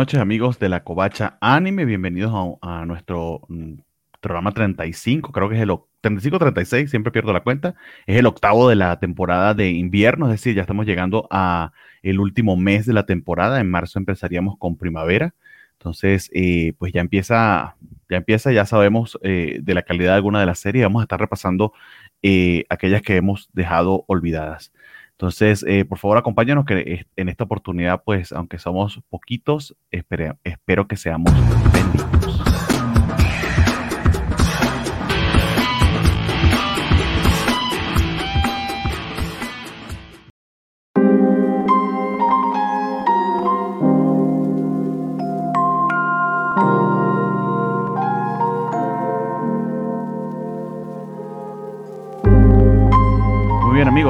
[0.00, 2.32] noches amigos de la Covacha Anime, bienvenidos
[2.62, 3.80] a, nuestro mm,
[4.18, 7.74] programa 35, creo que es el 35-36, siempre pierdo la cuenta,
[8.06, 12.18] es el octavo de la temporada de invierno, es decir, ya estamos llegando a el
[12.18, 15.34] último mes de la temporada, en marzo empezaríamos con primavera,
[15.72, 17.76] entonces eh, pues ya empieza,
[18.08, 21.04] ya empieza, ya sabemos eh, de la calidad de alguna de las series, vamos a
[21.04, 21.74] estar repasando
[22.22, 24.72] eh, aquellas que hemos dejado olvidadas.
[25.20, 30.96] Entonces, eh, por favor, acompáñanos que en esta oportunidad, pues, aunque somos poquitos, espero que
[30.96, 31.30] seamos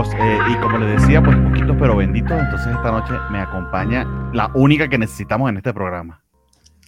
[0.01, 4.07] amigos, eh, y como les decía, pues poquitos pero benditos, entonces esta noche me acompaña
[4.33, 6.23] la única que necesitamos en este programa.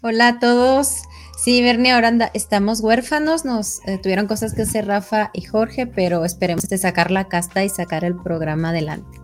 [0.03, 1.03] Hola a todos.
[1.37, 6.25] Sí, Bernie, ahora estamos huérfanos, nos eh, tuvieron cosas que hacer Rafa y Jorge, pero
[6.25, 9.21] esperemos de sacar la casta y sacar el programa adelante.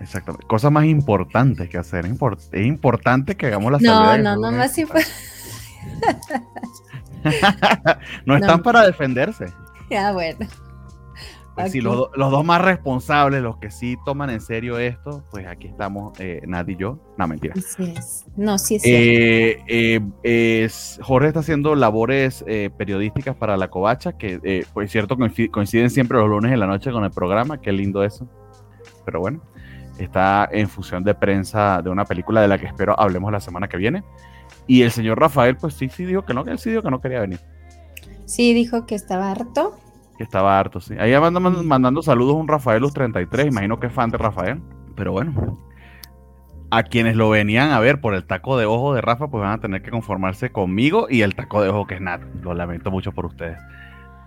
[0.00, 0.46] Exactamente.
[0.46, 2.06] Cosa más importante que hacer.
[2.06, 5.02] Es, importante que hagamos la No, no, no, más si fue...
[8.26, 9.46] no están para defenderse.
[9.90, 10.46] Ya, bueno.
[11.54, 16.18] Pues los, dos más responsables, los que sí toman en serio esto, pues aquí estamos,
[16.18, 16.98] eh, y yo.
[17.18, 17.54] No, mentira.
[17.56, 18.24] Sí es.
[18.36, 20.68] No, sí es, eh, eh,
[21.02, 25.18] Jorge está haciendo labores eh, periodísticas para La Covacha, que, pues cierto,
[25.50, 27.60] coinciden siempre los lunes en la noche con el programa.
[27.60, 28.26] Qué lindo eso.
[29.04, 29.42] Pero bueno,
[29.98, 33.68] está en función de prensa de una película de la que espero hablemos la semana
[33.68, 34.02] que viene.
[34.66, 36.90] Y el señor Rafael, pues sí, sí dijo que no, que él sí dijo que
[36.90, 37.40] no quería venir.
[38.24, 39.76] Sí, dijo que estaba harto
[40.16, 40.94] que estaba harto, sí.
[40.98, 44.60] Ahí mandando, mandando saludos un Rafaelus 33, imagino que es fan de Rafael.
[44.94, 45.58] Pero bueno,
[46.70, 49.52] a quienes lo venían a ver por el taco de ojo de Rafa, pues van
[49.52, 52.22] a tener que conformarse conmigo y el taco de ojo que es Nat.
[52.42, 53.58] Lo lamento mucho por ustedes.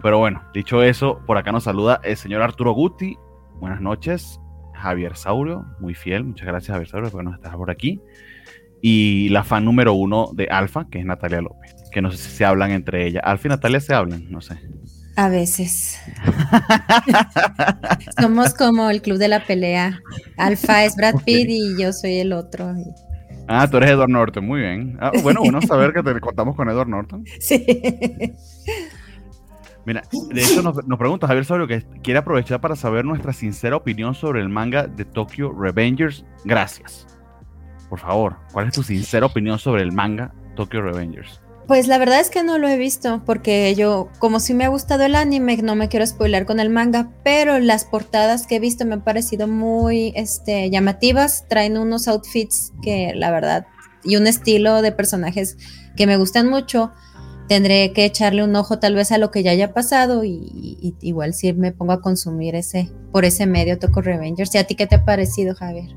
[0.04, 3.18] Pero bueno, dicho eso, por acá nos saluda el señor Arturo Guti.
[3.59, 4.40] Buenas noches.
[4.76, 6.24] Javier Saurio, muy fiel.
[6.24, 8.00] Muchas gracias, Javier Saurio, por nos estás por aquí.
[8.80, 11.76] Y la fan número uno de Alfa, que es Natalia López.
[11.92, 13.24] Que no sé si se hablan entre ellas.
[13.26, 14.59] Alfa y Natalia se hablan, no sé.
[15.16, 16.00] A veces.
[18.20, 20.02] Somos como el club de la pelea.
[20.38, 22.74] Alfa es Brad Pitt y yo soy el otro.
[23.48, 24.98] Ah, tú eres Edward Norton, muy bien.
[25.00, 27.24] Ah, bueno, bueno saber que te contamos con Edward Norton.
[27.40, 27.66] Sí.
[29.86, 34.16] Mira, de hecho nos, pregunta Javier Saurio que quiere aprovechar para saber nuestra sincera opinión
[34.16, 36.26] sobre el manga de Tokyo Revengers.
[36.44, 37.06] Gracias.
[37.88, 41.40] Por favor, ¿cuál es tu sincera opinión sobre el manga Tokyo Revengers?
[41.68, 44.70] Pues la verdad es que no lo he visto, porque yo, como si me ha
[44.70, 48.59] gustado el anime, no me quiero spoiler con el manga, pero las portadas que he
[48.59, 53.66] visto me han parecido muy este, llamativas, traen unos outfits que la verdad,
[54.03, 55.58] y un estilo de personajes
[55.96, 56.92] que me gustan mucho.
[57.48, 61.34] Tendré que echarle un ojo tal vez a lo que ya haya pasado y, igual
[61.34, 64.53] si me pongo a consumir ese por ese medio Toco Revengers.
[64.53, 65.96] ¿Y a ti qué te ha parecido, Javier?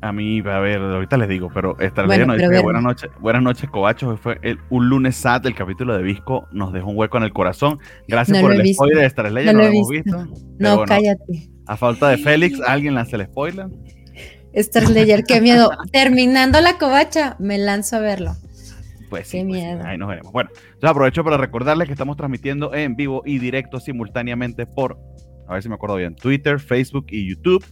[0.00, 3.68] A mí, a ver, ahorita les digo, pero esta bueno, dice, buenas noches, buenas noches,
[3.68, 4.20] Cobachos.
[4.20, 4.38] Fue
[4.70, 7.80] un lunes sad del capítulo de Visco, nos dejó un hueco en el corazón.
[8.06, 10.26] Gracias por el spoiler de Star no, no lo, hemos visto.
[10.58, 11.50] No, cállate.
[11.66, 13.66] A falta de Félix, ¿alguien lanza el spoiler?
[14.52, 14.84] Star
[15.26, 15.70] qué miedo.
[15.92, 18.36] Terminando la covacha, me lanzo a verlo.
[19.10, 19.80] Pues sí, qué pues miedo.
[19.84, 20.32] ahí nos veremos.
[20.32, 24.96] Bueno, yo aprovecho para recordarles que estamos transmitiendo en vivo y directo simultáneamente por,
[25.48, 27.64] a ver si me acuerdo bien, Twitter, Facebook y YouTube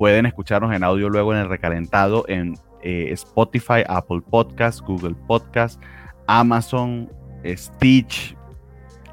[0.00, 5.78] Pueden escucharnos en audio luego en el recalentado en eh, Spotify, Apple Podcast, Google Podcast,
[6.26, 7.12] Amazon,
[7.44, 8.34] Stitch,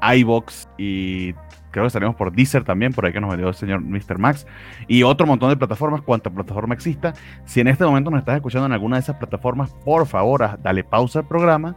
[0.00, 1.34] iBox y
[1.72, 4.16] creo que estaremos por Deezer también, por ahí que nos vendió el señor Mr.
[4.18, 4.46] Max,
[4.86, 7.12] y otro montón de plataformas, cuanta plataforma exista.
[7.44, 10.84] Si en este momento nos estás escuchando en alguna de esas plataformas, por favor, dale
[10.84, 11.76] pausa al programa,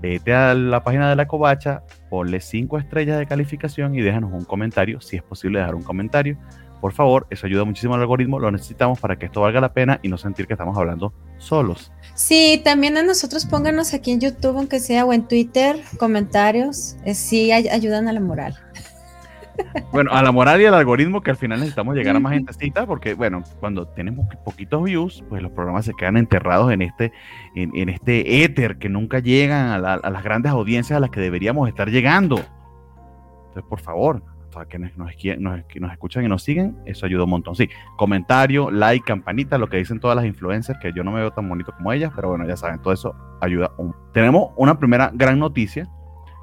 [0.00, 4.46] vete a la página de la covacha, ponle cinco estrellas de calificación y déjanos un
[4.46, 6.38] comentario, si es posible dejar un comentario
[6.86, 9.98] por favor, eso ayuda muchísimo al algoritmo, lo necesitamos para que esto valga la pena
[10.02, 11.90] y no sentir que estamos hablando solos.
[12.14, 17.16] Sí, también a nosotros pónganos aquí en YouTube, aunque sea, o en Twitter, comentarios, eh,
[17.16, 18.56] sí ayudan a la moral.
[19.90, 22.86] Bueno, a la moral y al algoritmo que al final necesitamos llegar a más gentecita,
[22.86, 27.10] porque bueno, cuando tenemos poquitos views, pues los programas se quedan enterrados en este,
[27.56, 31.68] en, este éter que nunca llegan a, a las grandes audiencias a las que deberíamos
[31.68, 32.36] estar llegando.
[32.36, 34.22] Entonces, por favor,
[34.58, 37.56] a quienes nos, nos, escuchan y nos siguen, eso ayuda un montón.
[37.56, 41.30] Sí, comentario, like, campanita, lo que dicen todas las influencers, que yo no me veo
[41.30, 43.72] tan bonito como ellas, pero bueno, ya saben, todo eso ayuda.
[43.78, 43.94] Un...
[44.12, 45.88] Tenemos una primera gran noticia,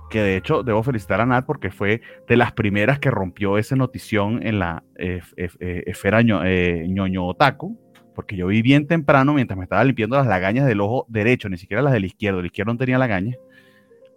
[0.09, 3.75] que de hecho debo felicitar a Nat porque fue de las primeras que rompió esa
[3.75, 7.79] notición en la eh, eh, esfera ñoño otaku.
[8.13, 11.57] porque yo vi bien temprano mientras me estaba limpiando las lagañas del ojo derecho, ni
[11.57, 13.35] siquiera las del izquierdo, el izquierdo no tenía lagaña.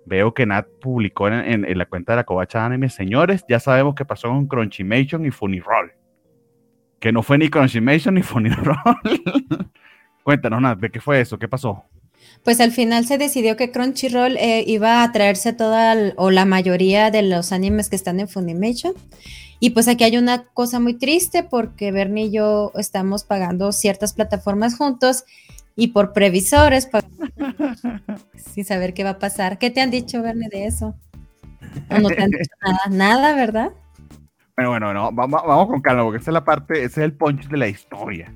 [0.06, 4.05] Veo que Nat publicó en, la cuenta de la Covacha Anime, señores, ya sabemos qué
[4.05, 5.93] pasó con Crunchymation y Funnyroll.
[7.00, 8.76] Que no fue ni Crunchymation ni Funnyroll.
[10.23, 11.38] Cuéntanos, Nat, ¿de qué fue eso?
[11.38, 11.85] ¿Qué pasó?
[12.44, 17.11] Pues al final se decidió que Crunchyroll eh, iba a traerse toda o la mayoría
[17.11, 18.94] de los animes que están en Funimation.
[19.59, 24.12] Y pues aquí hay una cosa muy triste porque Bernie y yo estamos pagando ciertas
[24.12, 25.25] plataformas juntos
[25.76, 26.88] y por previsores
[28.34, 29.58] sin saber qué va a pasar.
[29.58, 30.96] ¿Qué te han dicho, Bernie, de eso?
[31.90, 33.70] no te han dicho nada, nada, ¿verdad?
[34.56, 37.12] Bueno, bueno, no, vamos, vamos con calma porque esa es la parte, ese es el
[37.12, 38.32] punch de la historia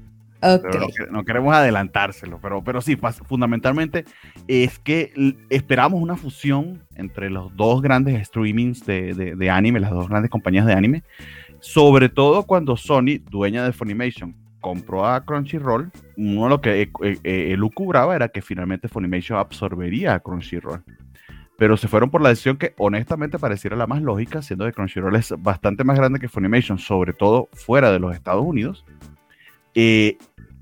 [1.11, 4.05] no, queremos adelantárselo, pero, pero sí, fundamentalmente
[4.49, 5.13] es que
[5.51, 10.67] esperamos una fusión entre los dos grandes streamings de, de, anime, las dos grandes compañías
[10.67, 11.03] de anime,
[11.61, 17.19] sobre todo cuando Sony, dueña de Funimation, compró a Crunchyroll, uno lo que eh, eh,
[17.25, 20.83] eh elucubraba era que finalmente Funimation absorbería a Crunchyroll.
[21.57, 25.17] Pero se fueron por la decisión que honestamente pareciera la más lógica, siendo que Crunchyroll
[25.17, 28.85] es bastante más grande que Funimation, sobre todo fuera de los Estados Unidos.
[29.75, 30.17] Eh,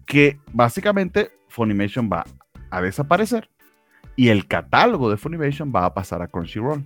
[0.07, 2.25] que básicamente Funimation va
[2.71, 3.49] a desaparecer
[4.17, 6.85] y el catálogo de Funimation va a pasar a Crunchyroll.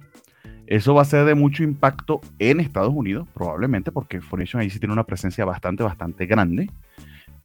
[0.73, 4.79] Eso va a ser de mucho impacto en Estados Unidos, probablemente, porque Funimation ahí sí
[4.79, 6.71] tiene una presencia bastante, bastante grande.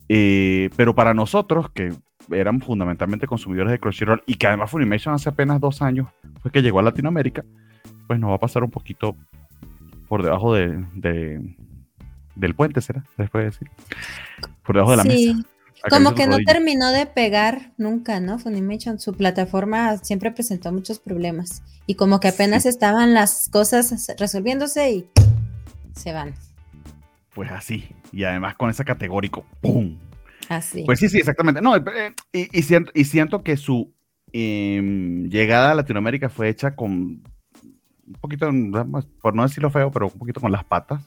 [0.08, 1.94] Eh, pero para nosotros, que
[2.32, 6.08] eran fundamentalmente consumidores de Crunchyroll y que además Funimation hace apenas dos años
[6.42, 7.44] fue que llegó a Latinoamérica,
[8.08, 9.14] pues nos va a pasar un poquito
[10.08, 10.86] por debajo de,
[12.34, 13.04] del puente, ¿será?
[13.18, 13.70] Después de decir.
[14.64, 15.34] Por debajo de la mesa.
[15.90, 18.40] Como que no terminó de pegar nunca, ¿no?
[18.40, 24.92] Funimation, su plataforma siempre presentó muchos problemas y como que apenas estaban las cosas resolviéndose
[24.92, 25.10] y
[25.94, 26.34] se van.
[27.34, 29.98] Pues así, y además con ese categórico, ¡pum!
[30.50, 30.84] Así.
[30.86, 31.62] Pues sí, sí, exactamente.
[31.62, 33.94] No, eh, y, siento, y siento que su
[34.32, 36.92] em, llegada a Latinoamérica fue hecha con
[38.08, 38.50] un poquito,
[39.22, 41.04] por no decirlo feo, pero un poquito con las patas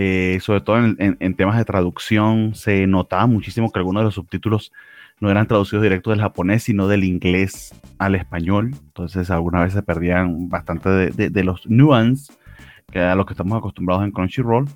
[0.00, 4.72] eh, sobre todo en, temas de traducción, se notaba muchísimo que algunos de los subtítulos
[5.18, 8.70] no eran traducidos directos del japonés, sino del inglés al español.
[8.74, 12.38] Entonces, algunas veces se perdían bastante de, los nuances,
[12.92, 14.66] que a los que estamos acostumbrados en Crunchyroll.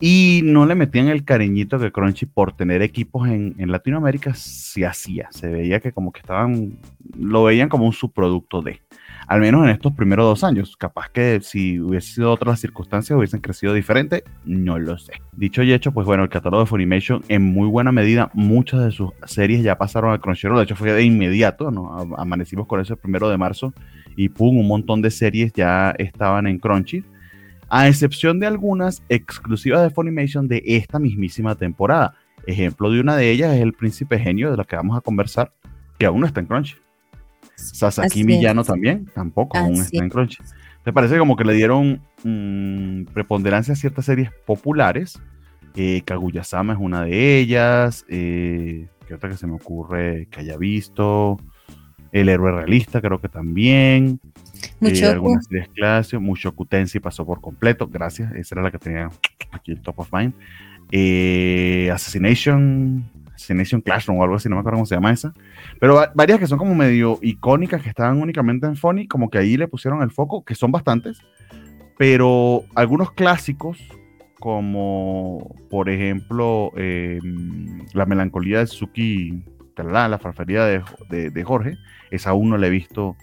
[0.00, 4.86] Y no le metían el cariñito que Crunchy, por tener equipos en, en Latinoamérica, se
[4.86, 5.28] hacía.
[5.32, 6.78] Se veía que como que estaban,
[7.14, 8.80] lo veían como un subproducto de
[9.26, 10.76] al menos en estos primeros dos años.
[10.76, 15.12] Capaz que si hubiese sido otras circunstancias hubiesen crecido diferente, no lo sé.
[15.32, 18.90] Dicho y hecho, pues bueno, el catálogo de Funimation en muy buena medida, muchas de
[18.90, 21.96] sus series ya pasaron a Crunchyroll, de hecho fue de inmediato, ¿no?
[22.16, 23.72] Amanecimos con eso el primero de marzo
[24.16, 27.04] y pum, un montón de series ya estaban en Crunchy,
[27.68, 32.14] a excepción de algunas exclusivas de Funimation de esta mismísima temporada.
[32.46, 35.52] Ejemplo de una de ellas es El Príncipe Genio, de la que vamos a conversar,
[35.98, 36.81] que aún no está en Crunchy.
[37.62, 40.38] Sasaki Millano también, tampoco aún está en Crunchy.
[40.84, 45.20] Me parece como que le dieron mm, preponderancia a ciertas series populares.
[45.76, 48.04] Eh, Kaguya-sama es una de ellas.
[48.08, 51.38] Eh, ¿Qué otra que se me ocurre que haya visto?
[52.10, 54.20] El héroe realista, creo que también.
[54.80, 55.06] Mucho.
[55.06, 56.20] Eh, algunas series clásicas.
[56.20, 57.86] Mucho Kutensi pasó por completo.
[57.86, 58.32] Gracias.
[58.34, 59.08] Esa era la que tenía
[59.52, 60.34] aquí el top of mind.
[60.90, 63.04] Eh, Assassination
[63.50, 65.32] Nation Classroom o algo así, no me acuerdo cómo se llama esa.
[65.80, 69.56] Pero varias que son como medio icónicas, que estaban únicamente en Funny, como que ahí
[69.56, 71.18] le pusieron el foco, que son bastantes.
[71.98, 73.78] Pero algunos clásicos,
[74.40, 79.44] como por ejemplo em, La melancolía de Suki,
[79.76, 81.76] la farfería de, Jorge,
[82.10, 83.16] esa aún no la he visto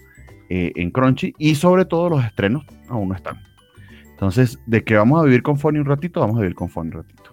[0.48, 1.34] eh, en Crunchy.
[1.38, 3.38] Y sobre todo los estrenos aún no están.
[4.10, 6.88] Entonces, de que vamos a vivir con Funny un ratito, vamos a vivir con Funny
[6.88, 7.29] un ratito.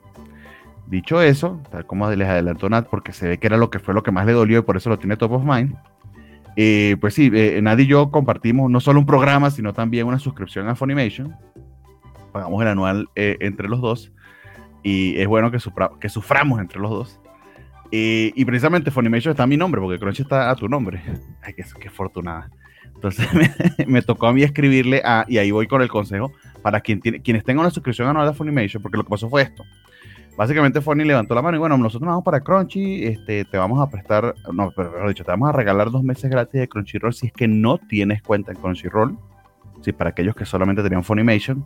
[0.87, 3.93] Dicho eso, tal como les adelantó Nat, porque se ve que era lo que fue
[3.93, 5.75] lo que más le dolió y por eso lo tiene top of mind,
[6.55, 10.17] eh, pues sí, eh, Nat y yo compartimos no solo un programa, sino también una
[10.17, 11.35] suscripción a Funimation.
[12.31, 14.13] Pagamos el anual eh, entre los dos
[14.81, 15.59] y es bueno que,
[15.99, 17.19] que suframos entre los dos.
[17.91, 21.01] y precisamente Funimation está a mi nombre, porque Crunchy está a tu nombre.
[21.43, 22.49] Ay, qué, qué afortunada.
[22.95, 23.27] Entonces
[23.87, 27.21] me, tocó a mí escribirle a, y ahí voy con el consejo, para quien tiene,
[27.21, 29.63] quienes tengan una suscripción anual a Funimation, porque lo que pasó fue esto
[30.37, 33.89] básicamente Funny levantó la mano y bueno, nosotros vamos para Crunchy, este, te vamos a
[33.89, 37.33] prestar, no, pero dicho, te vamos a regalar dos meses gratis de Crunchyroll si es
[37.33, 39.17] que no tienes cuenta en Crunchyroll.
[39.81, 41.65] Sí, para aquellos que solamente tenían Funimation,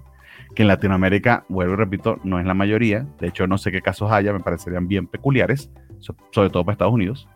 [0.56, 3.06] que en Latinoamérica, vuelvo y repito, no es la mayoría.
[3.20, 6.94] De hecho, no sé qué casos haya, me parecerían bien peculiares, sobre todo para Estados
[6.94, 7.28] Unidos.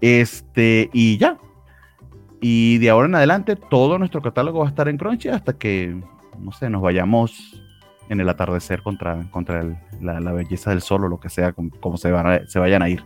[0.00, 1.38] Este, y ya.
[2.40, 6.00] Y de ahora en adelante, todo nuestro catálogo va a estar en Crunchy hasta que,
[6.38, 7.63] no sé, nos vayamos
[8.08, 9.64] en el atardecer contra, contra
[10.00, 13.02] la, belleza del sol o lo que sea, como, se, van se vayan a ir.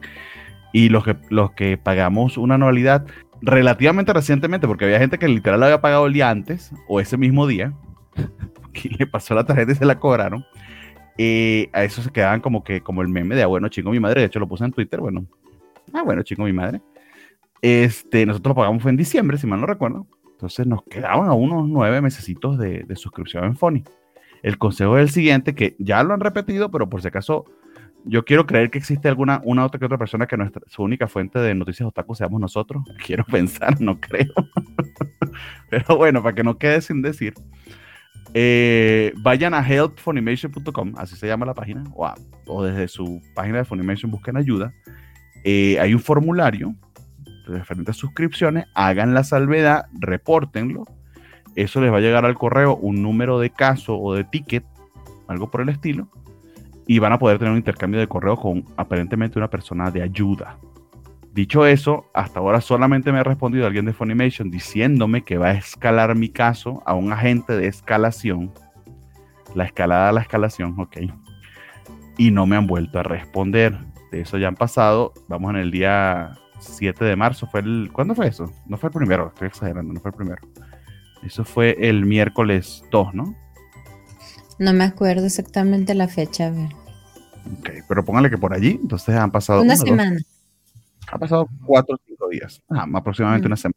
[0.72, 3.06] Y los que, los que pagamos una anualidad
[3.40, 7.16] relativamente recientemente, porque había gente que literal la había pagado el día antes o ese
[7.16, 7.72] mismo día,
[8.72, 10.44] que le pasó la tarjeta y se la cobraron.
[11.16, 13.98] Eh, a eso se quedaban como que como el meme de, ah, bueno, chingo mi
[13.98, 15.26] madre, de hecho lo puse en Twitter, bueno,
[15.92, 16.80] ah, bueno, chingo mi madre.
[17.60, 20.06] Este, nosotros lo pagamos fue en diciembre, si mal no recuerdo.
[20.30, 23.82] Entonces nos quedaban a unos nueve mesecitos de, de suscripción en Fonny.
[24.42, 27.44] El consejo es el siguiente, que ya lo han repetido, pero por si acaso
[28.04, 31.08] yo quiero creer que existe alguna una otra que otra persona que nuestra su única
[31.08, 32.82] fuente de noticias otaku seamos nosotros.
[33.04, 34.32] Quiero pensar, no creo.
[35.70, 37.34] Pero bueno, para que no quede sin decir,
[38.34, 41.84] eh, vayan a helpfunimation.com, así se llama la página,
[42.46, 44.72] o, desde su página de Funimation busquen ayuda.
[45.44, 46.74] Eh, hay un formulario
[47.46, 50.84] de diferentes suscripciones, hagan la salvedad, repórtenlo.
[51.58, 54.64] Eso les va a llegar al correo un número de caso o de ticket,
[55.26, 56.08] algo por el estilo
[56.86, 60.56] y van a poder tener un intercambio de correo con aparentemente una persona de ayuda.
[61.34, 65.52] Dicho eso, hasta ahora solamente me ha respondido alguien de Funimation diciéndome que va a
[65.52, 68.52] escalar mi caso a un agente de escalación.
[69.54, 70.96] La escalada a la escalación, ok.
[72.16, 73.76] Y no me han vuelto a responder.
[74.10, 75.12] De eso ya han pasado.
[75.28, 77.46] Vamos en el día 7 de marzo.
[77.48, 78.50] Fue el, ¿Cuándo fue eso?
[78.66, 80.40] No fue el primero, estoy exagerando, no fue el primero.
[81.22, 83.34] Eso fue el miércoles 2, ¿no?
[84.58, 86.70] No me acuerdo exactamente la fecha, a ver.
[87.58, 89.62] Ok, pero póngale que por allí, entonces han pasado.
[89.62, 90.18] Una, semana.
[91.10, 93.76] ha pasado cuatro o cinco días, ah, aproximadamente una semana.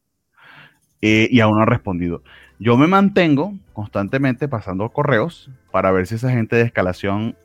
[1.01, 2.24] Eh, y aún no ha respondido.
[2.60, 7.36] Yo me mantengo constantemente pasando correos para ver si esa gente de escalación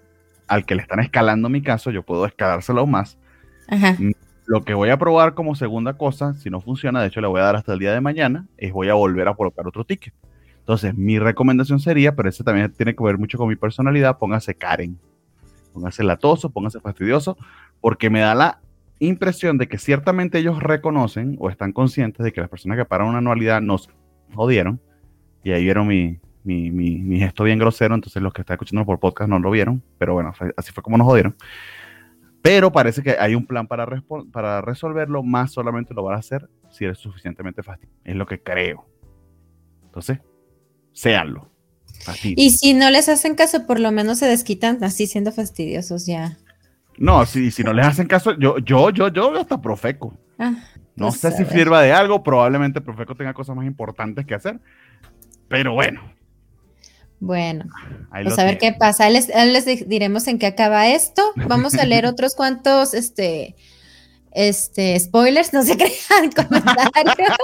[0.46, 3.18] al que le están escalando mi caso, yo puedo escalárselo aún más.
[3.68, 3.96] Ajá.
[4.46, 7.40] Lo que voy a probar como segunda cosa, si no funciona, de hecho le voy
[7.40, 10.14] a dar hasta el día de mañana, es voy a volver a colocar otro ticket.
[10.60, 14.54] Entonces, mi recomendación sería, pero ese también tiene que ver mucho con mi personalidad, póngase
[14.54, 14.98] Karen.
[15.72, 17.36] Póngase latoso, póngase fastidioso,
[17.80, 18.60] porque me da la
[18.98, 23.08] impresión de que ciertamente ellos reconocen o están conscientes de que las personas que paran
[23.08, 23.90] una anualidad nos
[24.34, 24.80] jodieron.
[25.44, 28.98] Y ahí vieron mi, mi, mi, gesto bien grosero, entonces los que están escuchando por
[28.98, 31.36] podcast no lo vieron, pero bueno, así fue como nos jodieron.
[32.46, 33.88] Pero parece que hay un plan para,
[34.32, 37.98] para resolverlo, más solamente lo van a hacer si eres suficientemente fastidioso.
[38.04, 38.86] Es lo que creo.
[39.84, 40.20] Entonces,
[40.92, 41.50] séanlo.
[42.22, 46.36] Y si no les hacen caso, por lo menos se desquitan así siendo fastidiosos ya.
[46.98, 50.16] No, si, si no les hacen caso, yo, yo, yo, yo hasta Profeco.
[50.38, 50.54] Ah,
[50.94, 54.60] no pues sé si sirva de algo, probablemente Profeco tenga cosas más importantes que hacer,
[55.48, 56.15] pero bueno.
[57.18, 57.64] Bueno,
[58.10, 59.08] pues a ver qué pasa.
[59.08, 61.22] Les, les diremos en qué acaba esto.
[61.48, 63.54] Vamos a leer otros cuantos, este,
[64.36, 67.38] este, spoilers, no se crean, comentarios,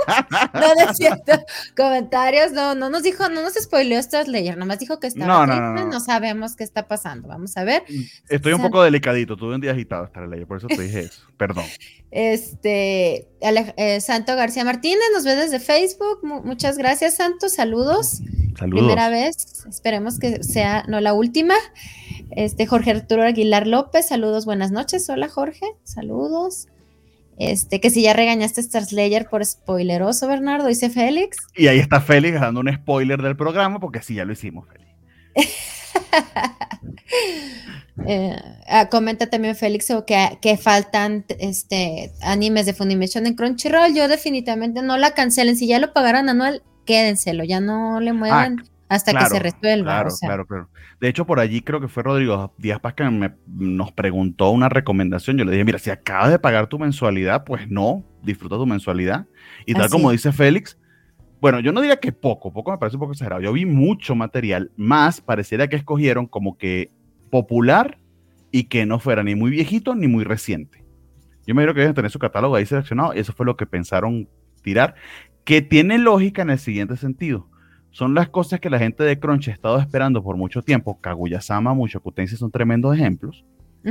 [0.53, 1.33] no, no es cierto,
[1.75, 5.87] comentarios, no, no nos dijo, no nos spoileó Leyer, nomás dijo que estaba no, no,
[5.87, 7.83] no, sabemos qué está pasando, vamos a ver.
[7.89, 11.23] Mm, estoy un poco delicadito, tuve un día agitado Leyer, por eso te dije eso,
[11.37, 11.65] perdón.
[12.15, 18.21] Este, eh, Santo García Martínez nos ve desde Facebook, muchas gracias Santo, saludos.
[18.59, 18.85] Saludos.
[18.87, 21.55] Primera vez, esperemos que sea no la última.
[22.31, 25.09] Este, Jorge Arturo Aguilar López, saludos, buenas noches.
[25.09, 26.69] Hola Jorge, saludos.
[27.39, 31.39] Este, que si ya regañaste a Star Slayer por spoileroso, Bernardo, dice Félix.
[31.57, 34.93] Y ahí está Félix dando un spoiler del programa, porque sí, ya lo hicimos, Félix.
[38.07, 38.35] Eh,
[38.69, 43.95] ah, comenta también Félix que, que faltan este, animes de Funimation en Crunchyroll.
[43.95, 45.57] Yo definitivamente no la cancelen.
[45.57, 48.59] Si ya lo pagaron anual, quédenselo, ya no le muevan.
[48.61, 50.03] Ah, hasta que se resuelva.
[50.03, 50.69] Claro, claro, claro.
[51.01, 55.39] De hecho, por allí creo que fue Rodrigo Díaz Paz que nos preguntó una recomendación.
[55.39, 59.27] Yo le dije, mira, si acabas de pagar tu mensualidad, pues no, disfruta tu mensualidad.
[59.65, 60.79] Y tal como dice Félix,
[61.41, 63.41] bueno, yo no diría que poco, poco me parece un poco exagerado.
[63.41, 66.93] Yo vi mucho material, más pareciera que escogieron como que
[67.31, 67.99] popular
[68.51, 70.85] y que no fuera ni muy viejito ni muy reciente.
[71.47, 73.67] Yo me creo que deben tener su catálogo ahí seleccionado y eso fue lo que
[73.67, 74.29] pensaron
[74.63, 74.95] tirar,
[75.45, 77.49] que tiene lógica en el siguiente sentido
[77.93, 80.99] son las cosas que la gente de Crunch ha estado esperando por mucho tiempo.
[81.01, 83.45] Kaguya-sama, mucho Kutensi son tremendos ejemplos.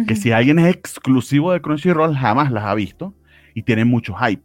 [0.08, 3.14] Que si alguien es exclusivo de Crunchyroll, jamás las ha visto
[3.54, 4.44] y tiene mucho hype.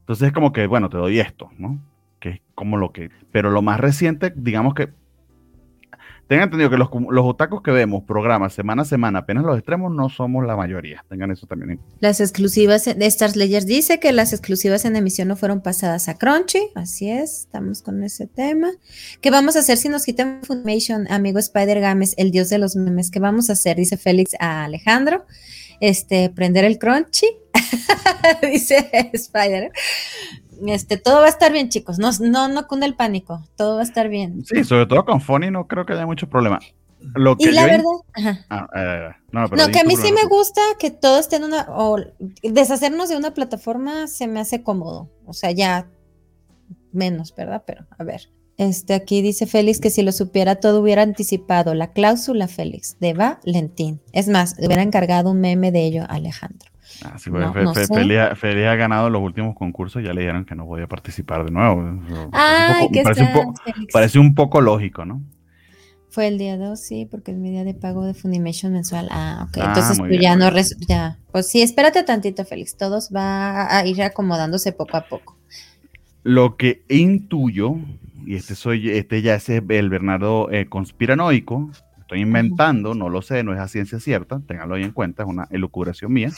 [0.00, 1.78] Entonces es como que, bueno, te doy esto, ¿no?
[2.18, 3.10] Que es como lo que.
[3.30, 4.88] Pero lo más reciente, digamos que
[6.32, 10.08] Tengan entendido que los, los que vemos, programas semana a semana, apenas los extremos, no
[10.08, 11.04] somos la mayoría.
[11.10, 11.78] Tengan eso también.
[12.00, 16.16] Las exclusivas de Stars Layers dice que las exclusivas en emisión no fueron pasadas a
[16.16, 16.70] Crunchy.
[16.74, 18.70] Así es, estamos con ese tema.
[19.20, 22.76] ¿Qué vamos a hacer si nos quitan Funimation, amigo Spider Games, el dios de los
[22.76, 23.10] memes?
[23.10, 23.76] ¿Qué vamos a hacer?
[23.76, 25.26] Dice Félix a Alejandro.
[25.80, 27.26] Este, prender el Crunchy.
[28.42, 29.70] dice Spider.
[30.66, 31.98] Este, todo va a estar bien, chicos.
[31.98, 33.42] No, no, no cunde el pánico.
[33.56, 34.44] Todo va a estar bien.
[34.44, 36.60] Sí, sobre todo con Fonny no creo que haya mucho problema.
[37.14, 37.84] Lo que y la verdad,
[38.48, 41.96] ah, eh, no, que a mí sí me gusta que todo esté en una, o
[42.44, 45.88] deshacernos de una plataforma se me hace cómodo, o sea, ya
[46.92, 47.64] menos, ¿verdad?
[47.66, 51.92] Pero a ver, este aquí dice Félix que si lo supiera todo hubiera anticipado la
[51.92, 54.00] cláusula Félix de Valentín.
[54.12, 56.71] Es más, hubiera encargado un meme de ello a Alejandro.
[57.04, 57.30] Ah, sí,
[58.36, 62.00] Félix, ha ganado los últimos concursos, ya le dijeron que no podía participar de nuevo.
[63.92, 65.22] parece un poco lógico, ¿no?
[66.12, 69.08] Fue el día 2, sí, porque es mi día de pago de Funimation mensual.
[69.10, 69.56] Ah, ok.
[69.62, 70.50] Ah, Entonces tú ya no.
[70.86, 71.18] Ya.
[71.30, 72.76] Pues sí, espérate tantito, Félix.
[72.76, 75.38] Todos va a ir acomodándose poco a poco.
[76.22, 77.76] Lo que intuyo,
[78.26, 83.42] y este soy, este ya es el Bernardo eh, conspiranoico, estoy inventando, no lo sé,
[83.42, 86.30] no es a ciencia cierta, ténganlo ahí en cuenta, es una elucubración mía.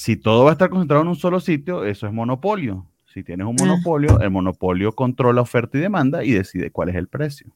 [0.00, 2.86] Si todo va a estar concentrado en un solo sitio, eso es monopolio.
[3.12, 3.64] Si tienes un ah.
[3.66, 7.54] monopolio, el monopolio controla oferta y demanda y decide cuál es el precio.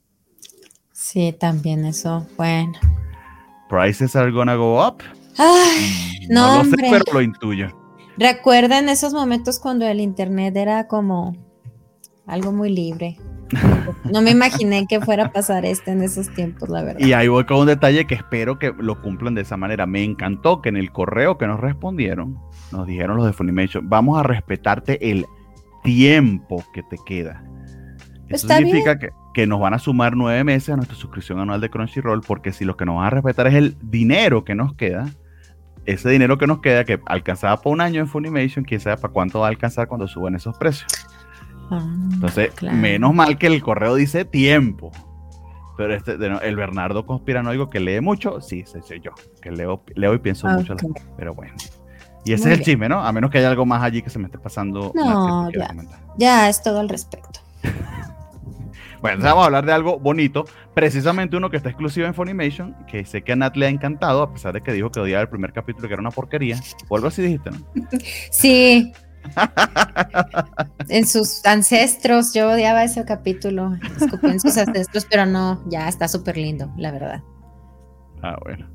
[0.93, 2.75] Sí, también eso, bueno.
[3.71, 5.03] Prices are gonna go up.
[5.39, 7.69] Ay, no, lo sé, pero lo intuyo.
[8.19, 11.35] Recuerden esos momentos cuando el internet era como
[12.27, 13.17] algo muy libre.
[14.11, 17.01] No me imaginé que fuera a pasar esto en esos tiempos, la verdad.
[17.01, 19.87] Y ahí voy con un detalle que espero que lo cumplan de esa manera.
[19.87, 22.39] Me encantó que en el correo que nos respondieron,
[22.73, 25.27] nos dijeron los de Funimation, vamos a respetarte el
[25.83, 27.45] tiempo que te queda.
[28.29, 31.69] Eso significa que que nos van a sumar nueve meses a nuestra suscripción anual de
[31.69, 35.11] Crunchyroll, porque si lo que nos van a respetar es el dinero que nos queda,
[35.85, 39.13] ese dinero que nos queda, que alcanzaba por un año en Funimation, quién sabe para
[39.13, 40.87] cuánto va a alcanzar cuando suban esos precios.
[41.71, 44.93] Ah, Entonces, menos mal que el correo dice tiempo.
[45.77, 49.11] Pero este, el Bernardo conspiranoico que lee mucho, sí, soy yo,
[49.43, 50.77] que leo, leo y pienso mucho.
[51.17, 51.55] Pero bueno.
[52.25, 53.05] Y ese es el chisme, ¿no?
[53.05, 54.93] A menos que haya algo más allí que se me esté pasando.
[54.95, 55.75] No, ya,
[56.17, 57.41] ya es todo al respecto.
[59.05, 63.05] Bueno, vamos a hablar de algo bonito, precisamente uno que está exclusivo en Funimation, que
[63.05, 65.29] sé que a Nat le ha encantado, a pesar de que dijo que odiaba el
[65.29, 66.59] primer capítulo que era una porquería.
[66.89, 67.59] O algo así dijiste, ¿no?
[68.31, 68.95] Sí.
[70.89, 73.77] En sus ancestros, yo odiaba ese capítulo.
[74.23, 77.23] en sus ancestros, pero no, ya está súper lindo, la verdad.
[78.23, 78.67] Ah, bueno.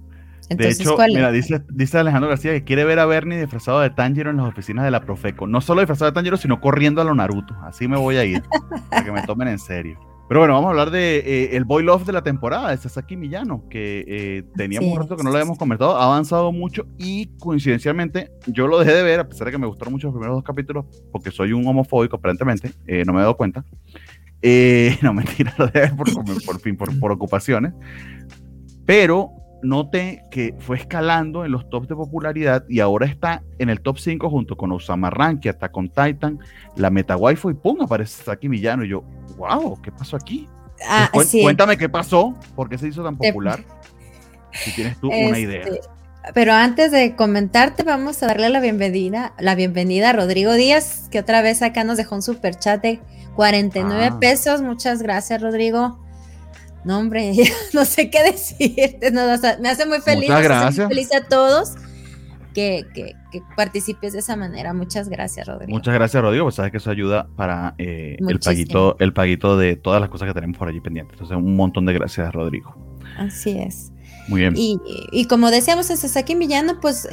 [0.49, 4.29] de hecho, mira, dice, dice, Alejandro García que quiere ver a Bernie disfrazado de Tanjiro
[4.29, 5.47] en las oficinas de la Profeco.
[5.47, 7.55] No solo disfrazado de Tanjiro, sino corriendo a lo Naruto.
[7.63, 8.43] Así me voy a ir,
[8.89, 10.08] para que me tomen en serio.
[10.29, 13.17] Pero bueno, vamos a hablar de eh, el boy love de la temporada, de Sasaki
[13.17, 17.35] Millano, que eh, teníamos un rato que no lo habíamos comentado, ha avanzado mucho y
[17.39, 20.35] coincidencialmente yo lo dejé de ver, a pesar de que me gustaron mucho los primeros
[20.37, 23.65] dos capítulos, porque soy un homofóbico aparentemente, eh, no me he dado cuenta.
[25.01, 26.07] no, mentira, lo dejé por,
[26.45, 27.73] por, fin, por, por ocupaciones.
[28.85, 33.81] Pero noté que fue escalando en los tops de popularidad y ahora está en el
[33.81, 36.39] top 5 junto con Osama Rankia, está con Titan,
[36.75, 38.83] la Meta Wi-Fi y pum, aparece Saki Millano.
[38.85, 39.03] Y yo,
[39.37, 40.47] wow, ¿qué pasó aquí?
[40.87, 43.63] Ah, Cuéntame qué pasó, por qué se hizo tan popular.
[44.51, 45.63] Si tienes tú una idea.
[45.63, 45.81] Este,
[46.33, 51.19] pero antes de comentarte, vamos a darle la bienvenida, la bienvenida a Rodrigo Díaz, que
[51.19, 52.99] otra vez acá nos dejó un super chat de
[53.35, 54.19] 49 ah.
[54.19, 54.61] pesos.
[54.61, 55.99] Muchas gracias, Rodrigo.
[56.83, 57.33] No, hombre,
[57.73, 59.11] no sé qué decirte.
[59.11, 60.29] me hace muy feliz.
[60.29, 60.87] Muchas gracias.
[60.87, 61.75] feliz a todos
[62.53, 64.73] que, que, participes de esa manera.
[64.73, 65.71] Muchas gracias, Rodrigo.
[65.71, 66.45] Muchas gracias, Rodrigo.
[66.45, 70.27] Pues sabes que eso ayuda para eh, el paguito, el paguito de todas las cosas
[70.27, 71.13] que tenemos por allí pendientes.
[71.13, 72.75] Entonces, un montón de gracias, Rodrigo.
[73.17, 73.91] Así es.
[74.27, 74.53] Muy bien.
[74.55, 74.79] Y,
[75.11, 77.07] y como decíamos, en Sasaki Millano, pues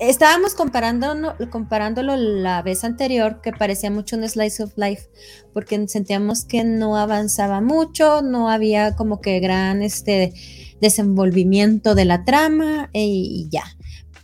[0.00, 5.08] estábamos comparando, comparándolo la vez anterior, que parecía mucho un slice of life,
[5.52, 10.32] porque sentíamos que no avanzaba mucho, no había como que gran este
[10.80, 13.64] desenvolvimiento de la trama e, y ya.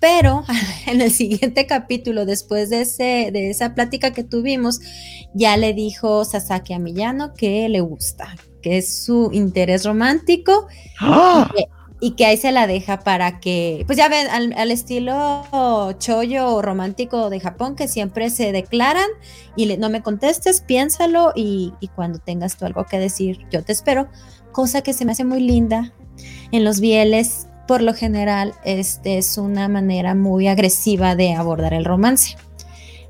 [0.00, 0.44] Pero
[0.86, 4.80] en el siguiente capítulo, después de, ese, de esa plática que tuvimos,
[5.34, 10.66] ya le dijo Sasaki a Millano que le gusta, que es su interés romántico.
[11.00, 11.50] ¡Ah!
[11.52, 11.75] y que
[12.24, 15.44] ahí se la deja para que, pues ya ven, al, estilo
[15.98, 19.08] chollo romántico de Japón, que siempre se declaran
[19.56, 24.08] y no me contestes, piénsalo y, cuando tengas tú algo que decir, yo te espero,
[24.52, 25.92] cosa que se me hace muy linda.
[26.52, 31.84] En los bieles, por lo general, este es una manera muy agresiva de abordar el
[31.84, 32.36] romance.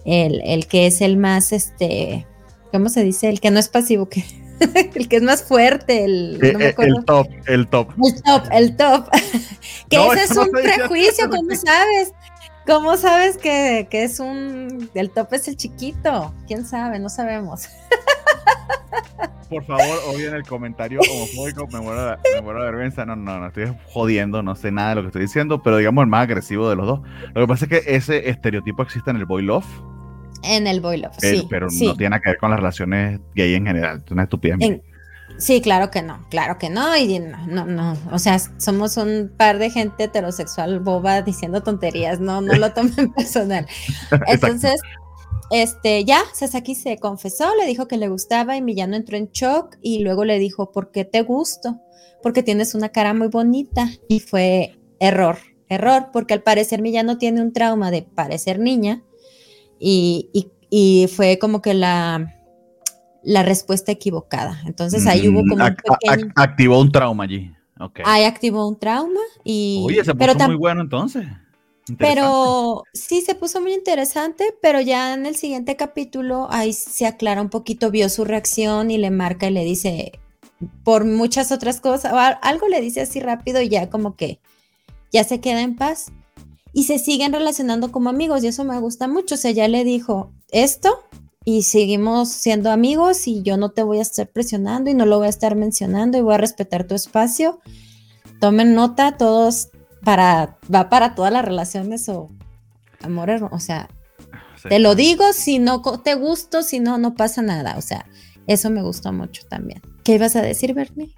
[0.05, 2.27] El, el que es el más, este,
[2.73, 3.29] ¿cómo se dice?
[3.29, 4.25] El que no es pasivo, que
[4.95, 7.91] el que es más fuerte, el, eh, eh, el top, el top.
[8.03, 9.11] El top, el top.
[9.91, 12.13] que ese es un prejuicio, ¿cómo sabes?
[12.67, 14.91] ¿Cómo sabes que, es un...
[14.95, 16.35] El top es el chiquito?
[16.49, 16.99] ¿Quién sabe?
[16.99, 17.69] No sabemos.
[19.49, 23.07] Por favor, obvio en el comentario homofóbico, me muero, me muero de vergüenza.
[23.07, 26.03] No, no, no estoy jodiendo, no sé nada de lo que estoy diciendo, pero digamos
[26.03, 27.01] el más agresivo de los dos.
[27.33, 29.65] Lo que pasa es que ese estereotipo existe en el boy love
[30.43, 31.47] en el boy love, sí.
[31.49, 34.59] Pero no tiene que ver con las relaciones gay en general, es una estupidez.
[35.39, 39.31] Sí, claro que no, claro que no, y no, no, no, o sea, somos un
[39.37, 43.67] par de gente heterosexual boba diciendo tonterías, no, no lo tomen personal.
[44.29, 44.81] Entonces,
[45.51, 49.77] este, ya, Sasaki se confesó, le dijo que le gustaba y Millano entró en shock
[49.83, 51.81] y luego le dijo, ¿por qué te gusto?
[52.23, 57.43] Porque tienes una cara muy bonita y fue error, error, porque al parecer Millano tiene
[57.43, 59.03] un trauma de parecer niña
[59.79, 62.33] y, y fue como que la
[63.27, 64.63] la respuesta equivocada.
[64.67, 66.33] Entonces ahí hubo como un pequeño...
[66.37, 67.53] Activó un trauma allí.
[67.79, 68.05] Okay.
[68.07, 69.83] Ahí activó un trauma y...
[69.85, 71.27] Oye, se puso muy bueno entonces.
[71.99, 77.43] Pero sí se puso muy interesante, pero ya en el siguiente capítulo ahí se aclara
[77.43, 80.13] un poquito, vio su reacción y le marca y le dice
[80.85, 82.13] por muchas otras cosas,
[82.43, 84.39] algo le dice así rápido y ya como que
[85.13, 86.13] ya se queda en paz
[86.77, 89.83] y se siguen relacionando como amigos y eso me gusta mucho, o sea, ya le
[89.83, 91.07] dijo esto
[91.43, 95.17] y seguimos siendo amigos y yo no te voy a estar presionando y no lo
[95.17, 97.61] voy a estar mencionando y voy a respetar tu espacio.
[98.43, 99.71] Tomen nota, todos
[100.05, 102.29] para, va para todas las relaciones o
[103.01, 103.89] amores, o sea,
[104.69, 108.05] te lo digo, si no te gusto, si no, no pasa nada, o sea,
[108.47, 109.81] eso me gustó mucho también.
[110.05, 111.15] ¿Qué ibas a decir, Bernie?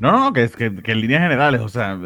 [0.00, 1.98] No, no, que, es que, en líneas generales, o sea,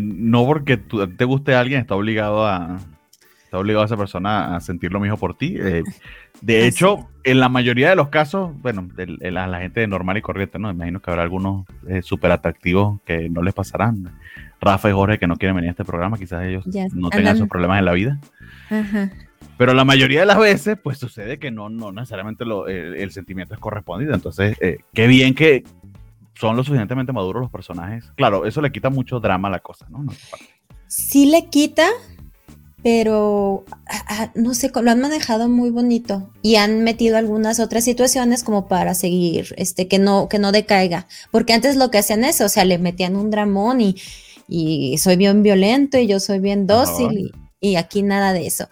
[0.00, 2.78] no porque te guste a alguien está obligado a,
[3.48, 5.56] está obligado a esa persona a sentir lo mismo por ti.
[5.58, 5.82] Eh,
[6.42, 10.58] de hecho, en la mayoría de los casos, bueno, de, la, gente normal y corriente,
[10.58, 10.70] ¿no?
[10.70, 14.12] Imagino que habrá algunos eh, súper atractivos que no les pasarán.
[14.60, 17.48] Rafa y Jorge que no quieren venir a este programa, quizás ellos no tengan esos
[17.48, 18.18] problemas en la vida.
[19.56, 23.60] Pero la mayoría de las veces, pues sucede que no, no necesariamente el, sentimiento es
[23.60, 24.14] correspondido.
[24.14, 25.64] Entonces, eh, qué bien que
[26.38, 28.12] son lo suficientemente maduros los personajes.
[28.14, 30.02] Claro, eso le quita mucho drama a la cosa, ¿no?
[30.02, 30.12] no
[30.88, 31.86] sí le quita,
[32.82, 37.84] pero ah, ah, no sé, lo han manejado muy bonito y han metido algunas otras
[37.84, 42.24] situaciones como para seguir, este, que no, que no decaiga, porque antes lo que hacían
[42.24, 43.96] eso, o sea, le metían un dramón y,
[44.48, 48.68] y soy bien violento y yo soy bien dócil y, aquí nada de eso.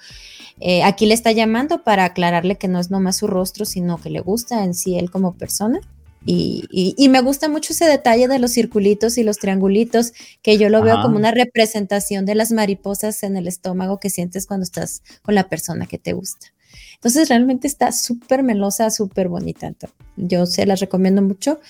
[0.59, 4.09] Eh, aquí le está llamando para aclararle que no es nomás su rostro, sino que
[4.09, 5.81] le gusta en sí él como persona
[6.29, 10.13] y, me gusta mucho ese detalle de los circulitos y los triangulitos,
[10.43, 14.47] que yo lo veo como una representación de las mariposas en el estómago que sientes
[14.47, 16.49] cuando estás con la persona que te gusta.
[16.95, 19.73] Entonces realmente está súper melosa, súper bonita.
[20.17, 21.61] Yo se las recomiendo mucho.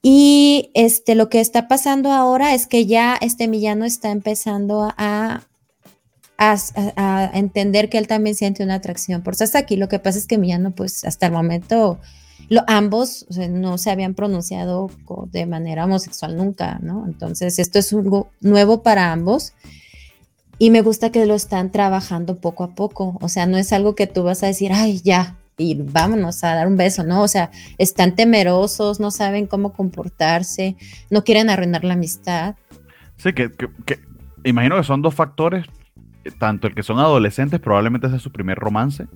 [0.00, 5.42] Y este, lo que está pasando ahora es que ya este Millano está empezando a,
[6.38, 9.76] a, entender que él también siente una atracción por Sasaki.
[9.76, 12.00] Lo que pasa es que Millano, pues hasta el momento
[12.66, 14.90] ambos no se habían pronunciado
[15.30, 17.06] de manera homosexual nunca, ¿no?
[17.06, 19.54] Entonces, esto es algo nuevo para ambos
[20.58, 23.18] y me gusta que lo están trabajando poco a poco.
[23.20, 26.54] O sea, no es algo que tú vas a decir, ay, ya, y vámonos a
[26.54, 27.22] dar un beso, ¿no?
[27.22, 30.76] O sea, están temerosos, no saben cómo comportarse,
[31.10, 32.56] no quieren arruinar la amistad.
[33.16, 33.50] Sí, que,
[34.44, 35.66] imagino que son dos factores,
[36.38, 39.06] tanto el que son adolescentes, probablemente ese es su primer romance,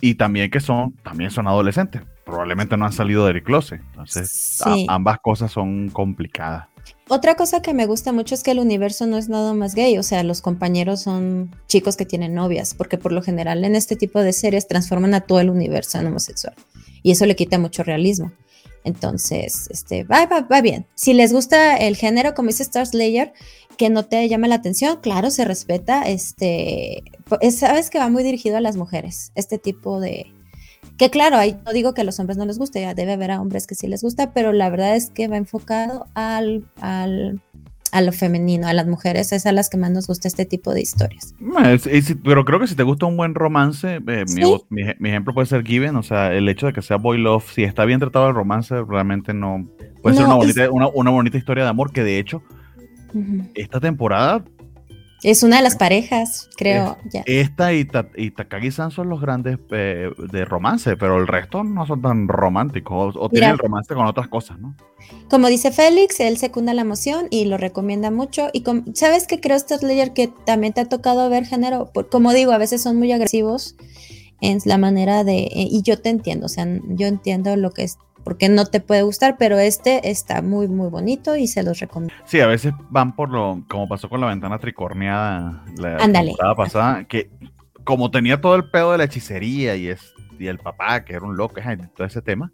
[0.00, 3.82] y también que son, también son adolescentes probablemente no han salido del closet.
[3.90, 6.66] Entonces, ambas cosas son complicadas.
[7.08, 9.98] Otra cosa que me gusta mucho es que el universo no es nada más gay,
[9.98, 13.96] o sea, los compañeros son chicos que tienen novias, porque por lo general en este
[13.96, 16.54] tipo de series transforman a todo el universo en homosexual
[17.02, 18.32] y eso le quita mucho realismo.
[18.82, 20.86] Entonces, este, va, va, va bien.
[20.94, 23.32] Si les gusta el género, como dice Star Slayer,
[23.76, 26.02] que no te llame la atención, claro, se respeta.
[26.02, 27.04] Este,
[27.50, 30.32] sabes que va muy dirigido a las mujeres, este tipo de,
[31.02, 33.32] que claro, ahí no digo que a los hombres no les guste, ya debe haber
[33.32, 37.40] a hombres que sí les gusta, pero la verdad es que va enfocado al, al
[37.90, 40.72] a lo femenino, a las mujeres, es a las que más nos gusta este tipo
[40.72, 41.34] de historias.
[42.22, 44.24] pero creo que si te gusta un buen romance, eh,
[44.70, 47.64] mi, ejemplo puede ser Given, o sea, el hecho de que sea boy love, si
[47.64, 49.66] está bien tratado el romance, realmente no
[50.02, 52.42] puede ser una bonita, una, bonita historia de amor que de hecho
[53.54, 54.44] esta temporada
[55.22, 56.96] es una de las parejas, creo.
[57.26, 62.28] Esta y, Takagi-san son los grandes eh, de romance, pero el resto no son tan
[62.28, 64.74] románticos o, tienen el romance con otras cosas, ¿no?
[65.30, 68.48] Como dice Félix, él secunda la emoción y lo recomienda mucho.
[68.52, 72.58] Y sabes que creo, Layer, que también te ha tocado ver género, como digo, a
[72.58, 73.76] veces son muy agresivos
[74.40, 77.84] en la manera de, eh, y yo te entiendo, o sea, yo entiendo lo que
[77.84, 81.80] es porque no te puede gustar, pero este está muy, muy bonito y se los
[81.80, 82.14] recomiendo.
[82.24, 87.04] Sí, a veces van por lo, como pasó con la ventana tricorneada la temporada pasada,
[87.04, 87.30] que
[87.84, 91.24] como tenía todo el pedo de la hechicería y, es, y el papá, que era
[91.24, 91.56] un loco,
[91.96, 92.52] todo ese tema,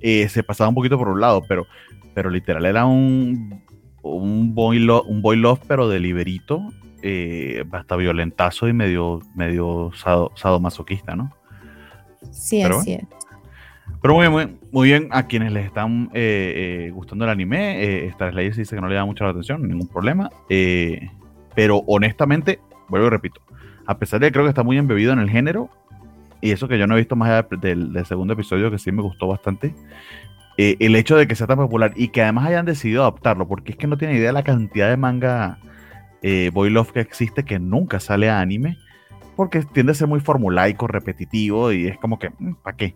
[0.00, 1.66] eh, se pasaba un poquito por un lado, pero,
[2.14, 3.62] pero literal era un,
[4.02, 6.60] un, boy, love, un boy love, pero de liberito,
[7.02, 9.90] eh, hasta violentazo y medio, medio
[10.34, 11.32] sadomasoquista, ¿no?
[12.32, 13.04] Sí, así es.
[14.04, 18.06] Pero muy bien, muy bien, a quienes les están eh, eh, gustando el anime, eh,
[18.08, 20.28] Star Slayer dice que no le da mucha atención, ningún problema.
[20.50, 21.08] Eh,
[21.54, 23.40] pero honestamente, vuelvo y repito,
[23.86, 25.70] a pesar de que creo que está muy embebido en el género,
[26.42, 29.00] y eso que yo no he visto más allá del, segundo episodio, que sí me
[29.00, 29.74] gustó bastante,
[30.58, 33.78] el hecho de que sea tan popular y que además hayan decidido adaptarlo, porque es
[33.78, 35.56] que no tiene idea de la cantidad de manga
[36.52, 38.76] Boy Love que existe que nunca sale a anime,
[39.34, 42.30] porque tiende a ser muy formulaico, repetitivo y es como que,
[42.62, 42.94] ¿para qué?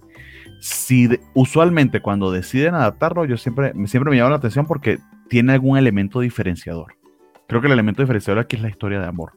[0.61, 5.53] Si de- usualmente cuando deciden adaptarlo, yo siempre, siempre me llama la atención porque tiene
[5.53, 6.97] algún elemento diferenciador.
[7.47, 9.33] Creo que el elemento diferenciador aquí es la historia de amor,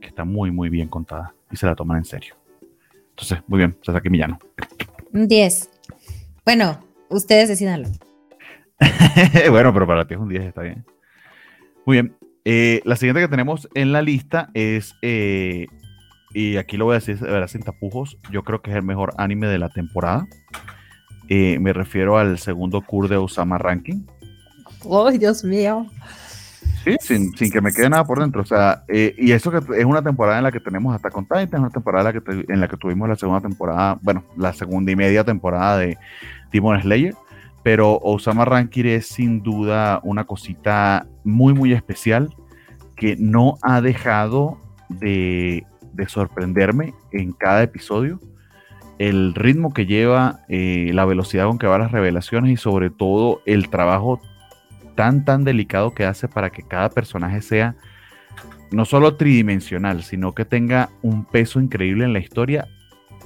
[0.00, 2.34] que está muy, muy bien contada y se la toman en serio.
[3.10, 4.38] Entonces, muy bien, Sasaki Millano.
[5.12, 5.70] Un 10.
[6.44, 7.88] Bueno, ustedes decidanlo.
[9.50, 10.84] bueno, pero para ti es un 10, está bien.
[11.86, 12.16] Muy bien.
[12.44, 15.66] Eh, la siguiente que tenemos en la lista es, eh,
[16.34, 18.82] y aquí lo voy a decir de verdad sin tapujos, yo creo que es el
[18.82, 20.26] mejor anime de la temporada.
[21.28, 24.02] Eh, me refiero al segundo Kur de Osama Ranking.
[24.84, 25.86] ¡Oh, Dios mío!
[26.84, 28.42] Sí, sin, sin que me quede nada por dentro.
[28.42, 31.24] O sea, eh, y eso que es una temporada en la que tenemos hasta con
[31.24, 33.98] Titan, es una temporada en la, que te- en la que tuvimos la segunda temporada,
[34.02, 35.96] bueno, la segunda y media temporada de
[36.52, 37.14] Demon Slayer.
[37.62, 42.34] Pero Osama Rankin es sin duda una cosita muy, muy especial
[42.96, 44.58] que no ha dejado
[44.90, 45.64] de,
[45.94, 48.20] de sorprenderme en cada episodio.
[48.98, 53.42] El ritmo que lleva, eh, la velocidad con que va las revelaciones y sobre todo
[53.46, 54.20] el trabajo
[54.94, 57.76] tan, tan delicado que hace para que cada personaje sea
[58.70, 62.66] no solo tridimensional, sino que tenga un peso increíble en la historia,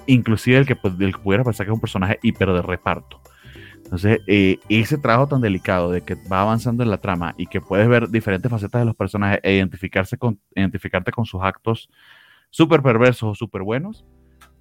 [0.06, 3.20] inclusive el que, pues, pudiera pensar que es un personaje hiper de reparto.
[3.76, 7.62] Entonces, eh, ese trabajo tan delicado de que va avanzando en la trama y que
[7.62, 11.88] puedes ver diferentes facetas de los personajes e identificarse con, identificarte con sus actos
[12.50, 14.04] súper perversos o súper buenos,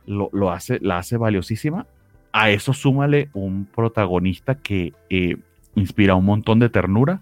[0.06, 1.88] lo, lo hace, la hace valiosísima.
[2.32, 5.38] A eso súmale un protagonista que eh,
[5.76, 7.22] inspira un montón de ternura,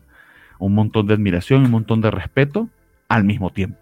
[0.60, 2.70] un montón de admiración un montón de respeto
[3.08, 3.78] al mismo tiempo.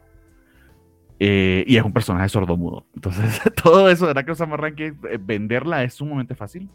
[1.20, 2.86] Eh, y es un personaje sordomudo.
[2.96, 6.70] Entonces, todo eso, ¿verdad que Osama Rankin, eh, venderla es sumamente fácil?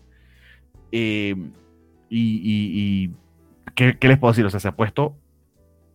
[0.92, 1.34] Eh,
[2.08, 2.40] y,
[3.04, 3.10] y-
[3.74, 4.46] ¿qué, qué les puedo decir?
[4.46, 5.16] O sea, se ha puesto,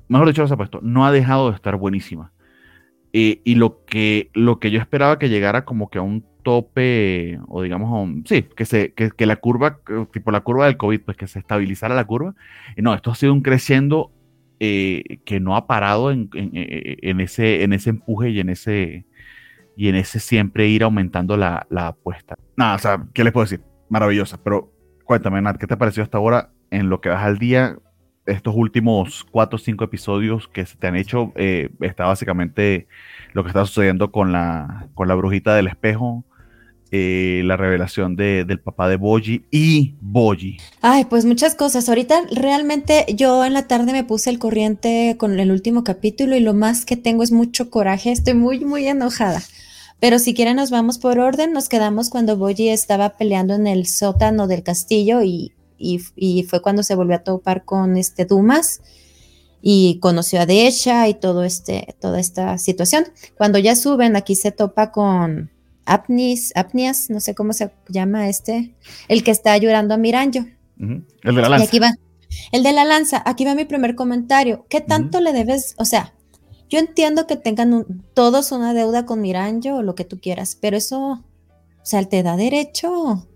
[0.07, 2.31] mejor dicho, se ha puesto, no ha dejado de estar buenísima.
[3.13, 7.39] Eh, y lo que, lo que yo esperaba que llegara como que a un tope,
[7.47, 10.65] o digamos, a un- sí, que, se, que, que la curva, que- tipo la curva
[10.65, 12.33] del COVID, pues que se estabilizara la curva.
[12.77, 14.11] No, esto ha sido un creciendo
[14.59, 19.05] eh, que no ha parado en, en- ese, en ese empuje y en ese,
[19.75, 22.35] y en ese siempre ir aumentando la, la apuesta.
[22.57, 23.61] Nada, o sea, ¿qué les puedo decir?
[23.89, 24.71] Maravillosa, pero
[25.05, 27.77] cuéntame, Nat, ¿qué te pareció hasta ahora en lo que vas al día?
[28.25, 32.87] Estos últimos cuatro o cinco episodios que se te han hecho, eh, está básicamente
[33.33, 36.23] lo que está sucediendo con la, con la brujita del espejo,
[36.91, 40.57] eh, la revelación de- del papá de Boji y Boji.
[40.81, 41.89] Ay, pues muchas cosas.
[41.89, 46.39] Ahorita realmente yo en la tarde me puse el corriente con el último capítulo y
[46.39, 48.11] lo más que tengo es mucho coraje.
[48.11, 49.41] Estoy muy, muy enojada.
[49.99, 51.51] Pero si quieren nos vamos por orden.
[51.51, 55.51] Nos quedamos cuando Boji estaba peleando en el sótano del castillo y,
[55.83, 58.81] y- y fue cuando se volvió a topar con este Dumas
[59.61, 63.05] y conoció a Desha y todo este, toda esta situación.
[63.37, 65.51] Cuando ya suben, aquí se topa con
[65.85, 68.75] Apnis, Apnias, no sé cómo se llama este,
[69.07, 70.45] el que está llorando a Miranjo.
[70.79, 71.65] El de la Y lanza.
[71.65, 71.91] aquí va.
[72.51, 74.65] El de la lanza, aquí va mi primer comentario.
[74.69, 75.75] ¿Qué tanto le debes?
[75.77, 76.13] O sea,
[76.69, 80.57] yo entiendo que tengan un- todos una deuda con Miranjo o lo que tú quieras,
[80.59, 83.27] pero eso, o sea, te da derecho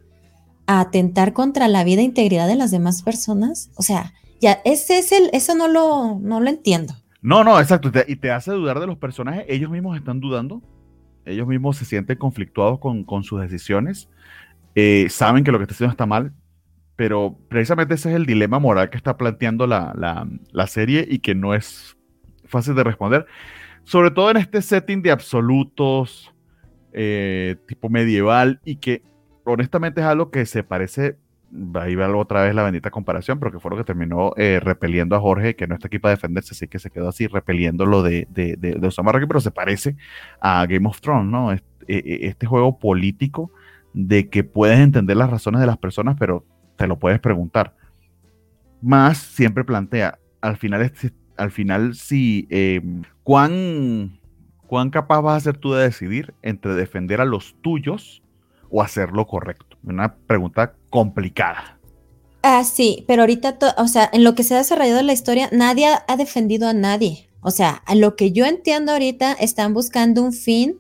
[0.68, 3.72] a atentar contra la vida e integridad de las demás personas.
[3.76, 6.94] O sea, ya, ese es el, eso no lo, no lo entiendo.
[7.22, 7.92] No, no, exacto.
[8.08, 9.46] y te- hace dudar de los personajes.
[9.48, 10.62] Ellos mismos están dudando.
[11.26, 14.08] Ellos mismos se sienten conflictuados con, con sus decisiones.
[14.76, 16.34] Eh, saben que lo que está haciendo está mal.
[16.96, 21.20] Pero precisamente ese es el dilema moral que está planteando la, la- la serie y
[21.20, 21.96] que no es
[22.46, 23.26] fácil de responder.
[23.84, 26.34] Sobre todo en este setting de absolutos,
[26.94, 29.02] eh, tipo medieval, y que
[29.54, 31.18] honestamente es algo que se parece
[31.76, 35.16] ahí va otra vez la bendita comparación, pero que fue lo que terminó eh, repeliendo
[35.16, 38.04] a Jorge, que no está aquí para defenderse, así que se quedó así repeliendo lo
[38.04, 39.96] de, de, de, de Osama Rankin, pero se parece
[40.42, 41.52] a Game of Thrones, ¿no?
[41.52, 43.52] Este, eh, este juego político
[43.94, 47.76] de que puedes entender las razones de las personas, pero te lo puedes preguntar.
[48.82, 50.92] Más siempre plantea, al final,
[51.38, 52.82] al final si, eh,
[53.24, 54.20] ¿cuán,
[54.68, 58.22] ¿cuán capaz vas a ser tú de decidir entre defender a los tuyos
[58.70, 59.78] o hacer lo correcto?
[59.84, 61.80] Una pregunta complicada.
[62.44, 65.88] Ah, sí, pero ahorita, o sea, en lo que se ha desarrollado la historia, nadie
[66.08, 67.28] ha defendido a nadie.
[67.42, 70.80] O sea, a lo que yo entiendo ahorita, están buscando un fin,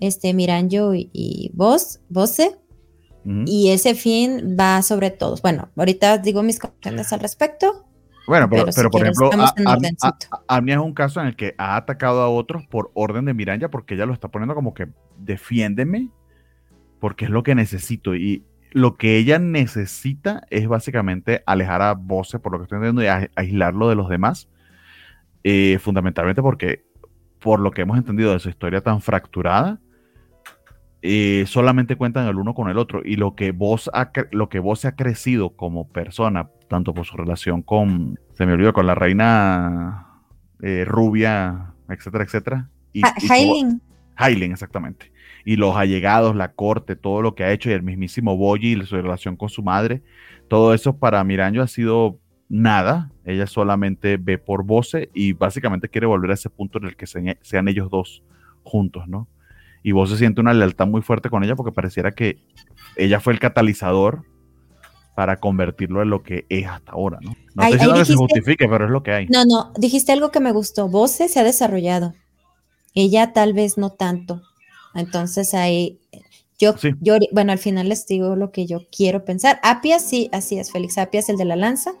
[0.00, 2.58] este, Miranjo y, y vos, Vose,
[3.24, 5.40] Y ese fin va sobre todos.
[5.42, 7.86] Bueno, ahorita digo mis comentarios al respecto.
[8.26, 9.30] Bueno, pero, por ejemplo,
[10.48, 13.70] Amnia es un caso en el que ha atacado a otros por orden de Miranda
[13.70, 16.08] porque ella lo está poniendo como que defiéndeme
[17.00, 18.14] porque es lo que necesito.
[18.14, 23.02] Y lo que ella necesita es básicamente alejar a Bose, por lo que estoy entendiendo,
[23.02, 24.48] y aislarlo de los demás.
[25.44, 26.84] Eh, fundamentalmente porque,
[27.38, 29.78] por lo que hemos entendido de su historia tan fracturada,
[31.02, 33.02] eh, solamente cuentan el uno con el otro.
[33.04, 37.18] Y lo que vos ha, lo que vos ha crecido como persona, tanto por su
[37.18, 40.22] relación con, se me olvidó, con la reina
[40.62, 42.70] eh, rubia, etcétera, etcétera.
[42.94, 43.02] Y,
[44.16, 44.52] Hailing.
[44.52, 45.12] exactamente.
[45.44, 48.86] Y los allegados, la corte, todo lo que ha hecho, y el mismísimo Boyi y
[48.86, 50.02] su relación con su madre,
[50.48, 53.10] todo eso para Miranjo ha sido nada.
[53.24, 57.06] Ella solamente ve por voce y básicamente quiere volver a ese punto en el que
[57.06, 58.22] sean ellos dos
[58.62, 59.28] juntos, ¿no?
[59.84, 62.38] y vos se siente una lealtad muy fuerte con ella porque pareciera que
[62.96, 64.24] ella fue el catalizador
[65.14, 67.34] para convertirlo en lo que es hasta ahora, ¿no?
[67.54, 69.26] No sé si no se justifique, pero es lo que hay.
[69.26, 70.88] No, no, dijiste algo que me gustó.
[70.88, 72.14] Voce se ha desarrollado.
[72.94, 74.40] Ella tal vez no tanto.
[74.94, 76.00] Entonces ahí,
[76.58, 79.60] yo, yo, bueno, al final les digo lo que yo quiero pensar.
[79.62, 81.92] Apia sí, así es, Félix Apia es el de la lanza.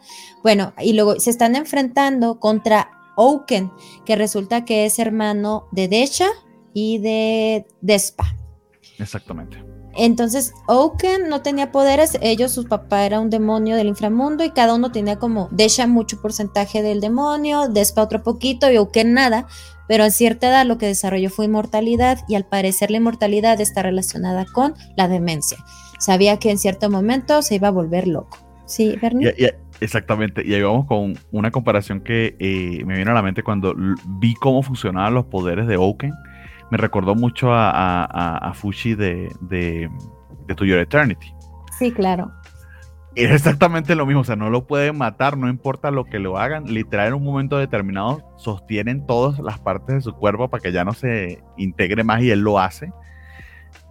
[0.42, 3.70] Bueno, y luego se están enfrentando contra Oaken,
[4.04, 6.28] que resulta que es hermano de Desha
[6.72, 8.36] y de Despa.
[8.98, 9.64] Exactamente.
[9.96, 14.74] Entonces, Oaken no tenía poderes, ellos, su papá era un demonio del inframundo y cada
[14.74, 19.46] uno tenía como Desha mucho porcentaje del demonio, Despa otro poquito y Oaken nada,
[19.88, 23.82] pero a cierta edad lo que desarrolló fue inmortalidad y al parecer la inmortalidad está
[23.82, 25.58] relacionada con la demencia.
[25.98, 28.38] Sabía que en cierto momento se iba a volver loco.
[28.66, 29.34] Sí, Bernie.
[29.80, 33.74] exactamente, y ahí vamos con una comparación que eh, me vino a la mente cuando
[34.18, 36.12] vi cómo funcionaban los poderes de Oaken
[36.70, 39.88] me recordó mucho a, Fushi de, de,
[40.56, 41.32] To Your Eternity.
[41.78, 42.32] Sí, claro.
[43.16, 46.36] Es exactamente lo mismo, o sea, no lo pueden matar, no importa lo que lo
[46.36, 50.72] hagan, literal en un momento determinado sostienen todas las partes de su cuerpo para que
[50.72, 52.92] ya no se integre más y él lo hace.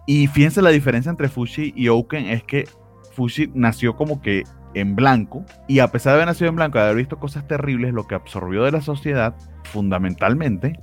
[0.06, 2.68] Y fíjense la diferencia entre Fushi y Oaken es que
[3.12, 4.42] Fushi nació como que
[4.74, 7.94] en blanco y a pesar de haber nacido en blanco, de haber visto cosas terribles,
[7.94, 9.34] lo que absorbió de la sociedad
[9.64, 10.78] fundamentalmente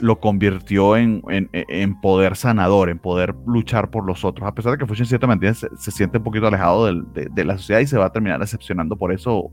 [0.00, 1.22] lo convirtió en,
[2.00, 4.48] poder sanador, en poder luchar por los otros.
[4.48, 7.56] A pesar de que Fushi en cierta manera se, siente un poquito alejado de, la
[7.58, 9.50] sociedad y se va a terminar decepcionando por eso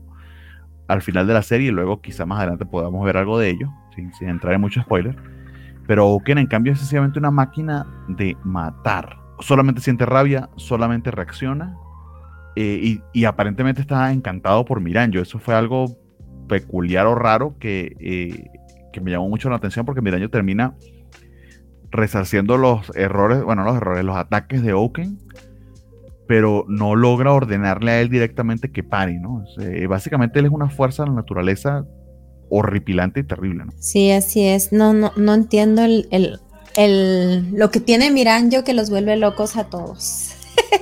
[0.88, 3.70] al final de la serie y luego quizá más adelante podamos ver algo de ello,
[3.94, 5.16] sin, entrar en mucho spoiler.
[5.86, 9.18] Pero Oken en cambio es sencillamente una máquina de matar.
[9.40, 11.76] Solamente siente rabia, solamente reacciona
[12.56, 15.20] eh, y, aparentemente está encantado por Miranjo.
[15.20, 15.86] Eso fue algo
[16.48, 18.57] peculiar o raro que eh,
[19.00, 20.74] me llamó mucho la atención porque Miraño termina
[21.90, 25.18] resarciendo los errores, bueno, los errores, los ataques de Oaken,
[26.26, 29.44] pero no logra ordenarle a él directamente que pare, ¿no?
[29.88, 31.86] básicamente él es una fuerza de la naturaleza
[32.50, 33.72] horripilante y terrible, ¿no?
[33.78, 34.72] Sí, así es.
[34.72, 36.08] No, no, no entiendo el,
[36.76, 40.34] el, lo que tiene Miranjo que los vuelve locos a todos.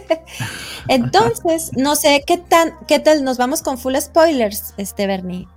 [0.88, 5.48] Entonces, no sé qué tan, qué tal, nos vamos con full spoilers, este Bernie.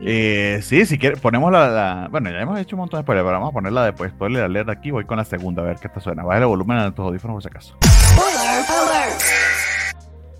[0.00, 3.38] Eh, sí, si quieres, ponemos la, Bueno, ya hemos hecho un montón de spoilers, pero
[3.38, 4.10] vamos a ponerla después.
[4.12, 6.24] Spoiler alert aquí, voy con la segunda, a ver qué te suena.
[6.24, 7.76] Baja el volumen a tus audífonos por si acaso.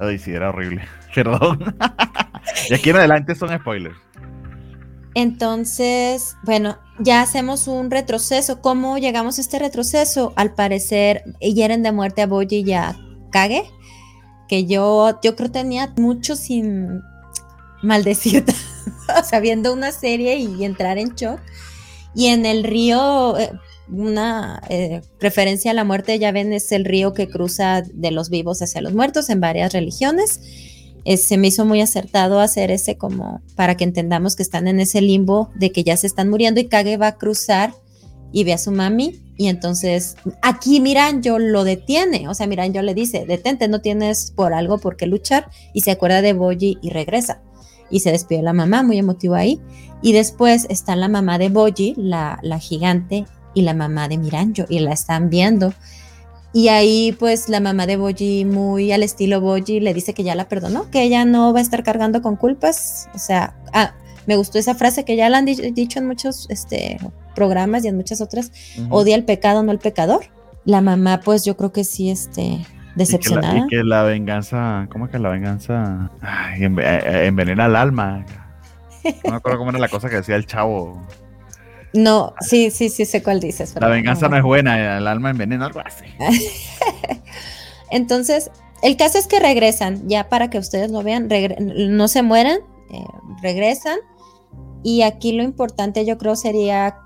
[0.00, 0.82] Ay, sí, era horrible.
[1.14, 1.74] Perdón.
[2.70, 3.96] y aquí en adelante son spoilers.
[5.14, 8.60] Entonces, bueno, ya hacemos un retroceso.
[8.60, 10.32] ¿Cómo llegamos a este retroceso?
[10.36, 12.96] Al parecer, hieren de muerte a Boji y a
[13.30, 13.64] Kage,
[14.48, 17.02] que yo, yo creo tenía mucho sin
[17.82, 18.44] maldecir
[19.20, 21.40] o sea, viendo una serie y entrar en shock.
[22.14, 23.50] Y en el río, eh,
[23.90, 28.30] una eh, referencia a la muerte, ya ven, es el río que cruza de los
[28.30, 30.40] vivos hacia los muertos en varias religiones.
[31.16, 35.00] se me hizo muy acertado hacer ese como para que entendamos que están en ese
[35.00, 37.72] limbo de que ya se están muriendo y Kage va a cruzar
[38.32, 42.74] y ve a su mami y entonces aquí Miran yo lo detiene, o sea, Miran
[42.74, 46.32] yo le dice, detente, no tienes por algo por qué luchar y se acuerda de
[46.32, 47.40] Boji y regresa
[47.90, 49.60] y se despide la mamá, muy emotivo ahí.
[50.02, 54.64] Y después está la mamá de Boji, la, la gigante, y la mamá de Miranjo,
[54.68, 55.72] y la están viendo.
[56.52, 60.34] Y ahí pues la mamá de Boji, muy al estilo Boji, le dice que ya
[60.34, 63.08] la perdonó, que ella no va a estar cargando con culpas.
[63.14, 63.94] O sea, ah,
[64.26, 66.98] me gustó esa frase que ya la han dicho en muchos este,
[67.34, 68.52] programas y en muchas otras,
[68.90, 70.26] odia el pecado, no el pecador.
[70.64, 72.58] La mamá pues yo creo que sí, este,
[72.98, 73.56] decepcionada.
[73.56, 76.10] Y que, la, venganza, ¿cómo es que la venganza
[76.58, 78.26] eh, eh, envenena el alma?
[79.24, 81.06] No me acuerdo cómo era la cosa que decía el chavo.
[81.94, 83.74] No, sí, sí, sí sé cuál dices.
[83.80, 86.04] La venganza no, es buena, el alma envenena algo así.
[87.90, 88.50] Entonces,
[88.82, 91.28] el caso es que regresan, ya para que ustedes lo vean,
[91.88, 92.58] no se mueran,
[92.90, 93.04] eh,
[93.42, 93.98] regresan.
[94.82, 96.96] Y aquí lo importante yo creo sería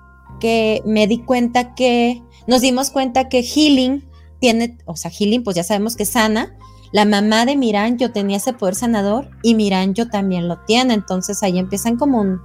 [0.40, 4.04] que me di cuenta que, nos dimos cuenta que Healing
[4.42, 6.58] tiene, o sea, Healing pues ya sabemos que sana.
[6.92, 10.94] La mamá de Miranjo tenía ese poder sanador y Miranjo también lo tiene.
[10.94, 12.40] Entonces ahí empiezan como un...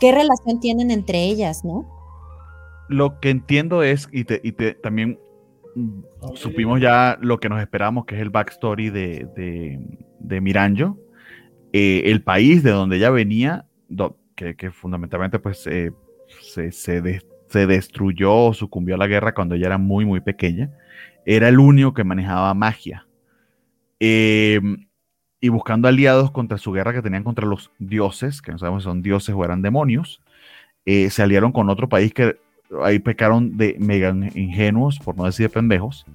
[0.00, 1.86] ¿Qué relación tienen entre ellas, no?
[2.88, 5.20] Lo que entiendo es, y, te, y te, también
[6.34, 9.78] supimos ya lo que nos esperamos, que es el backstory de,
[10.18, 10.98] de, Miranjo,
[11.72, 13.66] eh, el país de donde ella venía,
[14.34, 15.92] que, fundamentalmente pues eh,
[16.40, 17.00] se, se,
[17.66, 20.70] destruyó sucumbió a la guerra cuando ella era muy, muy pequeña,
[21.24, 23.06] era el único que manejaba magia.
[24.00, 24.86] Em,
[25.40, 28.88] y buscando aliados contra su guerra que tenían contra los dioses, que no sabemos si
[28.88, 30.22] son dioses o eran demonios,
[30.84, 32.36] eh, se aliaron con otro país que
[32.82, 36.06] ahí pecaron de mega ingenuos, por no decir de pendejos,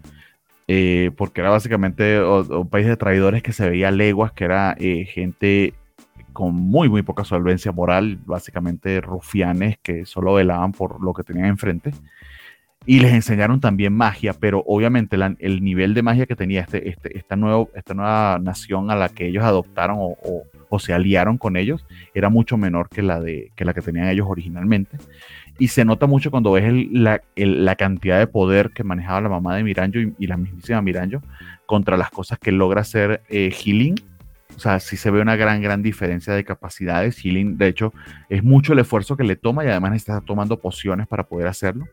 [0.68, 5.06] eh, porque era básicamente un país de traidores que se veía leguas, que era eh,
[5.06, 5.74] gente
[6.38, 11.48] con muy, muy poca solvencia moral, básicamente rufianes que solo velaban por lo que tenían
[11.48, 11.94] enfrente.
[12.86, 17.18] Y les enseñaron también magia, pero obviamente el nivel de magia que tenía este, este,
[17.18, 20.16] esta, nuevo, esta nueva nación a la que ellos adoptaron o,
[20.70, 21.84] o, se aliaron con ellos
[22.14, 24.98] era mucho menor que la, de, que la que tenían ellos originalmente.
[25.58, 29.56] Y se nota mucho cuando ves la, la, cantidad de poder que manejaba la mamá
[29.56, 31.24] de Miranjo y, la mismísima Miranjo
[31.66, 33.96] contra las cosas que logra hacer eh, Healing.
[34.58, 37.24] O sea, sí se ve una gran, gran diferencia de capacidades.
[37.24, 37.94] Healing, de hecho,
[38.28, 41.86] es mucho el esfuerzo que le toma y además está tomando pociones para poder hacerlo.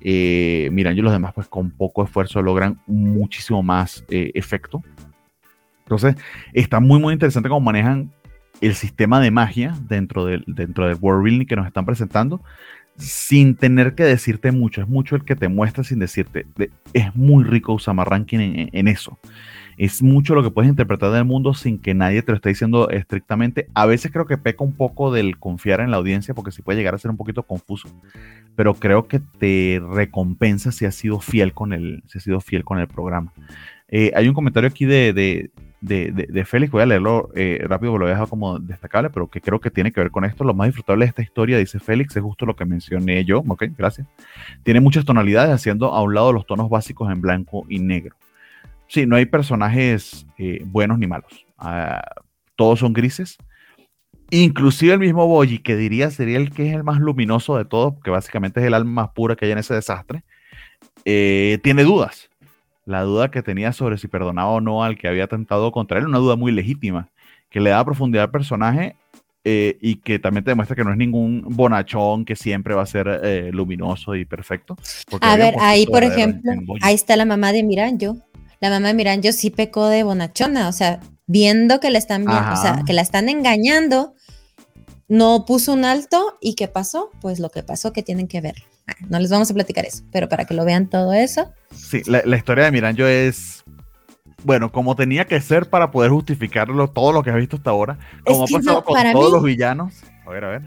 [0.00, 4.82] Eh, Miranjo y los demás, pues con poco esfuerzo logran muchísimo más eh, efecto.
[5.80, 6.14] Entonces,
[6.52, 8.12] está muy, muy interesante cómo manejan
[8.60, 12.40] el sistema de magia dentro del, dentro del world building que nos están presentando
[12.98, 14.82] sin tener que decirte mucho.
[14.82, 16.46] Es mucho el que te muestra sin decirte.
[16.92, 19.18] Es muy rico Usama Ranking en, eso.
[19.78, 22.90] Es mucho lo que puedes interpretar del mundo sin que nadie te lo esté diciendo
[22.90, 23.68] estrictamente.
[23.74, 26.78] A veces creo que peca un poco del confiar en la audiencia porque sí puede
[26.78, 27.88] llegar a ser un poquito confuso.
[28.56, 32.64] Pero creo que te recompensa si has sido fiel con el, si has sido fiel
[32.64, 33.32] con el programa.
[33.86, 35.50] Eh, hay un comentario aquí de, de,
[35.80, 39.40] de, Félix, voy a leerlo eh, rápido porque lo he dejado como destacable, pero que
[39.40, 40.42] creo que tiene que ver con esto.
[40.42, 43.44] Lo más disfrutable de esta historia, dice Félix, es justo lo que mencioné yo.
[43.46, 44.08] Ok, gracias.
[44.64, 48.16] Tiene muchas tonalidades, haciendo a un lado los tonos básicos en blanco y negro.
[48.88, 51.46] Sí, no hay personajes eh, buenos ni malos.
[51.56, 52.02] Ah,
[52.56, 53.36] todos son grises.
[54.30, 57.94] Inclusive el mismo Boyi, que diría sería el que es el más luminoso de todos,
[58.02, 60.24] que básicamente es el alma más pura que hay en ese desastre,
[61.04, 62.28] eh, tiene dudas
[62.88, 66.06] la duda que tenía sobre si perdonaba o no al que había atentado contra él,
[66.06, 67.10] una duda muy legítima,
[67.50, 68.96] que le da profundidad al personaje
[69.44, 72.86] eh, y que también te demuestra que no es ningún bonachón que siempre va a
[72.86, 74.74] ser eh, luminoso y perfecto.
[75.20, 78.16] A ver, ahí por ejemplo, ahí está la mamá de Miranjo.
[78.60, 82.56] La mamá de Miranjo sí pecó de bonachona, o sea, viendo que le están, o
[82.56, 84.14] sea, que la están engañando,
[85.08, 87.10] no puso un alto y ¿qué pasó?
[87.20, 88.56] Pues lo que pasó que tienen que ver.
[89.08, 91.52] No les vamos a platicar eso, pero para que lo vean todo eso.
[91.74, 93.64] Sí, la, historia de Miranjo es,
[94.44, 97.98] bueno, como tenía que ser para poder justificarlo todo lo que has visto hasta ahora,
[98.24, 99.94] como ha pasado con todos los villanos.
[100.26, 100.62] A ver, a ver.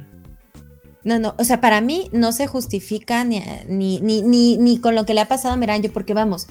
[1.04, 5.06] No, no, o sea, para mí no se justifica ni, ni, ni, ni, con lo
[5.06, 6.48] que le ha pasado a Miranjo, porque vamos,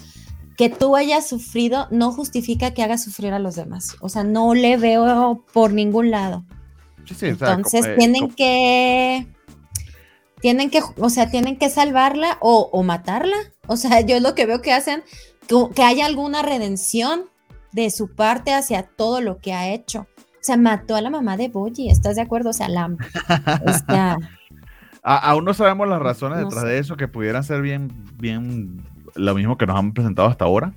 [0.61, 3.97] que tú hayas sufrido no justifica que hagas sufrir a los demás.
[4.03, 6.45] O sea, no le veo por ningún lado.
[7.07, 9.27] Sí, sí, Entonces eh, tienen que
[10.43, 13.39] tienen que, o sea, tienen que salvarla o, matarla.
[13.69, 15.03] O sea, yo es lo que veo que hacen,
[15.49, 17.23] que, haya alguna redención
[17.73, 20.01] de su parte hacia todo lo que ha hecho.
[20.01, 22.51] O sea, mató a la mamá de Boji, ¿estás de acuerdo?
[22.51, 22.95] O sea, la...
[25.03, 28.85] aún no sabemos las razones detrás de eso, que pudieran ser bien, bien
[29.21, 30.73] lo mismo que nos han presentado hasta ahora.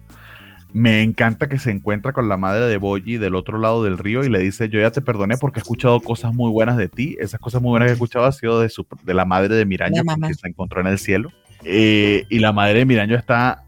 [0.74, 4.24] Me encanta que se encuentra con la madre de Boyi del otro lado del río
[4.24, 7.16] y le dice, yo ya te perdoné porque he escuchado cosas muy buenas de ti.
[7.20, 9.66] Esas cosas muy buenas que he escuchado han sido de, su, de la madre de
[9.66, 11.30] Miraño, que se encontró en el cielo.
[11.64, 13.66] Eh, y la madre de Miraño está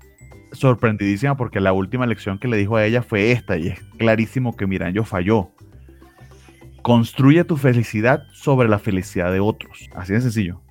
[0.52, 4.56] sorprendidísima porque la última lección que le dijo a ella fue esta y es clarísimo
[4.56, 5.52] que Miraño falló.
[6.82, 9.90] Construye tu felicidad sobre la felicidad de otros.
[9.96, 10.62] Así de sencillo.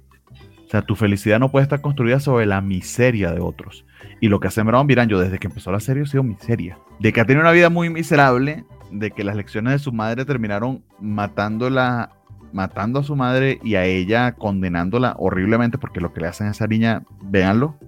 [0.67, 3.85] O sea, tu felicidad no puede estar construida sobre la miseria de otros.
[4.25, 6.79] Y lo que ha sembrado Miranjo desde que empezó la serie ha sido miseria.
[6.99, 10.25] De que ha tenido una vida muy miserable, de que las lecciones de su madre
[10.25, 12.11] terminaron matándola,
[12.51, 16.53] matando a su madre y a ella condenándola horriblemente porque lo que le hacen a
[16.53, 17.79] esa niña, véanlo.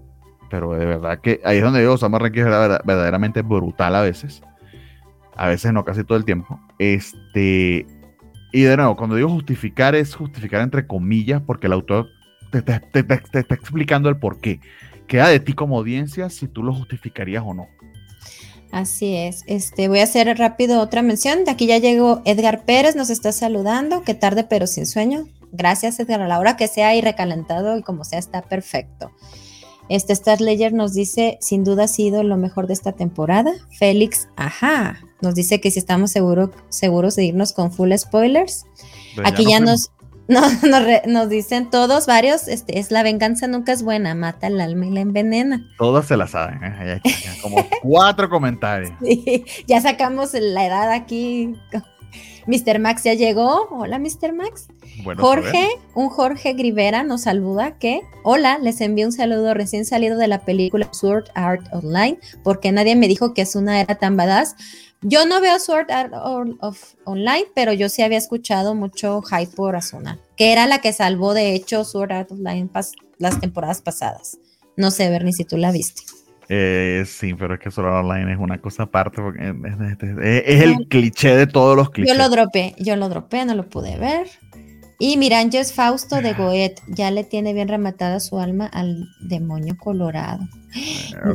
[0.50, 2.48] Pero de verdad que ahí es donde digo, Osama Rankin es
[2.84, 4.42] verdaderamente brutal a veces.
[5.36, 6.60] A veces no, casi todo el tiempo.
[6.78, 7.86] Este.
[8.52, 12.08] Y de nuevo, cuando digo justificar, es justificar entre comillas, porque el autor
[12.50, 14.60] te, te está explicando el por qué
[15.06, 17.68] queda de ti como audiencia si tú lo justificarías o no.
[18.72, 19.42] Así es.
[19.46, 21.44] Este, voy a hacer rápido otra mención.
[21.44, 24.02] De aquí ya llegó Edgar Pérez, nos está saludando.
[24.02, 25.26] Qué tarde, pero sin sueño.
[25.52, 26.20] Gracias, Edgar.
[26.20, 29.12] A la hora que sea y recalentado y como sea, está perfecto.
[29.88, 33.52] Este Star Ledger nos dice, sin duda ha sido lo mejor de esta temporada.
[33.78, 38.64] Félix, ajá, nos dice que si estamos seguro, seguros de irnos con full spoilers.
[39.24, 39.92] Aquí ya, nos,
[41.06, 44.90] nos, dicen todos, varios, este, es la venganza nunca es buena, mata el alma y
[44.90, 45.64] la envenena.
[45.78, 47.00] Todas se la saben, ¿eh?
[47.42, 48.92] como cuatro comentarios.
[49.66, 51.54] ya sacamos la edad aquí
[52.46, 52.78] Mr.
[52.78, 53.66] Max ya llegó.
[53.70, 54.32] Hola, Mr.
[54.32, 54.68] Max.
[55.18, 60.28] Jorge, un Jorge Grivera nos saluda que, hola, les envío un saludo recién salido de
[60.28, 64.56] la película Sword Art Online, porque nadie me dijo que Asuna era tan badass.
[65.02, 66.12] Yo no veo Sword Art
[66.60, 70.92] of Online, pero yo sí había escuchado mucho hype por Asuna, que era la que
[70.92, 72.70] salvó de hecho Sword Art Online
[73.18, 74.38] las temporadas pasadas.
[74.76, 76.02] No sé, Bernie, si tú la viste.
[76.48, 79.54] Eh, sí, pero es que Sword Online es una cosa aparte porque
[80.22, 82.16] es, el cliché de todos los clichés.
[82.16, 84.28] Yo lo dropé, yo lo dropé, no lo pude ver.
[84.98, 90.40] Y Miranges Fausto de Goet ya le tiene bien rematada su alma al demonio colorado.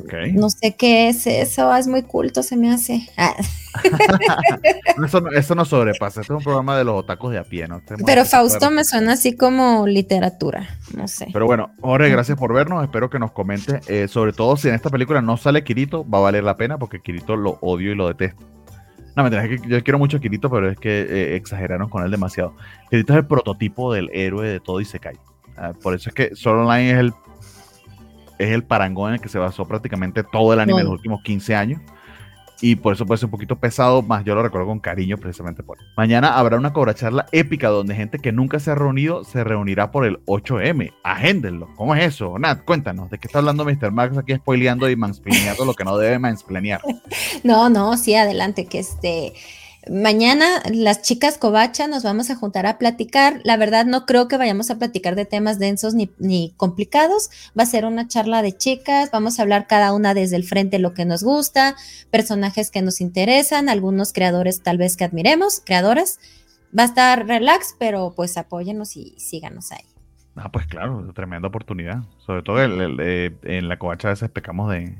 [0.04, 0.34] Okay.
[0.34, 3.08] No sé qué es eso, es muy culto, se me hace.
[3.18, 3.36] Ah.
[5.36, 7.82] eso, no sobrepasa, este es un programa de los otacos de a pie, ¿no?
[8.06, 11.28] Pero Fausto me suena así como literatura, no sé.
[11.32, 14.76] Pero bueno, Jorge, gracias por vernos, espero que nos comente, eh, sobre todo si en
[14.76, 17.96] esta película no sale Kirito, va a valer la pena porque Kirito lo odio y
[17.96, 18.52] lo detesto.
[19.16, 22.04] No, mentira, es que yo quiero mucho a Kirito, pero es que eh, exageraron con
[22.04, 22.56] él demasiado.
[22.90, 25.18] Kirito es el prototipo del héroe de todo y se cae.
[25.58, 27.14] Ah, por eso es que Solo Online es el,
[28.40, 31.22] es el parangón en el que se basó prácticamente todo el anime de los últimos
[31.24, 31.82] 15 años
[32.62, 35.64] y por eso puede ser un poquito pesado, más yo lo recuerdo con cariño precisamente
[35.64, 39.92] por Mañana habrá una charla épica donde gente que nunca se ha reunido se reunirá
[39.92, 40.94] por el 8M.
[41.04, 41.70] Agéndenlo.
[41.76, 42.38] ¿Cómo es eso?
[42.38, 43.92] Nat, cuéntanos, ¿de qué está hablando Mr.
[43.92, 46.82] Max aquí spoileando y mansplaneando lo que no debe mansplanear?
[47.44, 49.34] No, no, sí, adelante, que este
[49.90, 53.42] Mañana las chicas Covacha nos vamos a juntar a platicar.
[53.44, 57.32] La verdad no creo que vayamos a platicar de temas densos ni, complicados.
[57.58, 59.10] Va a ser una charla de chicas.
[59.12, 61.76] Vamos a hablar cada una desde el frente lo que nos gusta,
[62.12, 66.20] personajes que nos interesan, algunos creadores tal vez que admiremos, creadores.
[66.78, 69.86] Va a estar relax, pero pues apóyenos y síganos ahí.
[70.36, 72.04] Ah, pues claro, tremenda oportunidad.
[72.20, 74.96] Sobre todo eh, en la Covacha a veces pecamos de,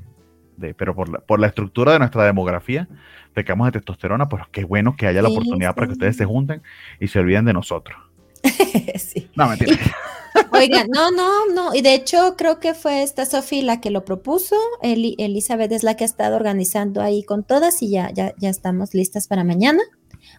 [0.74, 2.88] pero por por la estructura de nuestra demografía
[3.32, 6.62] pecamos de testosterona, pues qué bueno que haya la oportunidad para que ustedes se junten
[7.00, 7.98] y se olviden de nosotros.
[8.98, 9.30] sí.
[9.34, 9.76] No, mentira.
[10.52, 11.74] Oigan, no, no, no.
[11.74, 14.56] Y de hecho creo que fue esta Sofía la que lo propuso.
[14.82, 18.94] Elizabeth es la que ha estado organizando ahí con todas y ya, ya, ya estamos
[18.94, 19.82] listas para mañana.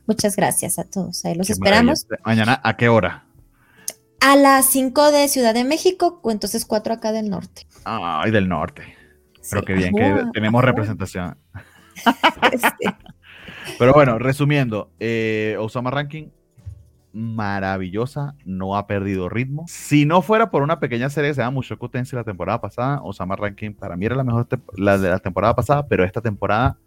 [0.07, 1.23] Muchas gracias a todos.
[1.25, 2.07] Ahí los esperamos.
[2.25, 3.25] Mañana, ¿a qué hora?
[4.19, 7.67] A las 5 de Ciudad de México, entonces 4 acá del norte.
[7.83, 8.95] Ay, del norte.
[9.49, 11.37] Pero qué bien que tenemos representación.
[13.79, 16.27] Pero bueno, resumiendo, eh, Osama Ranking,
[17.13, 19.65] maravillosa, no ha perdido ritmo.
[19.67, 23.01] Si no fuera por una pequeña serie que se llama Mushoku Tensei la temporada pasada,
[23.03, 26.77] Osama Ranking para mí era la mejor la de la temporada pasada, pero esta temporada,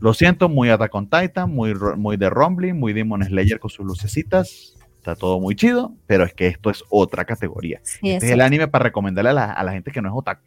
[0.00, 3.86] lo siento, muy Attack on Titan, muy, muy de Rumbling, muy Demon Slayer con sus
[3.86, 4.76] lucecitas.
[4.98, 7.80] Está todo muy chido, pero es que esto es otra categoría.
[8.02, 10.42] este es el anime para recomendarle a la, a la gente que no es otaku.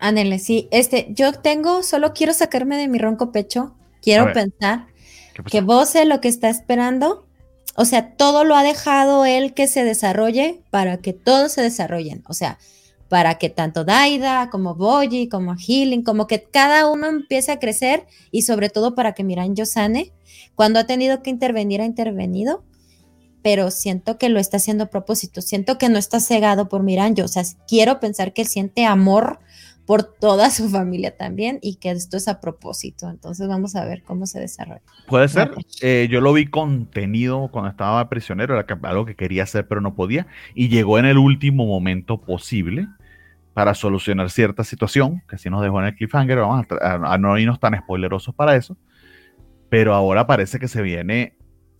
[0.00, 0.68] Ándale, sí.
[0.70, 3.74] Este, yo tengo, solo quiero sacarme de mi ronco pecho.
[4.02, 4.86] Quiero pensar
[5.50, 7.26] que vos lo que está esperando.
[7.76, 12.22] O sea, todo lo ha dejado él que se desarrolle para que todos se desarrollen.
[12.28, 12.58] O sea,
[13.08, 18.06] para que tanto Daida como Boji, como Healing, como que cada uno empiece a crecer
[18.30, 20.12] y sobre todo para que Miran Yosane,
[20.54, 22.64] cuando ha tenido que intervenir, ha intervenido,
[23.42, 27.24] pero siento que lo está haciendo a propósito, siento que no está cegado por Miranjo,
[27.24, 29.38] o sea, quiero pensar que él siente amor
[29.86, 33.08] por toda su familia también y que esto es a propósito.
[33.08, 34.82] Entonces vamos a ver cómo se desarrolla.
[35.06, 35.50] Puede ser.
[35.82, 39.94] Eh, yo lo vi contenido cuando estaba prisionero, era algo que quería hacer pero no
[39.94, 42.88] podía y llegó en el último momento posible
[43.54, 47.60] para solucionar cierta situación, que así nos dejó en el cliffhanger, vamos a, no irnos
[47.60, 48.76] tan spoilerosos para eso,
[49.68, 51.36] pero ahora parece que se viene,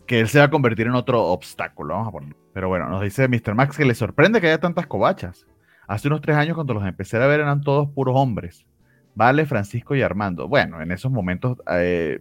[0.07, 2.37] que él se va a convertir en otro obstáculo, vamos a poner.
[2.53, 3.57] Pero bueno, nos dice Mr.
[3.57, 5.47] Max que le sorprende que haya tantas cobachas.
[5.87, 8.67] Hace unos tres años, cuando los empecé a ver, eran todos puros hombres.
[9.15, 10.49] Vale, Francisco y Armando.
[10.49, 12.21] Bueno, en esos momentos eh,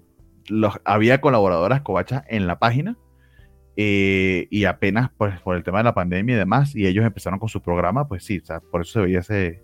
[0.83, 2.97] había colaboradoras covachas en la página
[3.75, 7.39] eh, y apenas pues, por el tema de la pandemia y demás, y ellos empezaron
[7.39, 8.41] con su programa, pues sí,
[8.71, 9.63] por eso se veía ese,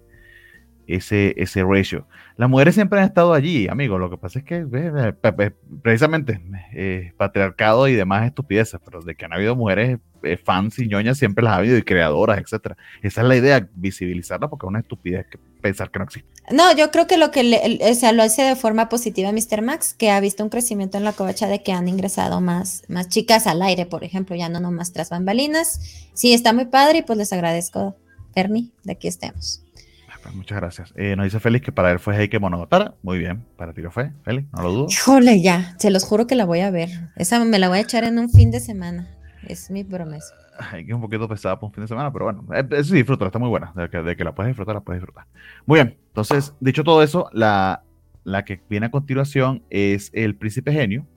[0.89, 2.07] ese, ese ratio.
[2.35, 3.99] Las mujeres siempre han estado allí, amigo.
[3.99, 4.65] Lo que pasa es que
[5.81, 6.41] precisamente
[6.73, 11.17] eh, patriarcado y demás estupideces, pero de que han habido mujeres eh, fans y ñoñas
[11.17, 12.75] siempre las ha habido y creadoras, etcétera.
[13.03, 16.29] Esa es la idea, visibilizarla porque es una estupidez que pensar que no existe.
[16.51, 19.61] No, yo creo que lo que le, o sea, lo hace de forma positiva Mr.
[19.61, 23.09] Max, que ha visto un crecimiento en la covacha de que han ingresado más, más
[23.09, 26.07] chicas al aire, por ejemplo, ya no nomás tras bambalinas.
[26.13, 27.95] Sí, está muy padre y pues les agradezco,
[28.33, 29.61] Bernie, de que estemos.
[30.29, 30.93] Pues, muchas gracias.
[30.95, 32.93] Eh, nos dice Félix que para él fue Heike Monogatara.
[33.01, 34.87] Muy bien, para ti lo fue, Félix, no lo dudo.
[34.87, 36.89] Híjole, ya, se los juro que la voy a ver.
[37.15, 39.07] Esa me la voy a echar en un fin de semana.
[39.47, 40.35] Es mi promesa.
[40.71, 42.91] Hay que es un poquito pesada para un fin de semana, pero bueno, eh, eso
[42.91, 43.73] sí disfruta, está muy buena.
[43.75, 45.25] De que, de que, la puedes disfrutar, la puedes disfrutar.
[45.65, 47.81] Muy bien, entonces, dicho todo eso, la,
[48.23, 51.07] la que viene a continuación es El Príncipe Genio.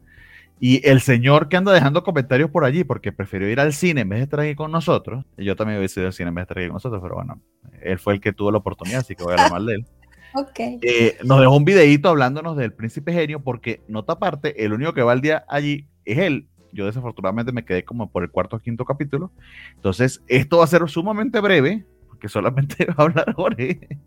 [0.65, 4.09] Y el señor que anda dejando comentarios por allí porque prefirió ir al cine en
[4.09, 5.25] vez de estar aquí con nosotros.
[5.37, 7.41] Yo también hubiese ido al cine en vez de estar aquí con nosotros, pero bueno,
[7.81, 9.87] él fue el que tuvo la oportunidad, así que voy a hablar mal de él.
[10.35, 10.79] Okay.
[10.81, 15.03] Eh, nos dejó un videito hablándonos del príncipe genio, porque nota aparte, el único que
[15.03, 16.49] va al día allí es él.
[16.73, 19.31] Yo desafortunadamente me quedé como por el cuarto o quinto capítulo.
[19.75, 23.99] Entonces, esto va a ser sumamente breve, porque solamente va a hablar Jorge.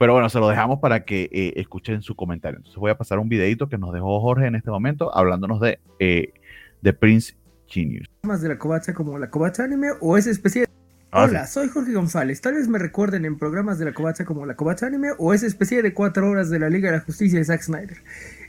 [0.00, 2.56] Pero bueno, se lo dejamos para que eh, escuchen su comentario.
[2.56, 5.78] Entonces voy a pasar un videito que nos dejó Jorge en este momento hablándonos de,
[5.98, 6.32] eh,
[6.80, 7.36] de Prince
[7.66, 8.08] Genius.
[8.22, 10.68] ¿Más de la covacha como la covacha anime o esa especie de
[11.12, 12.40] Ah, Hola, soy Jorge González.
[12.40, 15.48] Tal vez me recuerden en programas de la Covacha como la Covacha Anime o esa
[15.48, 17.96] especie de cuatro horas de la Liga de la Justicia de Zack Snyder.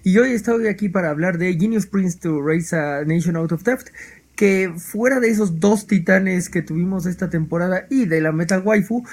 [0.03, 3.63] Y hoy estoy aquí para hablar de Genius Prince to Raise a Nation Out of
[3.63, 3.87] Theft,
[4.35, 9.03] que fuera de esos dos titanes que tuvimos esta temporada y de la Metal Waifu,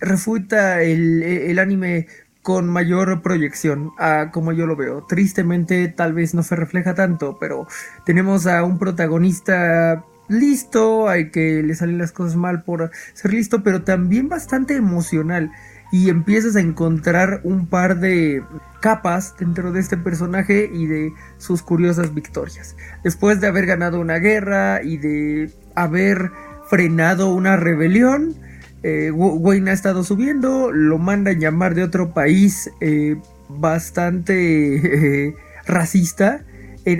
[0.00, 2.06] refuta el, anime
[2.42, 5.04] con mayor proyección, a como yo lo veo.
[5.06, 7.66] Tristemente tal vez no se refleja tanto, pero
[8.06, 13.62] tenemos a un protagonista listo, hay que le salen las cosas mal por ser listo,
[13.62, 15.50] pero también bastante emocional.
[15.90, 18.42] Y empiezas a encontrar un par de
[18.80, 22.76] capas dentro de este personaje y de sus curiosas victorias.
[23.02, 26.30] Después de haber ganado una guerra y de haber
[26.68, 28.34] frenado una rebelión,
[28.82, 33.16] eh, Wayne ha estado subiendo, lo mandan llamar de otro país eh,
[33.48, 35.34] bastante
[35.66, 36.44] racista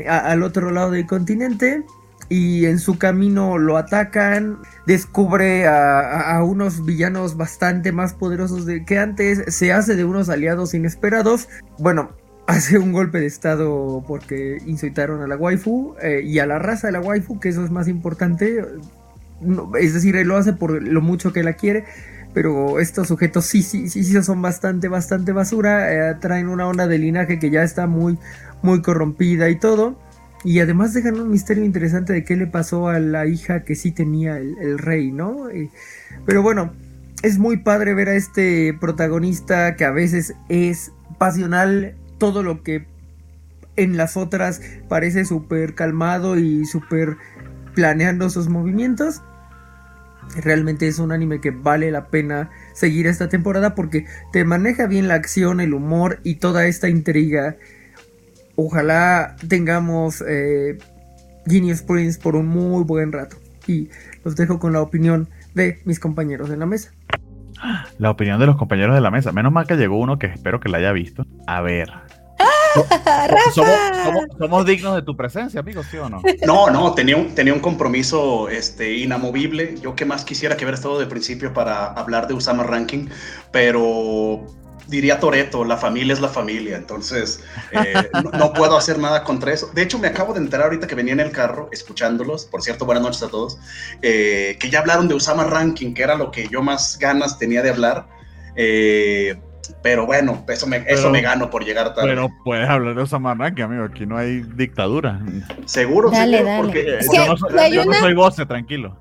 [0.07, 1.83] al otro lado del continente
[2.29, 8.99] y en su camino lo atacan, descubre a, unos villanos bastante más poderosos de que
[8.99, 11.49] antes, se hace de unos aliados inesperados,
[11.79, 12.11] bueno,
[12.47, 16.89] hace un golpe de estado porque insultaron a la waifu eh, y a la raza
[16.89, 18.65] de la waifu, que eso es más importante,
[19.79, 21.85] es decir, él lo hace por lo mucho que la quiere.
[22.35, 26.11] Pero estos sujetos sí, sí, sí, sí son bastante, bastante basura.
[26.11, 28.19] Eh, traen una onda de linaje que ya está muy,
[28.63, 29.99] muy corrompida y todo.
[30.45, 33.91] Y además dejan un misterio interesante de qué le pasó a la hija que sí
[33.91, 35.49] tenía el, rey, ¿no?
[36.27, 36.73] pero bueno,
[37.23, 42.87] es muy padre ver a este protagonista que a veces es pasional, todo lo que
[43.75, 47.17] en las otras parece súper calmado y súper
[47.79, 49.23] planeando sus movimientos.
[50.43, 55.07] Realmente es un anime que vale la pena seguir esta temporada porque te maneja bien
[55.07, 57.57] la acción, el humor y toda esta intriga
[58.57, 60.77] ojalá tengamos eh,
[61.47, 61.85] Genius
[62.21, 63.37] por un muy buen rato.
[63.69, 63.91] Y
[64.25, 66.91] los dejo con la opinión de mis compañeros de la mesa.
[67.99, 69.31] La opinión de los compañeros de la mesa.
[69.31, 71.25] Menos mal que llegó uno que espero que la haya visto.
[71.47, 71.93] A ver.
[74.39, 76.23] Somos, dignos de tu presencia, amigo, ¿sí o no?
[76.47, 79.77] No, no, tenía un, tenía un compromiso este, inamovible.
[79.81, 83.09] Yo que más quisiera que haber estado de principio para hablar de Usama Ranking,
[83.51, 84.47] pero
[84.89, 87.41] diría Toreto, la familia es la familia, entonces
[87.73, 88.09] eh,
[88.39, 89.71] no, puedo hacer nada contra eso.
[89.75, 92.87] De hecho, me acabo de enterar ahorita que venía en el carro escuchándolos, por cierto,
[92.87, 93.59] buenas noches a todos,
[94.03, 97.63] eh, que ya hablaron de Usama Ranking, que era lo que yo más ganas tenía
[97.63, 98.09] de hablar.
[98.57, 99.39] Eh,
[99.83, 102.09] pero bueno, eso me, eso me gano por llegar tarde.
[102.09, 105.21] Pero puedes hablar de Usama Ranking, amigo, aquí no hay dictadura.
[105.67, 106.63] Seguro, dale, dale.
[106.63, 108.99] porque yo, no, soy, goce, tranquilo.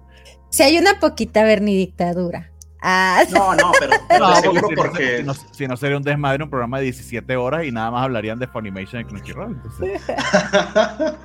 [0.50, 2.52] Si hay una poquita dictadura.
[2.82, 3.24] Ah.
[3.32, 3.72] No, no,
[4.10, 5.26] pero, seguro porque.
[5.52, 8.48] Si no, sería un desmadre, un programa de 17 horas y nada más hablarían de
[8.48, 9.60] Funimation y Crunchyroll.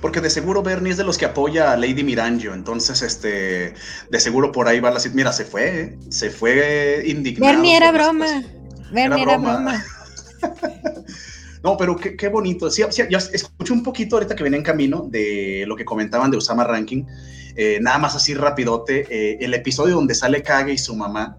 [0.00, 2.54] porque de seguro Bernie es de los que apoya a Lady Miranjo.
[2.54, 3.74] Entonces, este.
[4.10, 5.00] De seguro por ahí va la.
[5.12, 7.52] Mira, se fue, se fue indignado.
[7.52, 8.42] Bernie era broma.
[8.90, 9.84] Bernie era broma.
[11.62, 12.70] No, pero qué, bonito.
[12.70, 16.36] Sí, ya escuché un poquito ahorita que venía en camino de lo que comentaban de
[16.36, 17.04] Usama Ranking.
[17.56, 21.38] Eh, nada más así rapidote, eh, el episodio donde sale Kage y su mamá.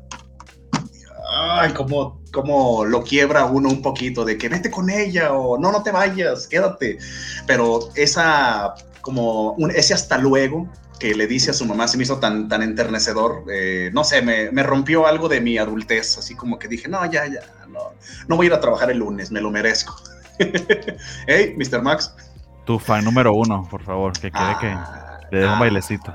[1.29, 5.71] Ay, como, como lo quiebra uno un poquito de que vete con ella o no,
[5.71, 6.97] no te vayas, quédate.
[7.45, 10.67] Pero esa, como ese hasta luego,
[10.99, 13.43] que le dice a su mamá se me hizo tan, tan enternecedor.
[13.51, 17.05] Eh, no sé, me, me, rompió algo de mi adultez, así como que dije, no,
[17.05, 17.79] ya, ya, no,
[18.27, 19.95] no voy a ir a trabajar el lunes, me lo merezco.
[21.27, 21.81] hey, Mr.
[21.81, 22.13] Max.
[22.65, 25.59] Tu fan número uno, por favor, que quiere que ah, le dé un ah.
[25.59, 26.13] bailecito.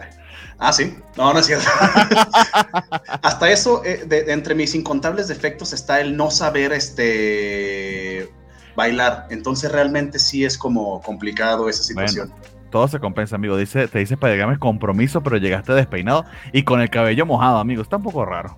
[0.59, 0.97] Ah, sí.
[1.17, 1.67] No, no es cierto.
[3.23, 8.33] Hasta eso, eh, de, entre mis incontables defectos está el no saber este
[8.77, 9.27] bailar.
[9.31, 12.33] Entonces realmente sí es como complicado esa situación.
[12.73, 13.57] Todo se compensa, amigo.
[13.57, 17.83] Dice, te dice para llegarme compromiso, pero llegaste despeinado y con el cabello mojado, amigo.
[17.83, 18.57] Está un poco raro.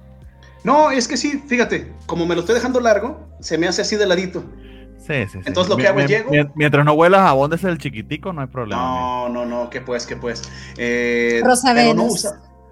[0.63, 3.97] No, es que sí, fíjate, como me lo estoy dejando largo, se me hace así
[3.97, 4.43] de ladito.
[5.07, 5.39] Sí, sí, sí.
[5.45, 6.31] Entonces lo que hago es llego.
[6.55, 8.81] Mientras no huelas a es el chiquitico, no hay problema.
[8.81, 10.43] No, no, no, ¿qué pues, qué pues.
[10.79, 12.09] Eh, Rosa no,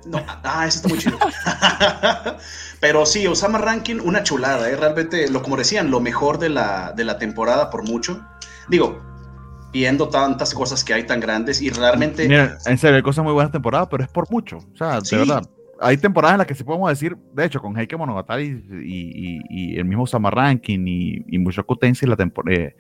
[0.05, 1.19] no, ah, eso está muy chido.
[2.81, 4.77] pero sí, Osama Ranking, una chulada, ¿eh?
[4.77, 8.25] realmente, lo como decían, lo mejor de la, de la temporada por mucho.
[8.69, 9.01] Digo,
[9.73, 12.29] viendo tantas cosas que hay tan grandes y realmente.
[12.29, 14.59] Mira, en serio, hay cosas muy buenas temporadas, pero es por mucho.
[14.59, 15.43] O sea, de verdad
[15.83, 19.85] hay temporadas en las que sí podemos decir, de hecho, con Heike Monogatari y, el
[19.85, 22.17] mismo Sama Ranking y, y Mushoku Tensei, la,
[22.51, 22.77] eh,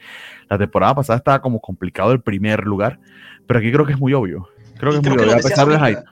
[0.48, 3.00] la temporada pasada estaba como complicado el primer lugar,
[3.46, 4.48] pero aquí creo que es muy obvio.
[4.78, 6.02] Creo que es muy obvio, a pesar del hype.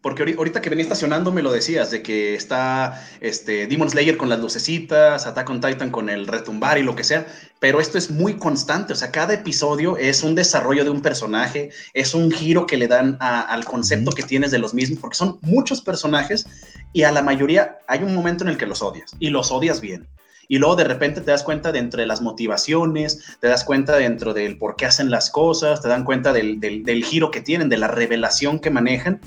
[0.00, 4.28] Porque ahorita que venía estacionando me lo decías, de que está este, Demon Slayer con
[4.28, 7.26] las lucecitas, Attack on Titan con el retumbar y lo que sea,
[7.58, 11.70] pero esto es muy constante, o sea, cada episodio es un desarrollo de un personaje,
[11.94, 15.38] es un giro que le dan al concepto que tienes de los mismos, porque son
[15.42, 16.46] muchos personajes
[16.92, 19.80] y a la mayoría hay un momento en el que los odias y los odias
[19.80, 20.06] bien.
[20.50, 24.32] Y luego de repente te das cuenta de entre las motivaciones, te das cuenta dentro
[24.32, 27.68] del por qué hacen las cosas, te dan cuenta del, del, del giro que tienen,
[27.68, 29.20] de la revelación que manejan.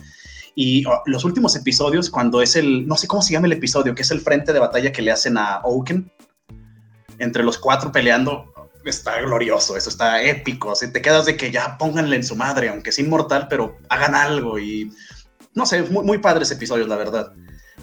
[0.56, 3.96] Y oh, los últimos episodios, cuando es el, no sé cómo se llama el episodio,
[3.96, 6.12] que es el frente de batalla que le hacen a Oaken,
[7.20, 8.52] entre los cuatro peleando,
[8.86, 10.76] está glorioso, eso está épico.
[10.76, 14.16] Si te quedas de que ya pónganle en su madre, aunque es inmortal, pero hagan
[14.16, 14.60] algo.
[14.60, 14.92] Y
[15.54, 17.34] no sé, muy, muy padres episodios, la verdad.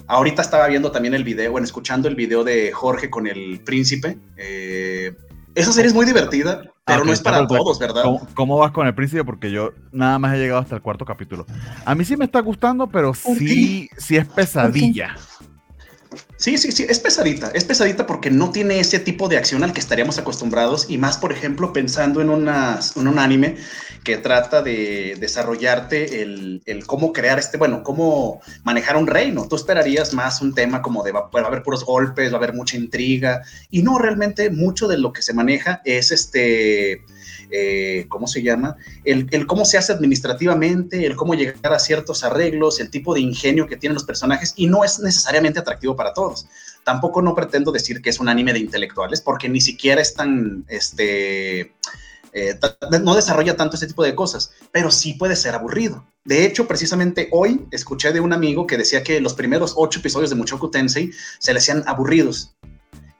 [0.07, 4.17] Ahorita estaba viendo también el video, bueno, escuchando el video de Jorge con el príncipe.
[4.37, 5.15] Eh,
[5.55, 8.03] esa serie es muy divertida, pero no es para todos, ¿verdad?
[8.33, 9.23] ¿Cómo, vas con el príncipe?
[9.23, 11.45] Porque yo nada más he llegado hasta el cuarto capítulo.
[11.85, 15.15] A mí sí me está gustando, pero sí, sí es pesadilla.
[16.39, 19.73] Sí, sí, sí, es pesadita, es pesadita porque no tiene ese tipo de acción al
[19.73, 23.57] que estaríamos acostumbrados y más, por ejemplo, pensando en, un anime
[24.05, 29.49] que trata de desarrollarte el, cómo crear este, bueno, cómo manejar un reino.
[29.49, 32.53] Tú esperarías más un tema como de va, a haber puros golpes, va a haber
[32.53, 37.03] mucha intriga y no, realmente mucho de lo que se maneja es este
[37.51, 38.77] eh, ¿cómo se llama?
[39.03, 43.67] El, cómo se hace administrativamente, el cómo llegar a ciertos arreglos, el tipo de ingenio
[43.67, 46.47] que tienen los personajes y no es necesariamente atractivo para todos.
[46.83, 50.65] Tampoco no pretendo decir que es un anime de intelectuales porque ni siquiera es tan,
[50.67, 51.73] este,
[52.33, 52.59] eh,
[53.01, 56.05] no desarrolla tanto ese tipo de cosas, pero sí puede ser aburrido.
[56.25, 60.29] De hecho, precisamente hoy escuché de un amigo que decía que los primeros ocho episodios
[60.29, 62.55] de Muchoku Tensei se le hacían aburridos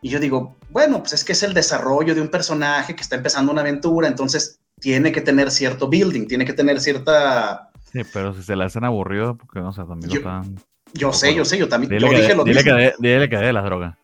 [0.02, 3.16] y yo digo, bueno, pues es que es el desarrollo de un personaje que está
[3.16, 7.70] empezando una aventura, entonces tiene que tener cierto building, tiene que tener cierta...
[7.92, 10.56] Sí, pero si se le hacen aburrido, porque no sé, también yo, están...
[10.94, 12.00] Yo sé, yo sé, yo también.
[12.00, 13.96] yo dije lo dile que, dile que de las drogas.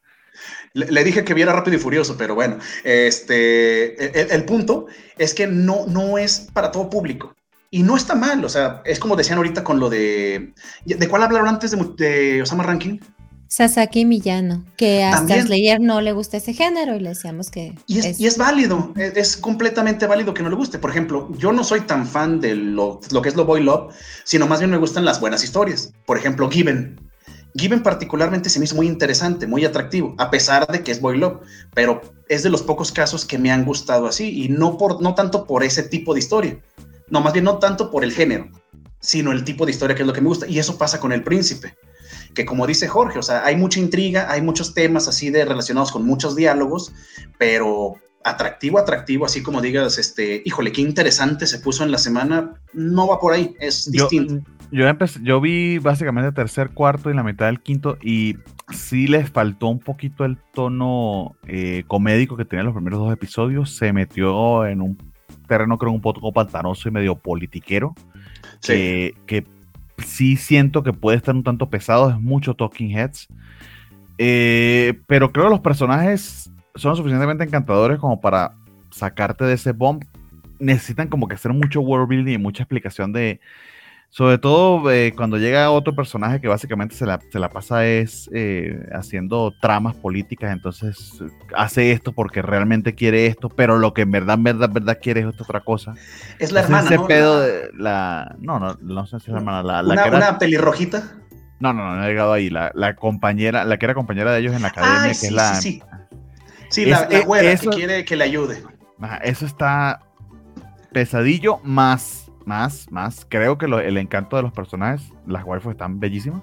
[0.73, 4.87] Le, dije que viera rápido y furioso, pero bueno, este, el, punto
[5.17, 7.33] es que no, no es para todo público.
[7.71, 10.53] Y no está mal, o sea, es como decían ahorita con lo de...
[10.83, 12.99] ¿De cuál hablaron antes de, de Osama Ranking?
[13.55, 17.73] Sasaki Millano, que a Slayer no le gusta ese género y le decíamos que...
[17.87, 20.77] Y es, válido, es, completamente válido que no le guste.
[20.77, 23.93] Por ejemplo, yo no soy tan fan de lo, que es lo boy love,
[24.25, 25.93] sino más bien me gustan las buenas historias.
[26.05, 26.99] Por ejemplo, Given.
[27.53, 31.17] Given particularmente se me hizo muy interesante, muy atractivo, a pesar de que es boy
[31.17, 31.39] love,
[31.73, 35.15] pero es de los pocos casos que me han gustado así y no, por, no
[35.15, 36.59] tanto por ese tipo de historia.
[37.07, 38.49] No, más bien no tanto por el género,
[38.99, 40.45] sino el tipo de historia que es lo que me gusta.
[40.45, 41.73] Y eso pasa con El Príncipe
[42.35, 45.91] que como dice Jorge, o sea, hay mucha intriga, hay muchos temas así de relacionados
[45.91, 46.93] con muchos diálogos,
[47.39, 52.53] pero atractivo, atractivo, así como digas, este, híjole, qué interesante se puso en la semana,
[52.73, 54.41] no va por ahí, es distinto.
[54.71, 58.35] Yo, empecé, yo vi básicamente el tercer, cuarto y la mitad del quinto y
[58.73, 63.75] sí les faltó un poquito el tono eh, comédico que tenía los primeros dos episodios,
[63.75, 64.97] se metió en un
[65.47, 67.93] terreno creo un poco pantanoso y medio politiquero,
[68.61, 69.45] que, que
[69.97, 73.27] sí siento que puede estar un tanto pesado, es mucho Talking Heads.
[74.17, 78.55] Eh, pero creo que los personajes son suficientemente encantadores como para
[78.91, 80.03] sacarte de ese bomb.
[80.59, 83.39] Necesitan como que hacer mucho world building y mucha explicación de,
[84.09, 88.29] Sobre todo eh, cuando llega otro personaje que básicamente se la, se la pasa es
[88.33, 91.21] eh, haciendo tramas políticas, entonces
[91.53, 94.99] hace esto porque realmente quiere esto, pero lo que en verdad, en verdad, en verdad
[95.01, 95.95] quiere es otra cosa.
[96.39, 97.07] Es la hermana, ese ¿no?
[97.07, 100.07] pedo de la, no, no, no sé si es la hermana, la, la una, que
[100.07, 101.03] era- una pelirrojita.
[101.59, 104.39] no, no, no, no he llegado ahí, la, la compañera, la que era compañera de
[104.39, 105.81] ellos en la academia, Ay, que sí, es la, sí, sí.
[106.69, 108.63] Sí, la, Es- la eh, güera eso- que quiere que le ayude.
[109.01, 109.99] Ajá, eso está
[110.93, 113.25] pesadillo, más, más, más.
[113.27, 116.41] Creo que el encanto de los personajes, las waifus están bellísimas.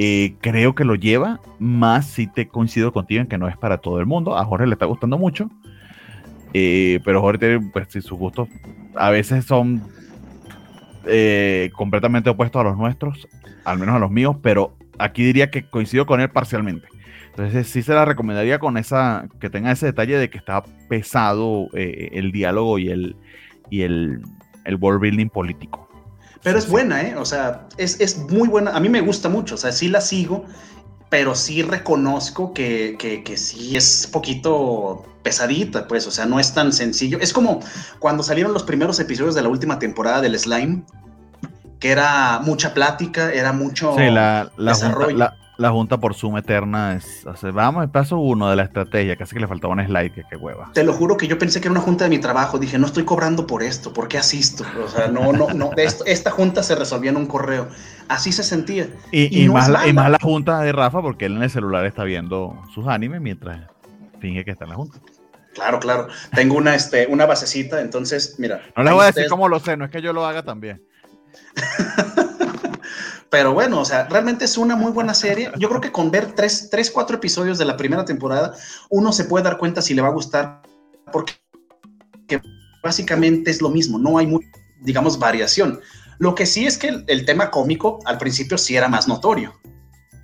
[0.00, 3.78] Eh, creo que lo lleva, más si te coincido contigo en que no es para
[3.78, 4.38] todo el mundo.
[4.38, 5.50] A Jorge le está gustando mucho.
[6.54, 8.48] eh, pero Jorge pues, sí, sus gustos
[8.94, 9.82] a veces son
[11.04, 13.26] eh, completamente opuestos a los nuestros,
[13.64, 16.86] al menos a los míos, pero aquí diría que coincido con él parcialmente.
[17.30, 21.68] Entonces sí se la recomendaría con esa, que tenga ese detalle de que está pesado
[21.74, 23.16] el diálogo y el,
[23.70, 24.22] y el,
[24.68, 25.88] el world building político.
[26.42, 27.16] Pero es buena, ¿eh?
[27.16, 28.70] O sea, es, es muy buena.
[28.70, 29.56] A mí me gusta mucho.
[29.56, 30.44] O sea, sí la sigo,
[31.08, 36.06] pero sí reconozco que, que, que sí es poquito pesadita, pues.
[36.06, 37.18] O sea, no es tan sencillo.
[37.20, 37.60] Es como
[37.98, 40.82] cuando salieron los primeros episodios de la última temporada del Slime,
[41.80, 43.94] que era mucha plática, era mucho.
[43.96, 45.16] Sí, la, la, junta, desarrollo.
[45.16, 48.62] la, la junta por Zoom eterna es, o sea, vamos, el paso uno de la
[48.62, 50.70] estrategia, casi que le faltaba un slide, que qué hueva.
[50.72, 52.58] Te lo juro que yo pensé que era una junta de mi trabajo.
[52.58, 54.64] Dije, no estoy cobrando por esto, ¿por qué asisto?
[54.84, 55.70] O sea, no, no, no.
[55.76, 57.68] esto- esta junta se resolvía en un correo.
[58.08, 58.88] Así se sentía.
[59.10, 60.02] Y, Y y no más la, y mala.
[60.10, 63.68] más la junta de Rafa, porque él en el celular está viendo sus animes mientras
[64.20, 64.98] finge que está en la junta.
[65.54, 66.06] Claro, claro.
[66.36, 68.60] Tengo una, este, una basecita, entonces, mira.
[68.76, 70.44] No les voy a decir ustedes- cómo lo sé, no es que yo lo haga
[70.44, 70.80] también.
[73.30, 75.50] Pero bueno, o sea, realmente es una muy buena serie.
[75.58, 78.54] Yo creo que con ver tres, tres, cuatro episodios de la primera temporada,
[78.88, 80.62] uno se puede dar cuenta si le va a gustar,
[81.12, 81.34] porque
[82.26, 82.40] que
[82.82, 84.40] básicamente es lo mismo, no hay, mu-
[84.82, 85.80] digamos, variación.
[86.18, 89.54] Lo que sí es que el, el tema cómico al principio sí era más notorio.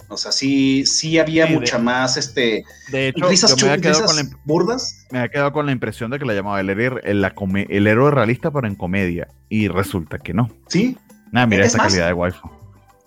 [0.09, 4.03] O sea, sí, sí había Sí, de- mucha más, este, De hecho, risas, me risas
[4.03, 5.07] con la, burdas.
[5.11, 7.67] me había quedado con la impresión de que la llamaba el, héroe- el, la come-
[7.71, 9.29] el héroe realista, pero en comedia.
[9.49, 10.49] Y resulta que no.
[10.69, 10.97] Sí,
[11.33, 12.49] Nada, mira Es más- calidad de waifu.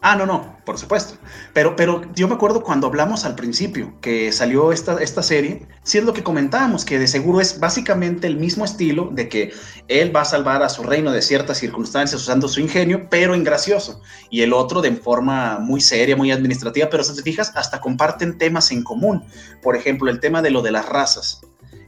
[0.10, 1.18] Ah, no, no, por supuesto.
[1.52, 5.98] Pero, pero yo me acuerdo cuando hablamos al principio que salió esta, esta serie, sí
[5.98, 9.52] es lo que comentábamos, que de seguro es básicamente el mismo estilo de que
[9.90, 13.44] él va a salvar a su reino de ciertas circunstancias usando su ingenio, pero en
[13.44, 14.00] gracioso.
[14.30, 18.38] Y el otro de forma muy seria, muy administrativa, pero si te fijas, hasta comparten
[18.38, 19.26] temas en común.
[19.62, 21.42] Por ejemplo, el tema de lo de las razas.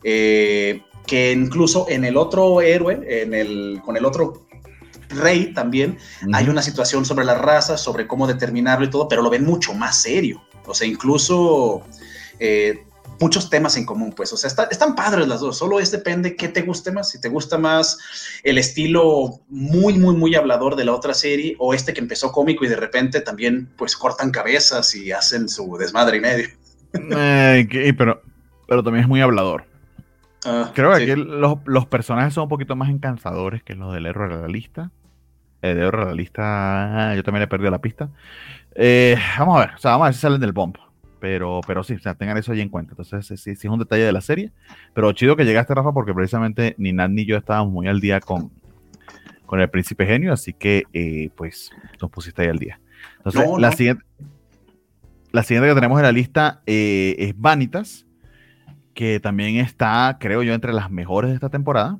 [0.03, 4.48] Eh, que incluso en el otro héroe, en el, con el otro
[5.09, 5.97] rey también,
[6.33, 9.73] hay una situación sobre las razas, sobre cómo determinarlo y todo, pero lo ven mucho
[9.73, 10.41] más serio.
[10.65, 11.81] O sea, incluso
[12.39, 12.85] eh,
[13.19, 14.31] muchos temas en común, pues.
[14.31, 15.57] O sea, está- están padres las dos.
[15.57, 17.09] Solo es depende qué te guste más.
[17.09, 17.97] Si te gusta más
[18.43, 22.63] el estilo muy, muy, muy hablador de la otra serie o este que empezó cómico
[22.63, 26.47] y de repente también, pues, cortan cabezas y hacen su desmadre y medio.
[26.93, 28.21] Eh, que- pero,
[28.67, 29.65] pero también es muy hablador.
[30.45, 31.11] Ah, Creo que sí.
[31.11, 34.91] aquí los, los personajes son un poquito más encansadores que los del héroe realista.
[35.61, 38.09] El de héroe realista, yo también he perdido la pista.
[38.75, 40.75] Eh, vamos a ver, o sea, vamos a ver si salen del bomb.
[41.19, 42.93] Pero, pero sí, o sea, tengan eso ahí en cuenta.
[42.93, 44.53] Entonces, sí, sí es un detalle de la serie.
[44.93, 48.21] Pero chido que llegaste, Rafa, porque precisamente ni Nat ni yo estábamos muy al día
[48.21, 48.51] con,
[49.45, 52.79] con el príncipe genio, así que eh, pues nos pusiste ahí al día.
[53.17, 53.75] Entonces, No, la no.
[53.75, 54.05] siguiente.
[55.31, 58.05] La siguiente que tenemos en la lista eh, es Vanitas,
[58.93, 61.99] que también está, creo yo, entre las mejores de esta temporada.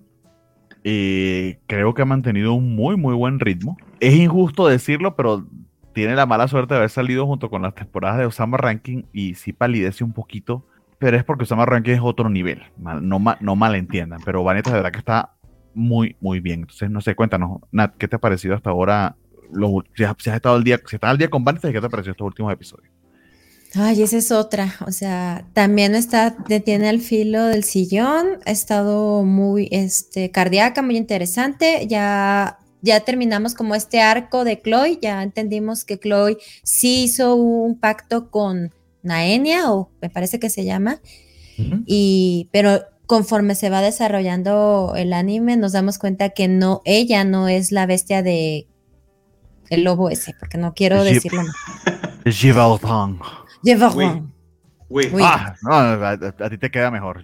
[0.84, 3.78] Eh, creo que ha mantenido un muy, muy buen ritmo.
[4.00, 5.46] Es injusto decirlo, pero
[5.94, 9.36] tiene la mala suerte de haber salido junto con las temporadas de Osama Ranking y
[9.36, 10.66] sí palidece un poquito,
[10.98, 12.64] pero es porque Osama Ranking es otro nivel.
[12.78, 15.34] No, no malentiendan, pero Vanitas de verdad que está
[15.74, 16.62] muy, muy bien.
[16.62, 19.16] Entonces, no sé, cuéntanos, Nat, ¿qué te ha parecido hasta ahora?
[19.96, 21.88] Si, has, si has estado al día, si estás al día con Vanitas, ¿qué te
[21.88, 22.94] ha parecido estos últimos episodios?
[23.76, 24.76] Ay, esa es otra.
[24.88, 28.40] O sea, también está, detiene al filo del sillón.
[28.46, 31.86] Ha estado muy este, cardíaca, muy interesante.
[31.88, 35.00] Ya, ya terminamos como este arco de Chloe.
[35.02, 40.66] Ya entendimos que Chloe sí hizo un pacto con Naenia, o me parece que se
[40.66, 41.00] llama.
[41.86, 47.50] Y, pero conforme se va desarrollando el anime, nos damos cuenta que no, ella no
[47.50, 48.66] es la bestia de
[49.70, 51.44] el lobo ese, porque no quiero decirlo.
[52.26, 53.20] Jibaotang.
[54.90, 55.22] Uy.
[55.24, 56.14] Ah, no, a, a-
[56.46, 57.24] a ti te queda mejor.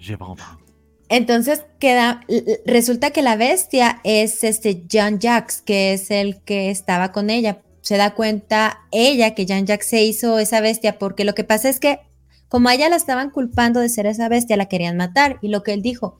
[1.09, 2.21] Entonces queda,
[2.65, 7.61] resulta que la bestia es este Jean Jacques, que es el que estaba con ella.
[7.81, 11.69] Se da cuenta ella que Jean Jacques se hizo esa bestia, porque lo que pasa
[11.69, 11.99] es que
[12.49, 15.37] como a ella la estaban culpando de ser esa bestia, la querían matar.
[15.41, 16.19] Y lo que él dijo,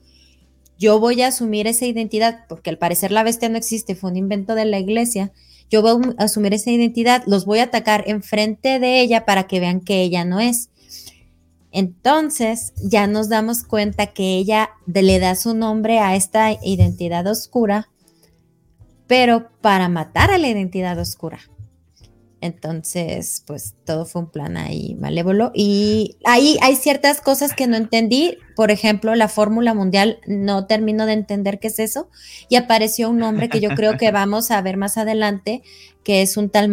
[0.78, 4.16] yo voy a asumir esa identidad, porque al parecer la bestia no existe, fue un
[4.16, 5.32] invento de la iglesia,
[5.70, 9.60] yo voy a asumir esa identidad, los voy a atacar enfrente de ella para que
[9.60, 10.70] vean que ella no es.
[11.72, 17.90] Entonces ya nos damos cuenta que ella le da su nombre a esta identidad oscura,
[19.06, 21.40] pero para matar a la identidad oscura.
[22.40, 25.52] Entonces, pues todo fue un plan ahí malévolo.
[25.54, 28.38] Y ahí hay ciertas cosas que no entendí.
[28.54, 32.10] Por ejemplo, la fórmula mundial, no termino de entender qué es eso.
[32.48, 35.62] Y apareció un nombre que yo creo que vamos a ver más adelante,
[36.04, 36.70] que es un tal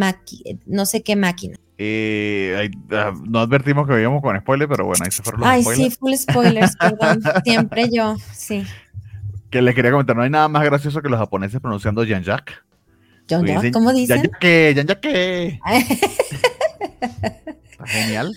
[0.65, 1.57] no sé qué máquina.
[1.77, 5.63] Eh, ah, no advertimos que veíamos con spoilers, pero bueno, ahí se fueron los Ay,
[5.63, 7.21] sí, full spoilers, perdón.
[7.43, 8.63] Siempre yo, sí.
[9.49, 12.03] Que les quería comentar, no hay nada más gracioso que los japoneses pronunciando
[13.27, 13.71] Jean-Jacques.
[13.71, 14.23] ¿Cómo dicen?
[14.23, 15.59] Ya que,
[17.71, 18.33] Está genial.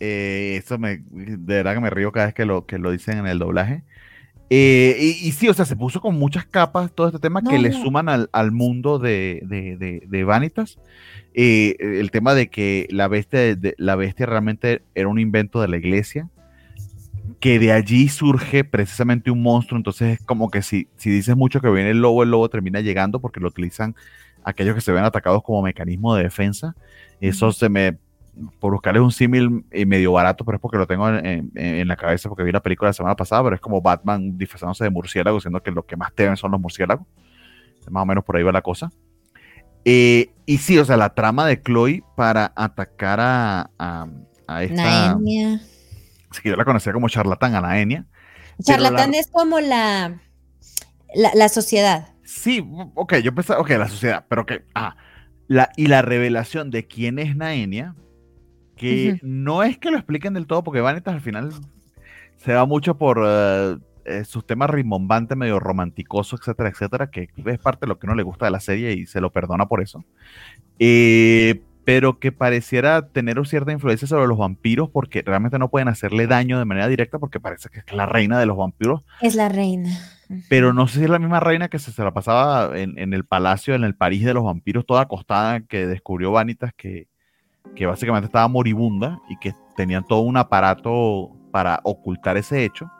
[0.00, 3.18] Eh, eso me, de verdad que me río cada vez que lo, que lo dicen
[3.18, 3.84] en el doblaje.
[4.50, 7.72] Eh, y, sí, o sea, se puso con muchas capas todo este tema que le
[7.72, 9.40] suman al, mundo de,
[10.06, 10.78] de, Vanitas.
[11.32, 15.78] Eh, el tema de que la bestia, la bestia realmente era un invento de la
[15.78, 16.28] iglesia
[17.40, 21.60] que de allí surge precisamente un monstruo, entonces es como que si, si dices mucho
[21.60, 23.94] que viene el lobo, el lobo termina llegando porque lo utilizan
[24.44, 26.74] aquellos que se ven atacados como mecanismo de defensa.
[27.20, 27.98] Eso se me,
[28.58, 32.28] por buscarles un símil eh, medio barato, pero es porque lo tengo en, la cabeza
[32.28, 35.62] porque vi la película la semana pasada, pero es como Batman disfrazándose de murciélago, siendo
[35.62, 37.06] que lo que más temen son los murciélagos.
[37.90, 38.90] Más o menos por ahí va la cosa.
[39.84, 45.18] Eh, y sí, o sea, la trama de Chloe para atacar a, a, esta
[46.40, 48.06] que yo la conocía como charlatán, Anaenia.
[48.62, 50.20] Charlatán es como la,
[51.14, 52.08] la, sociedad.
[52.24, 54.96] Sí, ok, yo pensaba, ok, la sociedad, pero que, ah,
[55.48, 57.94] la, y la revelación de quién es Naenia,
[58.76, 61.52] que no es que lo expliquen del todo, porque Vanitas al final
[62.36, 67.58] se va mucho por eh, eh, sus temas rimbombantes, medio románticosos, etcétera, etcétera, que es
[67.58, 69.80] parte de lo que no le gusta de la serie y se lo perdona por
[69.80, 70.04] eso.
[70.78, 76.26] Eh, pero que pareciera tener cierta influencia sobre los vampiros porque realmente no pueden hacerle
[76.26, 79.02] daño de manera directa porque parece que es la reina de los vampiros.
[79.20, 79.90] Es la reina.
[80.48, 83.24] Pero no sé si es la misma reina que se, se la pasaba en, el
[83.24, 87.08] palacio, en el París de los vampiros, toda acostada, que descubrió Vanitas que,
[87.74, 92.90] que básicamente estaba moribunda y que tenían todo un aparato para ocultar ese hecho.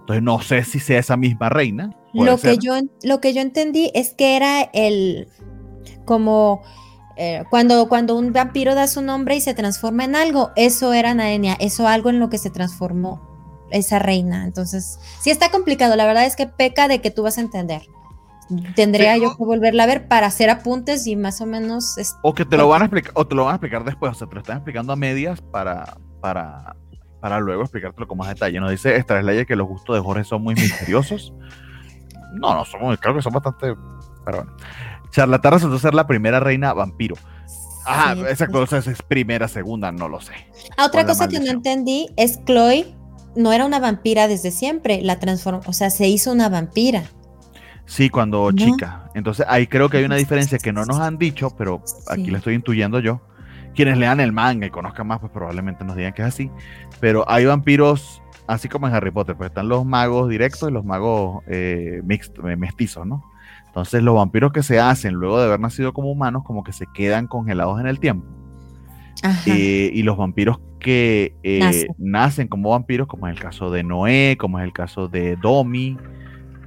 [0.00, 1.96] Entonces no sé si sea esa misma reina.
[2.12, 5.28] Lo que, yo, lo que yo entendí es que era el
[6.04, 6.62] como
[7.20, 11.14] eh, cuando, cuando un vampiro da su nombre y se transforma en algo, eso era
[11.14, 13.20] Naenia, eso algo en lo que se transformó
[13.72, 14.44] esa reina.
[14.44, 17.82] Entonces, sí está complicado, la verdad es que peca de que tú vas a entender.
[18.76, 21.96] Tendría yo que volverla a ver para hacer apuntes y más o menos...
[22.22, 24.14] O que te lo van a explicar, o te lo van a explicar después, o
[24.14, 26.76] sea, te lo están explicando a medias para, para,
[27.20, 28.60] para luego explicártelo con más detalle.
[28.60, 31.32] Nos dice Straslayer que los gustos de Jorge son muy misteriosos.
[32.30, 33.74] No, no, son, creo que son bastante...
[34.26, 34.52] Pero bueno.
[35.10, 37.16] Charlatán resultó ser la primera reina vampiro.
[37.86, 40.34] Ajá, esa cosa es primera, segunda, no lo sé.
[40.76, 42.94] Ah, otra cosa que no entendí es Chloe
[43.34, 47.04] no era una vampira desde siempre, la transformó, o sea, se hizo una vampira.
[47.86, 49.10] Sí, cuando chica.
[49.14, 52.38] Entonces ahí creo que hay una diferencia que no nos han dicho, pero aquí la
[52.38, 53.22] estoy intuyendo yo.
[53.74, 56.50] Quienes lean el manga y conozcan más, pues probablemente nos digan que es así.
[57.00, 60.84] Pero hay vampiros, así como en Harry Potter, pues están los magos directos y los
[60.84, 63.24] magos eh, eh mestizos, ¿no?
[63.68, 66.86] Entonces los vampiros que se hacen luego de haber nacido como humanos como que se
[66.94, 68.26] quedan congelados en el tiempo.
[69.46, 74.36] Eh, y los vampiros que eh, nacen como vampiros, como es el caso de Noé,
[74.38, 75.96] como es el caso de Domi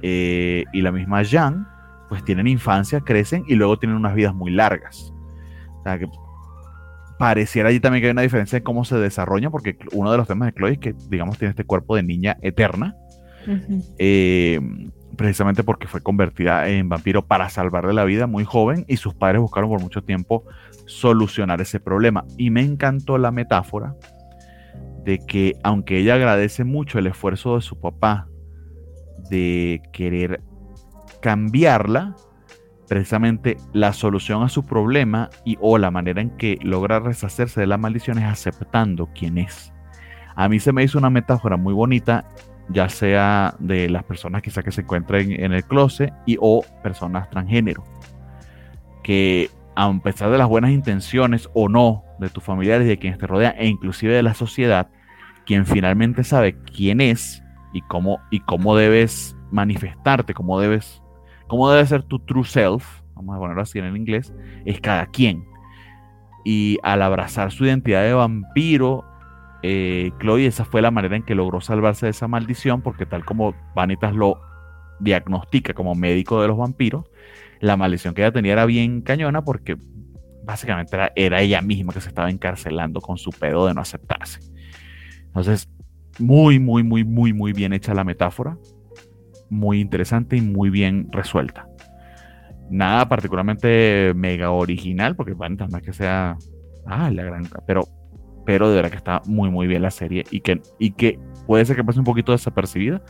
[0.02, 1.66] eh, y la misma Jan,
[2.08, 5.12] pues tienen infancia, crecen y luego tienen unas vidas muy largas.
[5.80, 6.06] O sea que
[7.18, 10.28] pareciera allí también que hay una diferencia en cómo se desarrolla, porque uno de los
[10.28, 12.96] temas de Chloe es que, digamos, tiene este cuerpo de niña eterna
[15.16, 19.40] precisamente porque fue convertida en vampiro para salvarle la vida muy joven y sus padres
[19.40, 20.44] buscaron por mucho tiempo
[20.86, 22.24] solucionar ese problema.
[22.38, 23.94] Y me encantó la metáfora
[25.04, 28.28] de que aunque ella agradece mucho el esfuerzo de su papá
[29.30, 30.40] de querer
[31.20, 32.16] cambiarla,
[32.88, 37.66] precisamente la solución a su problema y o la manera en que logra deshacerse de
[37.66, 39.72] la maldición es aceptando quién es.
[40.34, 42.24] A mí se me hizo una metáfora muy bonita
[42.72, 47.28] ya sea de las personas quizás que se encuentren en el closet y o personas
[47.30, 47.84] transgénero,
[49.02, 53.18] que a pesar de las buenas intenciones o no de tus familiares y de quienes
[53.18, 54.88] te rodean e inclusive de la sociedad,
[55.46, 57.42] quien finalmente sabe quién es
[57.72, 61.02] y cómo, y cómo debes manifestarte, cómo debes,
[61.46, 64.32] cómo debe ser tu true self, vamos a ponerlo así en el inglés,
[64.64, 65.44] es cada quien.
[66.44, 69.04] Y al abrazar su identidad de vampiro,
[69.62, 73.24] eh, Chloe esa fue la manera en que logró salvarse de esa maldición, porque tal
[73.24, 74.40] como Vanitas lo
[75.00, 77.06] diagnostica como médico de los vampiros,
[77.60, 79.76] la maldición que ella tenía era bien cañona porque
[80.44, 84.40] básicamente era, ella misma que se estaba encarcelando con su pedo de no aceptarse.
[85.26, 85.68] Entonces,
[86.18, 88.58] muy, muy, muy, muy, muy bien hecha la metáfora,
[89.48, 91.68] muy interesante y muy bien resuelta.
[92.68, 96.36] Nada particularmente mega original, porque Vanitas no es que sea,
[96.86, 97.86] ah, la gran, pero
[98.44, 101.64] pero de verdad que está muy muy bien la serie y que, y que puede
[101.64, 103.02] ser que pase un poquito desapercibida,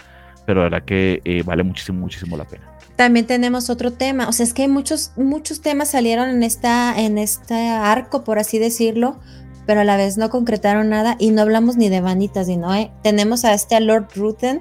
[0.46, 2.68] pero de verdad que eh, vale muchísimo, muchísimo la pena.
[2.96, 7.18] También tenemos otro tema, o sea, es que muchos, muchos temas salieron en, esta, en
[7.18, 9.18] este arco, por así decirlo,
[9.66, 12.90] pero a la vez no concretaron nada y no hablamos ni de vanitas, ni ¿eh?
[13.02, 14.60] tenemos a este Lord Ruthen,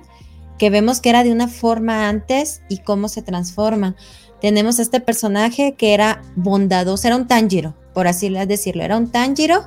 [0.57, 3.95] que vemos que era de una forma antes y cómo se transforma.
[4.39, 9.11] Tenemos a este personaje que era bondadoso, era un Tanjiro, por así decirlo, era un
[9.11, 9.65] Tanjiro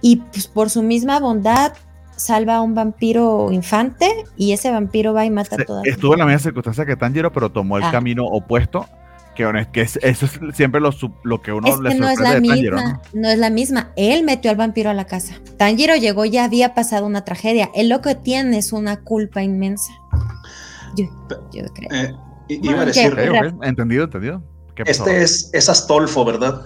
[0.00, 1.72] y pues por su misma bondad
[2.16, 5.86] salva a un vampiro infante y ese vampiro va y mata a todas.
[5.86, 7.92] Estuvo en la misma circunstancia que Tanjiro, pero tomó el ah.
[7.92, 8.86] camino opuesto.
[9.34, 10.90] Que, que eso es siempre lo,
[11.22, 13.28] lo que uno le no es la misma, ¿no?
[13.28, 13.92] es la misma.
[13.94, 15.34] Él metió al vampiro a la casa.
[15.58, 17.70] Tanjiro llegó, ya había pasado una tragedia.
[17.74, 19.92] Él lo que tiene es una culpa inmensa.
[20.96, 21.04] Yo,
[21.74, 21.90] creo.
[21.92, 22.14] Eh,
[22.48, 23.14] iba a decir,
[23.62, 24.42] entendido, entendido.
[24.74, 26.62] Este es, es Astolfo, ¿verdad?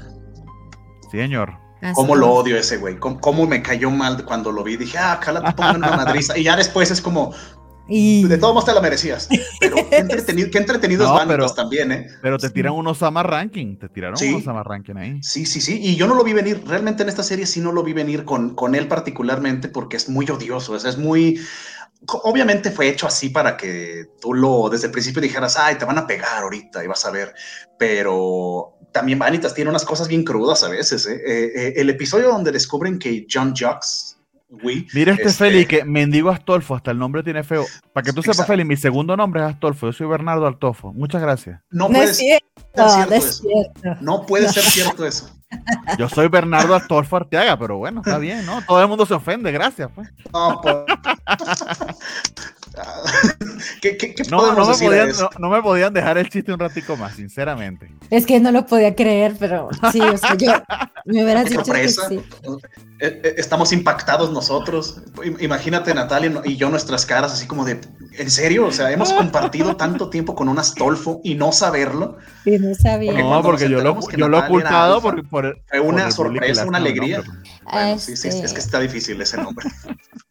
[1.11, 1.59] Sí, señor.
[1.95, 2.99] ¿Cómo lo odio ese güey?
[2.99, 4.76] ¿Cómo, me cayó mal cuando lo vi?
[4.76, 6.37] Dije, ah, cala, te pongo una madriza.
[6.37, 7.33] Y ya después es como,
[7.91, 9.28] De todos modos te la merecías.
[9.59, 12.07] Pero qué entretenido, qué entretenidos van también, ¿eh?
[12.22, 15.18] Pero te tiran unos Sama Ranking, te tiraron unos Sama Ranking ahí.
[15.22, 15.81] Sí, sí, sí.
[15.83, 16.62] Y yo no lo vi venir.
[16.66, 20.09] Realmente en esta serie sí no lo vi venir con, con él particularmente porque es
[20.09, 20.76] muy odioso.
[20.76, 21.41] Es, es muy.
[22.07, 25.98] Obviamente fue hecho así para que tú lo desde el principio dijeras, ay, te van
[25.98, 27.34] a pegar ahorita y vas a ver.
[27.78, 31.07] Pero también Vanitas tiene unas cosas bien crudas a veces.
[31.07, 31.20] ¿eh?
[31.24, 33.55] Eh, eh, el episodio donde descubren que John
[34.51, 37.64] Mira este, este, Feli, que mendigo Astolfo, hasta el nombre tiene feo.
[37.92, 40.92] Para que tú sepas, Feli, mi segundo nombre es Astolfo, yo soy Bernardo Altofo.
[40.92, 41.61] Muchas gracias.
[41.70, 42.40] No, puede ser
[42.74, 43.44] cierto, eso.
[44.01, 45.30] No puede ser cierto eso.
[45.98, 48.62] Yo soy Bernardo Astolfo Arteaga, pero bueno, está bien, ¿no?
[48.66, 49.90] Todo el mundo se ofende, gracias.
[49.94, 50.09] Pues.
[50.32, 50.76] No, pues.
[53.83, 57.91] ¿Qué, no, no, me podían, no, me podían, dejar el chiste un ratico más, sinceramente.
[58.11, 60.53] Es que no lo podía creer, pero sí, o sea, yo
[61.05, 62.20] me hubiera dicho que sí.
[63.03, 65.01] Eh, eh, estamos impactados nosotros.
[65.41, 67.81] Imagínate, Natalia y yo, nuestras caras así como de,
[68.12, 68.66] ¿en serio?
[68.66, 72.18] O sea, hemos compartido tanto tiempo con un Astolfo y no saberlo.
[72.45, 73.12] Sí, no sabía.
[73.12, 77.22] no, porque yo lo, yo lo he ocultado por, Fue una sorpresa, una alegría.
[77.70, 79.66] Bueno, sí, sí, es que está difícil ese nombre.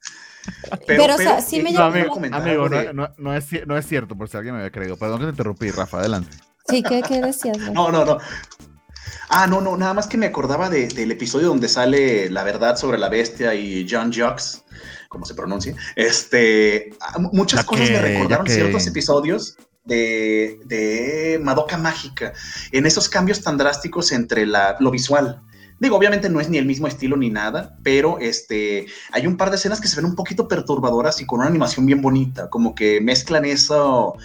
[0.88, 4.30] Pero, o sea, sí me llamó amigo, amigo no, no, es, no es cierto, por
[4.30, 4.98] si alguien me había creído.
[4.98, 6.36] Perdón que te interrumpí, Rafa, adelante.
[6.68, 7.58] Sí, ¿qué, qué decías?
[7.74, 8.18] No, no, no.
[9.30, 12.78] Ah, no, no, nada más que me acordaba de, del episodio donde sale la verdad
[12.78, 14.64] sobre la bestia y John Jux,
[15.08, 15.76] como se pronuncia.
[15.96, 22.34] Este, ah, muchas cosas me recordaron ciertos episodios de, de Madoka Mágica,
[22.72, 25.42] en esos cambios tan drásticos entre la, lo visual
[25.80, 29.50] Digo, obviamente no es ni el mismo estilo ni nada, pero este, hay un par
[29.50, 32.76] de escenas que se ven un poquito perturbadoras y con una animación bien bonita, como
[32.76, 34.16] que mezclan eso,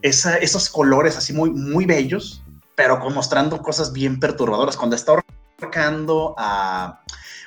[0.00, 2.44] esos colores así muy, muy bellos,
[2.76, 4.76] pero mostrando cosas bien perturbadoras.
[4.76, 5.20] Cuando está
[5.60, 7.02] ahorcando a,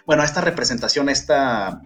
[0.05, 1.82] bueno, a esta representación, esta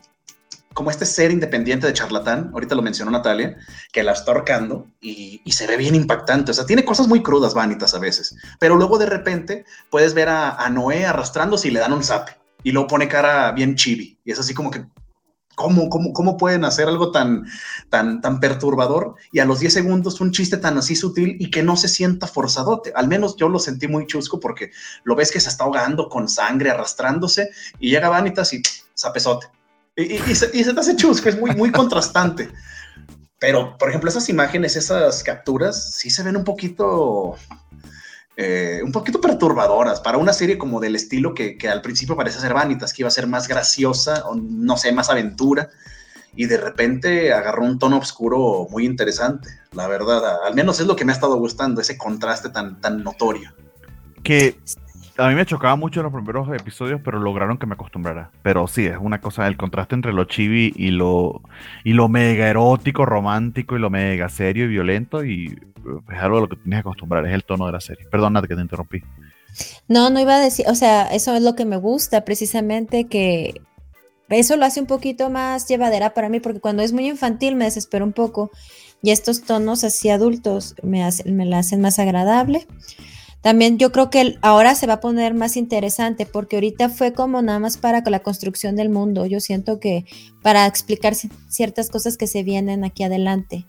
[0.77, 3.57] como este ser independiente de charlatán, ahorita lo mencionó Natalia,
[3.91, 6.51] que la está ahorcando y, se ve bien impactante.
[6.51, 8.35] O sea, tiene cosas muy crudas, vanitas a veces.
[8.59, 12.29] Pero luego de repente puedes ver a, Noé arrastrándose y le dan un zap.
[12.61, 14.19] Y luego pone cara bien chibi.
[14.23, 14.85] Y es así como que,
[15.55, 17.47] ¿cómo, cómo, cómo pueden hacer algo tan,
[17.89, 19.15] tan, tan perturbador?
[19.31, 22.27] Y a los 10 segundos un chiste tan así sutil y que no se sienta
[22.27, 22.93] forzadote.
[22.95, 24.69] Al menos yo lo sentí muy chusco porque
[25.05, 27.49] lo ves que se está ahogando con sangre, arrastrándose.
[27.79, 28.61] Y llega Vanitas y
[28.95, 29.56] zapesote
[29.97, 32.49] y, se, te hace chusco, es muy, muy contrastante.
[33.39, 37.35] Pero, por ejemplo, esas imágenes, esas capturas, sí se ven un poquito,
[38.35, 42.53] eh, un poquito perturbadoras para una serie como del estilo que, al principio parece ser
[42.53, 45.69] Vanitas, que iba a ser más graciosa, o no sé, más aventura,
[46.35, 50.43] y de repente agarró un tono oscuro muy interesante, la verdad.
[50.45, 53.51] Al menos es lo que me ha estado gustando, ese contraste tan, tan notorio.
[54.23, 54.59] Que
[55.17, 58.31] a mí me chocaba mucho en los primeros episodios, pero lograron que me acostumbrara.
[58.43, 61.41] Pero sí, es una cosa, el contraste entre lo chibi y lo,
[61.83, 65.25] y lo mega erótico, romántico y lo mega serio y violento.
[65.25, 65.59] Y
[66.11, 68.05] es algo a lo que tienes que acostumbrar, es el tono de la serie.
[68.11, 69.01] Perdona que te interrumpí.
[69.87, 73.61] No, no iba a decir, o sea, eso es lo que me gusta, precisamente que
[74.29, 77.65] eso lo hace un poquito más llevadera para mí, porque cuando es muy infantil me
[77.65, 78.51] desespero un poco
[79.01, 82.67] y estos tonos así adultos me, hacen, me la hacen más agradable.
[83.41, 87.41] También yo creo que ahora se va a poner más interesante porque ahorita fue como
[87.41, 89.25] nada más para la construcción del mundo.
[89.25, 90.05] Yo siento que
[90.41, 91.13] para explicar
[91.47, 93.65] ciertas cosas que se vienen aquí adelante.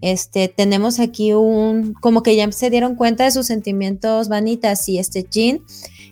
[0.00, 4.98] Este, tenemos aquí un, como que ya se dieron cuenta de sus sentimientos vanitas y
[4.98, 5.60] este Jean,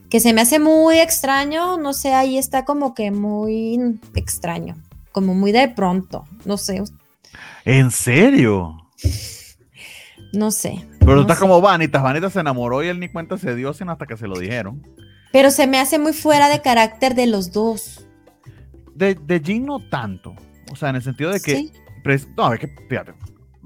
[0.09, 4.77] que se me hace muy extraño, no sé, ahí está como que muy extraño,
[5.11, 6.83] como muy de pronto, no sé.
[7.66, 8.79] ¿En serio?
[10.32, 10.86] No sé.
[11.00, 11.42] Pero no estás sé.
[11.42, 12.02] como Vanitas.
[12.02, 14.82] Vanitas se enamoró y él ni cuenta se dio sino hasta que se lo dijeron.
[15.32, 18.06] Pero se me hace muy fuera de carácter de los dos.
[18.94, 20.34] De, de Jean no tanto.
[20.70, 21.56] O sea, en el sentido de que.
[21.56, 21.72] Sí.
[22.36, 23.12] no, es que, fíjate.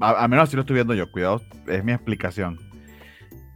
[0.01, 1.11] A, a menos así lo estoy viendo yo.
[1.11, 2.59] Cuidado, es mi explicación.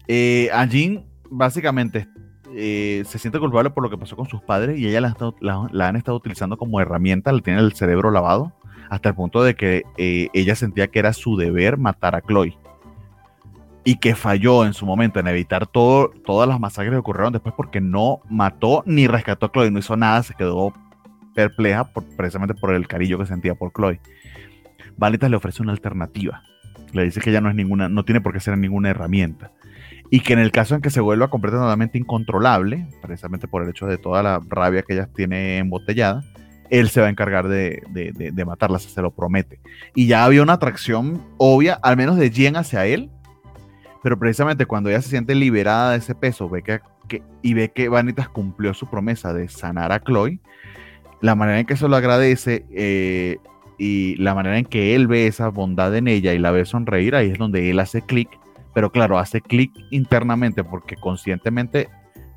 [0.09, 2.09] Eh, a Jean, básicamente,
[2.57, 5.01] eh, se siente culpable por lo que pasó con sus padres y ella
[5.41, 7.33] la han estado utilizando como herramienta.
[7.33, 8.53] Le tiene el cerebro lavado.
[8.89, 12.59] Hasta el punto de que eh, ella sentía que era su deber matar a Chloe.
[13.85, 17.55] Y que falló en su momento en evitar todo, todas las masacres que ocurrieron después
[17.57, 20.73] porque no mató ni rescató a Chloe, no hizo nada, se quedó
[21.35, 24.01] perpleja por- precisamente por el cariño que sentía por Chloe.
[24.97, 26.43] Vanitas le ofrece una alternativa.
[26.93, 29.53] Le dice que ella no es ninguna, no tiene por qué ser ninguna herramienta.
[30.11, 33.87] Y que en el caso en que se vuelva completamente incontrolable, precisamente por el hecho
[33.87, 36.25] de toda la rabia que ella tiene embotellada,
[36.69, 39.61] él se va a encargar de, de, de, de matarla, se lo promete.
[39.95, 43.09] Y ya había una atracción obvia, al menos de Jen hacia él,
[44.03, 47.71] pero precisamente cuando ella se siente liberada de ese peso ve que, que- y ve
[47.71, 50.41] que Vanitas cumplió su promesa de sanar a Chloe,
[51.21, 53.37] la manera en que se lo agradece eh,
[53.79, 57.15] y la manera en que él ve esa bondad en ella y la ve sonreír,
[57.15, 58.29] ahí es donde él hace clic,
[58.75, 61.89] pero claro, hace clic internamente porque conscientemente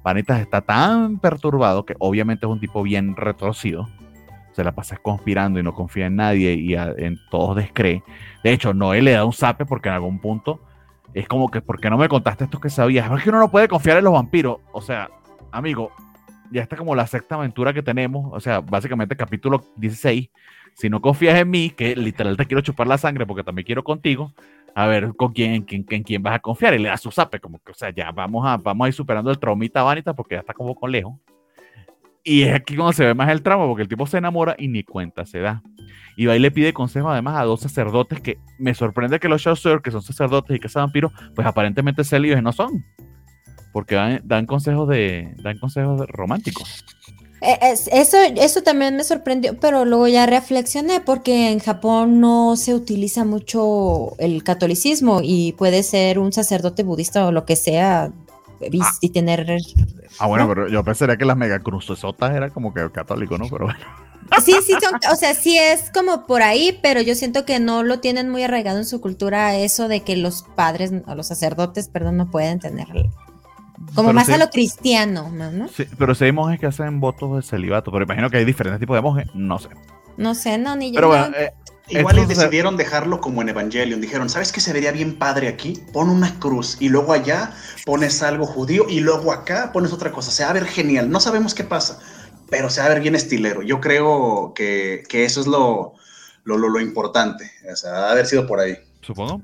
[0.04, 3.88] Vanitas está tan perturbado que obviamente es un tipo bien retorcido.
[4.52, 8.04] Se la pasa conspirando y no confía en nadie y en todos descree.
[8.44, 10.60] De hecho, Noé le da un zape porque en algún punto
[11.14, 13.12] es como que, ¿por qué no me contaste esto que sabías?
[13.12, 14.58] Es que uno no puede confiar en los vampiros.
[14.72, 15.10] O sea,
[15.52, 15.92] amigo,
[16.52, 18.32] ya está como la sexta aventura que tenemos.
[18.34, 20.30] O sea, básicamente capítulo 16.
[20.76, 23.84] Si no confías en mí, que literal te quiero chupar la sangre porque también quiero
[23.84, 24.34] contigo,
[24.74, 26.74] a ver con quién, en quién, quién vas a confiar.
[26.74, 28.94] Y le da su zape, como que, o sea, ya vamos a, vamos a ir
[28.94, 31.14] superando el traumita vanita porque ya está como con lejos.
[32.24, 34.68] Y es aquí cuando se ve más el trauma, porque el tipo se enamora y
[34.70, 35.62] ni cuenta se da.
[36.16, 39.42] Y va y le pide consejo además a dos sacerdotes que me sorprende que los
[39.42, 42.84] Chaucer, que son sacerdotes y que son vampiros, pues aparentemente célibes no son.
[43.74, 46.86] Porque dan, dan consejos de dan consejos románticos.
[47.42, 52.56] Eh, es- Eso, eso también me sorprendió, pero luego ya reflexioné porque en Japón no
[52.56, 58.12] se utiliza mucho el catolicismo y puede ser un sacerdote budista o lo que sea
[58.82, 58.92] Ah.
[59.02, 59.58] y tener...
[60.20, 60.50] Ah, bueno, ¿No?
[60.54, 63.48] pero yo pensaría que las megacrucesotas era como que católico, ¿no?
[63.50, 63.80] Pero bueno.
[64.44, 67.84] Sí, sí, son, o sea, sí es como por ahí, pero yo siento que no
[67.84, 71.90] lo tienen muy arraigado en su cultura eso de que los padres o los sacerdotes,
[71.90, 72.88] perdón, no pueden tener
[73.96, 75.68] como Pero más sí- a lo cristiano, ¿no?
[75.68, 78.80] Sí, pero si hay monjes que hacen votos de celibato, pero imagino que hay diferentes
[78.80, 79.70] tipos de monjes, no sé.
[80.16, 80.96] No sé, no, ni yo.
[80.96, 81.18] Pero no.
[81.20, 81.54] bueno, eh,
[81.90, 84.00] Igual y decidieron dejarlo como en Evangelion.
[84.00, 85.84] Dijeron, ¿sabes qué se vería bien padre aquí?
[85.92, 87.52] Pon una cruz y luego allá
[87.86, 90.32] pones algo judío y luego acá pones otra cosa.
[90.32, 91.10] Se va a ver genial.
[91.10, 92.00] No sabemos qué pasa,
[92.50, 93.62] pero se va a ver bien estilero.
[93.62, 95.94] Yo creo que, que eso es lo,
[96.46, 97.52] lo, lo, lo importante.
[97.72, 98.78] O sea, haber sido por ahí.
[99.02, 99.42] supongo.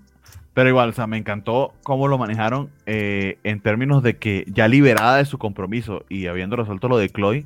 [0.53, 4.68] Pero igual, o sea, me encantó cómo lo manejaron eh, en términos de que ya
[4.68, 7.45] liberada de su compromiso y habiendo resuelto lo de Chloe,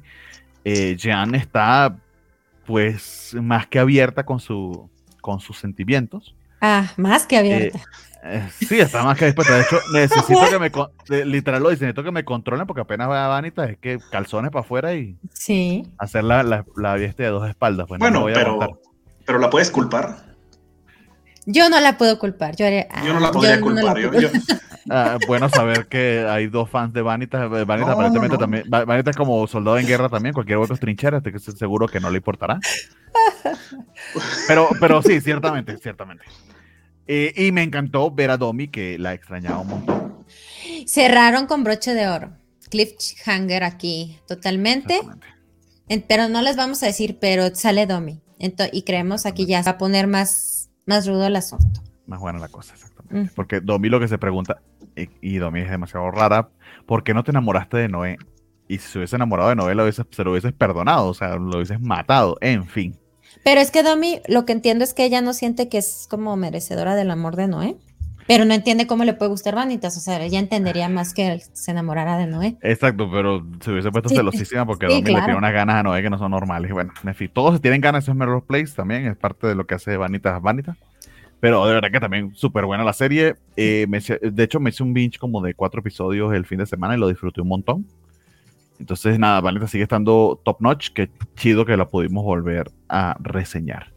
[0.65, 1.97] eh, Jean está
[2.65, 4.89] pues más que abierta con, su,
[5.21, 6.35] con sus sentimientos.
[6.61, 7.79] Ah, más que abierta.
[8.23, 9.55] Eh, sí, está más que dispuesta.
[9.55, 13.25] De hecho, necesito que me, literal lo dice, necesito que me controlen porque apenas va
[13.25, 15.85] a Vanita, es que calzones para afuera y sí.
[15.97, 17.85] hacer la, la, la de dos espaldas.
[17.87, 18.79] Pues no Bueno, voy a pero, aguantar.
[19.25, 20.32] pero la puedes culpar.
[21.45, 22.55] Yo no la puedo culpar.
[22.55, 22.65] Yo,
[23.13, 23.99] no la podría no la culpar.
[23.99, 24.29] yo- puedo- yo-
[24.89, 27.45] Ah, bueno saber que hay dos fans de Vanita.
[27.45, 28.39] eh, Vanita No, aparentemente no.
[28.39, 28.65] también.
[28.73, 30.33] Va- Vanita es como soldado en guerra también.
[30.33, 31.17] Cualquier hueco es trinchera.
[31.23, 32.59] Estoy seguro que no le importará.
[34.47, 36.23] Pero, pero sí, ciertamente, ciertamente.
[37.07, 40.25] Eh, y me encantó ver a Domi, que la extrañaba un montón.
[40.87, 42.31] Cerraron con broche de oro.
[42.69, 44.99] Cliffhanger aquí, totalmente.
[45.89, 48.19] En- pero no les vamos a decir, pero sale Domi.
[48.39, 51.81] Ento- y creemos aquí ya se va a poner más, más rudo el asunto.
[52.05, 53.31] Más buena la cosa, exactamente.
[53.31, 53.35] Mm.
[53.35, 54.61] Porque Domi lo que se pregunta,
[54.95, 56.49] y, y Domi es demasiado rara,
[56.85, 58.17] ¿por qué no te enamoraste de Noé?
[58.67, 61.35] Y si se hubiese enamorado de Noé, lo hubieses- se lo hubieses perdonado, o sea,
[61.35, 62.97] lo hubieses matado, en fin.
[63.43, 66.35] Pero es que Domi, lo que entiendo es que ella no siente que es como
[66.35, 67.77] merecedora del amor de Noé.
[68.27, 69.97] Pero no entiende cómo le puede gustar Vanitas.
[69.97, 72.57] O sea, ella entendería más que él se enamorara de Noé.
[72.61, 75.25] Exacto, pero se hubiese puesto Sí, celosísima porque sí, Domi le claro.
[75.25, 76.71] tiene unas ganas a Noé que no son normales.
[76.71, 79.65] Bueno, en fin, todos tienen ganas, eso es Melrose Place también, es parte de lo
[79.65, 80.77] que hace Vanita Vanita.
[81.39, 83.35] Pero de verdad que también súper buena la serie.
[83.57, 83.85] Eh,
[84.21, 86.99] de hecho, me hice un binge como de cuatro episodios el fin de semana y
[86.99, 87.85] lo disfruté un montón.
[88.79, 90.89] Entonces, nada, Valenta sigue estando top notch.
[90.93, 93.92] Qué chido que la pudimos volver a reseñar.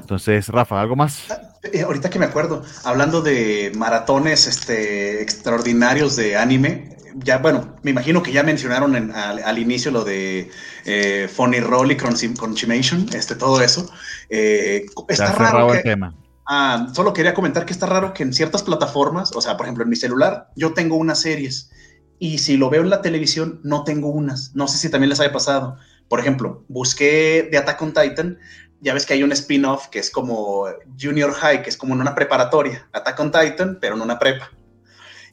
[0.00, 1.24] Entonces, Rafa, ¿algo más?
[1.72, 7.90] Eh, ahorita que me acuerdo, hablando de maratones este, extraordinarios de anime, ya, bueno, me
[7.90, 10.50] imagino que ya mencionaron al, inicio lo de
[10.84, 13.90] eh, Funny Roll y Conchimation, este, todo eso.
[14.28, 16.14] Eh, está raro el tema.
[16.46, 19.84] Ah, solo quería comentar que está raro que en ciertas plataformas, o sea, por ejemplo,
[19.84, 21.70] en mi celular, yo tengo unas series
[22.18, 24.54] y si lo veo en la televisión, no tengo unas.
[24.54, 25.76] No sé si también les haya pasado.
[26.08, 28.38] Por ejemplo, busqué de Attack on Titan,
[28.80, 30.66] ya ves que hay un spin-off que es como
[31.00, 34.50] Junior High, que es como en una preparatoria, Attack on Titan, pero en una prepa.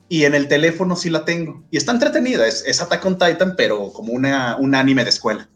[0.07, 1.63] Y en el teléfono sí la tengo.
[1.71, 5.49] Y está entretenida, es, es Attack on Titan, pero como una, un anime de escuela.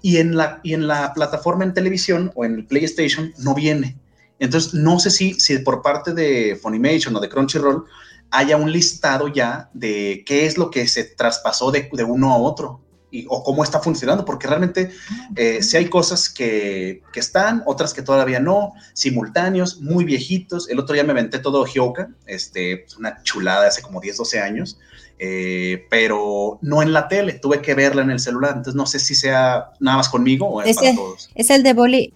[0.00, 3.98] Y en, la, y en la plataforma en televisión o en PlayStation no viene.
[4.38, 7.84] Entonces, no sé si, si por parte de Funimation o de Crunchyroll
[8.30, 12.36] haya un listado ya de qué es lo que se traspasó de, de uno a
[12.36, 12.80] otro
[13.28, 14.90] o cómo está funcionando, porque realmente
[15.36, 20.68] eh, si hay cosas que, que, están, otras que todavía no, simultáneos, muy viejitos.
[20.68, 24.78] El otro día me aventé todo Hyoka, este, una chulada hace como 10, 12 años,
[25.18, 28.98] eh, pero no en la tele, tuve que verla en el celular, entonces no sé
[28.98, 31.30] si sea nada más conmigo o es para todos.
[31.34, 32.14] ¿Es el de, boli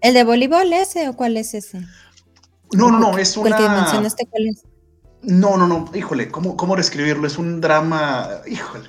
[0.00, 1.80] el de voleibol ese o cuál es ese?
[2.72, 3.58] No, no, no, es una...
[3.58, 4.62] Mencionaste, ¿cuál es?
[5.22, 7.26] No, no, no, híjole, ¿cómo, cómo describirlo?
[7.26, 8.88] Es un drama, híjole.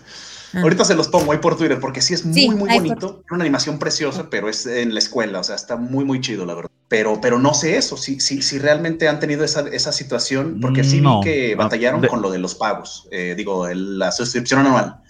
[0.54, 0.62] Ah.
[0.62, 3.24] Ahorita se los pongo ahí por Twitter porque sí es muy, muy bonito.
[3.32, 6.56] Una animación preciosa, pero es en la escuela, o sea, está muy, muy chido, la
[6.56, 6.72] verdad.
[6.88, 10.84] Pero, pero no sé eso, si, si, si realmente han tenido esa, esa situación, porque
[10.84, 15.02] sí vi que ah, batallaron con lo de los pagos, eh, digo, la suscripción anual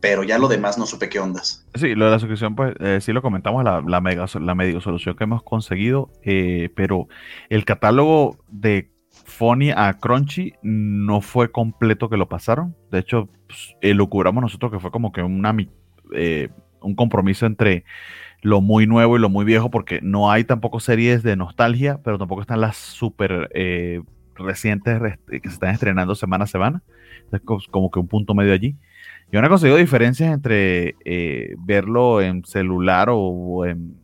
[0.00, 1.66] pero ya lo demás no supe qué ondas.
[1.74, 4.80] Sí, lo de la suscripción, pues eh, sí lo comentamos, la, la, mega, la medio
[4.80, 7.08] solución que hemos conseguido, eh, pero
[7.48, 8.90] el catálogo de
[9.24, 12.76] Funny a Crunchy no fue completo que lo pasaron.
[12.90, 15.56] De hecho, pues, eh, lo cubramos nosotros que fue como que una,
[16.14, 16.48] eh,
[16.80, 17.84] un compromiso entre
[18.42, 22.18] lo muy nuevo y lo muy viejo, porque no hay tampoco series de nostalgia, pero
[22.18, 24.02] tampoco están las súper eh,
[24.34, 26.82] recientes que se están estrenando semana a semana.
[27.24, 28.76] Entonces, como que un punto medio allí.
[29.32, 30.94] Yo no he conseguido diferencias entre
[31.58, 33.96] verlo en celular o, en,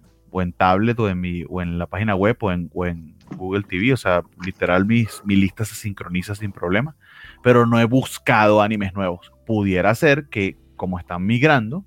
[0.56, 3.92] tablet o en, mi, o en la página web o en, o en Google TV,
[3.92, 6.96] o sea, literal mis, mi lista se sincroniza sin problema,
[7.42, 9.32] pero no he buscado animes nuevos.
[9.46, 11.84] Pudiera ser que como están migrando,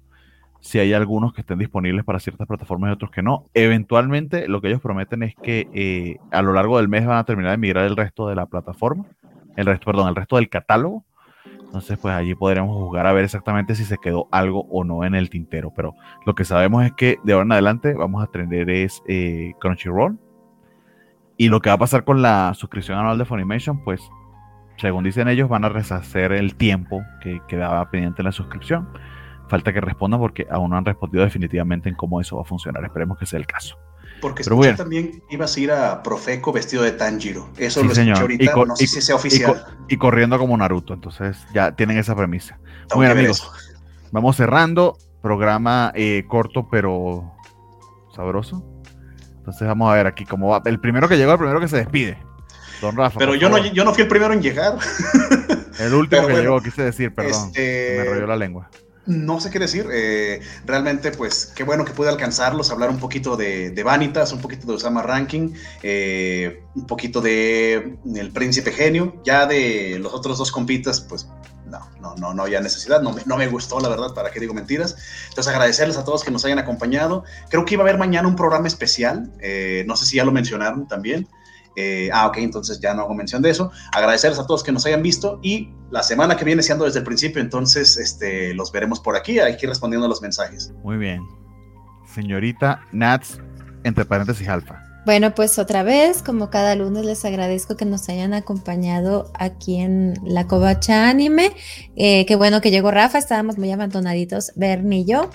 [0.64, 3.50] si hay algunos que estén disponibles para ciertas plataformas y otros que no.
[3.54, 7.26] Eventualmente lo que ellos prometen es que eh, a lo largo del mes van a
[7.26, 9.06] terminar de migrar el resto de la plataforma,
[9.58, 11.04] el resto, perdón, el resto del catálogo.
[11.66, 15.16] Entonces, pues allí podremos jugar a ver exactamente si se quedó algo o no en
[15.16, 15.74] el tintero.
[15.76, 15.96] Pero
[16.26, 20.18] lo que sabemos es que de ahora en adelante vamos a tener es eh, Crunchyroll,
[21.38, 24.02] y lo que va a pasar con la suscripción anual de Funimation, pues,
[24.78, 28.90] según dicen ellos, van a reshacer el tiempo que quedaba pendiente en la suscripción.
[29.50, 32.84] Falta que respondan porque aún no han respondido definitivamente en cómo eso va a funcionar.
[32.86, 33.78] Esperemos que sea el caso.
[34.22, 37.50] Porque Pero también ibas a ir a Profeco vestido de Tanjiro.
[37.58, 39.66] Eso lo escuché ahorita, no sé si sea oficial.
[39.90, 42.58] Y, corriendo como Naruto, entonces ya tienen esa premisa.
[42.96, 43.52] Muy bien, amigos.
[44.12, 44.98] Vamos cerrando.
[45.22, 47.34] Programa eh, corto pero
[48.16, 48.64] sabroso.
[49.44, 50.62] Entonces vamos a ver aquí cómo va.
[50.64, 52.18] El primero que llegó, el primero que se despide.
[52.80, 53.20] Don Rafa.
[53.20, 54.78] Pero yo no, yo no fui el primero en llegar.
[55.80, 57.48] El último que llegó, quise decir, perdón.
[57.48, 58.70] Este, me rolló la lengua.
[59.06, 59.86] No sé qué decir.
[59.92, 64.40] Eh, realmente, pues, qué bueno que pude alcanzarlos, hablar un poquito de, de Vanitas, un
[64.40, 69.22] poquito de Osama Ranking, eh, un poquito de El Príncipe Genio.
[69.26, 71.28] Ya de los otros dos compitas, pues
[71.80, 74.40] no, no, no, no había necesidad, no me, no me gustó, la verdad, para qué
[74.40, 74.96] digo mentiras.
[75.30, 77.24] Entonces, agradecerles a todos que nos hayan acompañado.
[77.50, 80.32] Creo que iba a haber mañana un programa especial, eh, no sé si ya lo
[80.32, 81.28] mencionaron también.
[81.76, 83.72] Eh, ah, ok, entonces ya no hago mención de eso.
[83.92, 87.06] Agradecerles a todos que nos hayan visto y la semana que viene, siendo desde el
[87.06, 90.72] principio, entonces este, los veremos por aquí, aquí respondiendo a los mensajes.
[90.84, 91.22] Muy bien.
[92.14, 93.40] Señorita Nats,
[93.84, 94.83] entre paréntesis alfa.
[95.06, 100.14] Bueno, pues otra vez, como cada lunes, les agradezco que nos hayan acompañado aquí en
[100.24, 101.52] la Covacha Anime.
[101.98, 105.30] Eh, qué bueno que llegó Rafa, estábamos muy abandonaditos, Bernie y yo.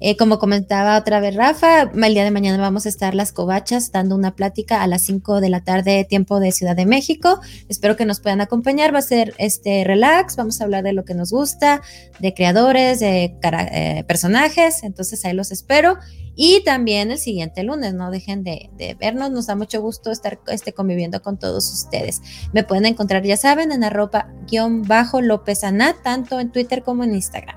[0.00, 3.92] Eh, como comentaba otra vez Rafa, el día de mañana vamos a estar las covachas
[3.92, 7.40] dando una plática a las 5 de la tarde, tiempo de Ciudad de México.
[7.68, 8.94] Espero que nos puedan acompañar.
[8.94, 11.82] Va a ser este relax, vamos a hablar de lo que nos gusta,
[12.20, 14.82] de creadores, de eh, personajes.
[14.82, 15.98] Entonces ahí los espero.
[16.36, 20.72] Y también el siguiente lunes, no dejen de, vernos, nos da mucho gusto estar este,
[20.72, 22.20] conviviendo con todos ustedes.
[22.52, 27.04] Me pueden encontrar, ya saben, en arroba guion bajo López Anat, tanto en Twitter como
[27.04, 27.56] en Instagram.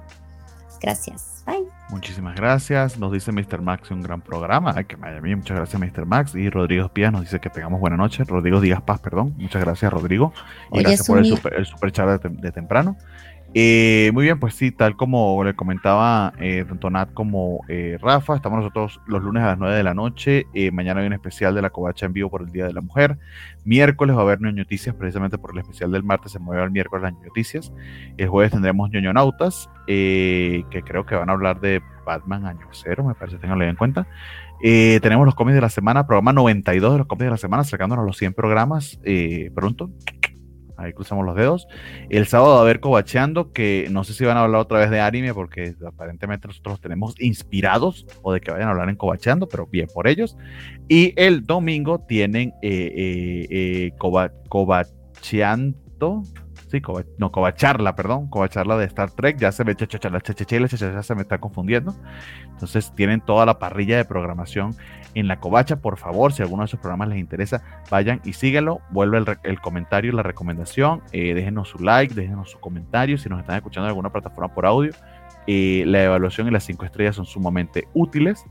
[0.79, 1.43] Gracias.
[1.45, 1.76] Bye.
[1.89, 2.99] Muchísimas gracias.
[2.99, 3.61] Nos dice Mr.
[3.61, 4.73] Max un gran programa.
[4.75, 5.35] Ay, que Miami.
[5.35, 6.05] Muchas gracias, Mr.
[6.05, 6.35] Max.
[6.35, 8.23] Y Rodrigo Pías nos dice que tengamos buena noche.
[8.25, 9.33] Rodrigo Díaz Paz, perdón.
[9.37, 10.33] Muchas gracias, Rodrigo.
[10.73, 12.97] Y gracias por el super, el super, chat de temprano.
[13.59, 18.35] Eh, muy bien, pues sí, tal como le comentaba eh, tanto Nat como eh, Rafa,
[18.35, 20.45] estamos nosotros los lunes a las 9 de la noche.
[20.53, 22.81] Eh, mañana hay un especial de la Covacha en vivo por el Día de la
[22.81, 23.17] Mujer.
[23.65, 26.69] Miércoles va a haber ñoño noticias, precisamente por el especial del martes se mueve al
[26.69, 27.73] miércoles las noticias.
[28.17, 33.05] El jueves tendremos ñoño nautas, que creo que van a hablar de Batman Año Cero,
[33.05, 34.05] me parece, tenganlo en cuenta.
[34.61, 38.05] tenemos los cómics de la semana, programa 92 de los cómics de la semana, sacándonos
[38.05, 38.99] los 100 programas
[39.55, 39.89] pronto
[40.77, 41.67] ahí cruzamos los dedos.
[42.09, 45.01] El sábado a haber cobacheando, que no sé si van a hablar otra vez de
[45.01, 49.47] anime, porque aparentemente nosotros los tenemos inspirados, o de que vayan a hablar en cobacheando,
[49.47, 50.37] pero bien por ellos.
[50.87, 53.91] Y el domingo tienen eh, eh, eh
[54.47, 56.23] cobacheando,
[56.69, 56.81] sí,
[57.17, 60.19] no, cobacharla, perdón, cobacharla de Star Trek, ya se me chachachela,
[60.67, 61.95] se me está confundiendo.
[62.51, 64.75] Entonces tienen toda la parrilla de programación
[65.13, 68.81] en la covacha, por favor, si alguno de esos programas les interesa, vayan y síguelo,
[68.91, 73.55] vuelve el, comentario, la recomendación, eh, déjenos su like, déjenos su comentario, si nos están
[73.55, 74.91] escuchando en alguna plataforma por audio,
[75.47, 78.45] eh, la evaluación y las cinco estrellas son sumamente útiles.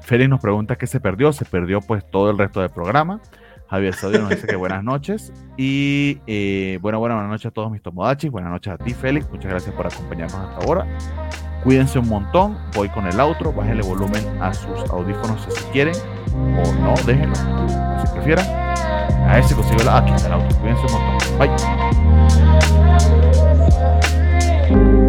[0.00, 3.20] Félix nos pregunta qué se perdió, se perdió pues todo el resto del programa.
[3.68, 5.32] Javier Saudio nos dice que buenas noches.
[5.56, 8.30] Y eh, bueno, buenas noches a todos mis tomodachis.
[8.30, 9.28] Buenas noches a ti, Félix.
[9.30, 10.86] Muchas gracias por acompañarnos hasta ahora.
[11.64, 15.94] Cuídense un montón, voy con el outro, bájenle volumen a sus audífonos si quieren
[16.34, 17.34] o no, déjenlo,
[18.00, 18.44] si prefieran.
[19.26, 19.96] A ese consigo la.
[19.96, 21.38] Aquí el outro, cuídense un montón.
[24.98, 25.03] Bye.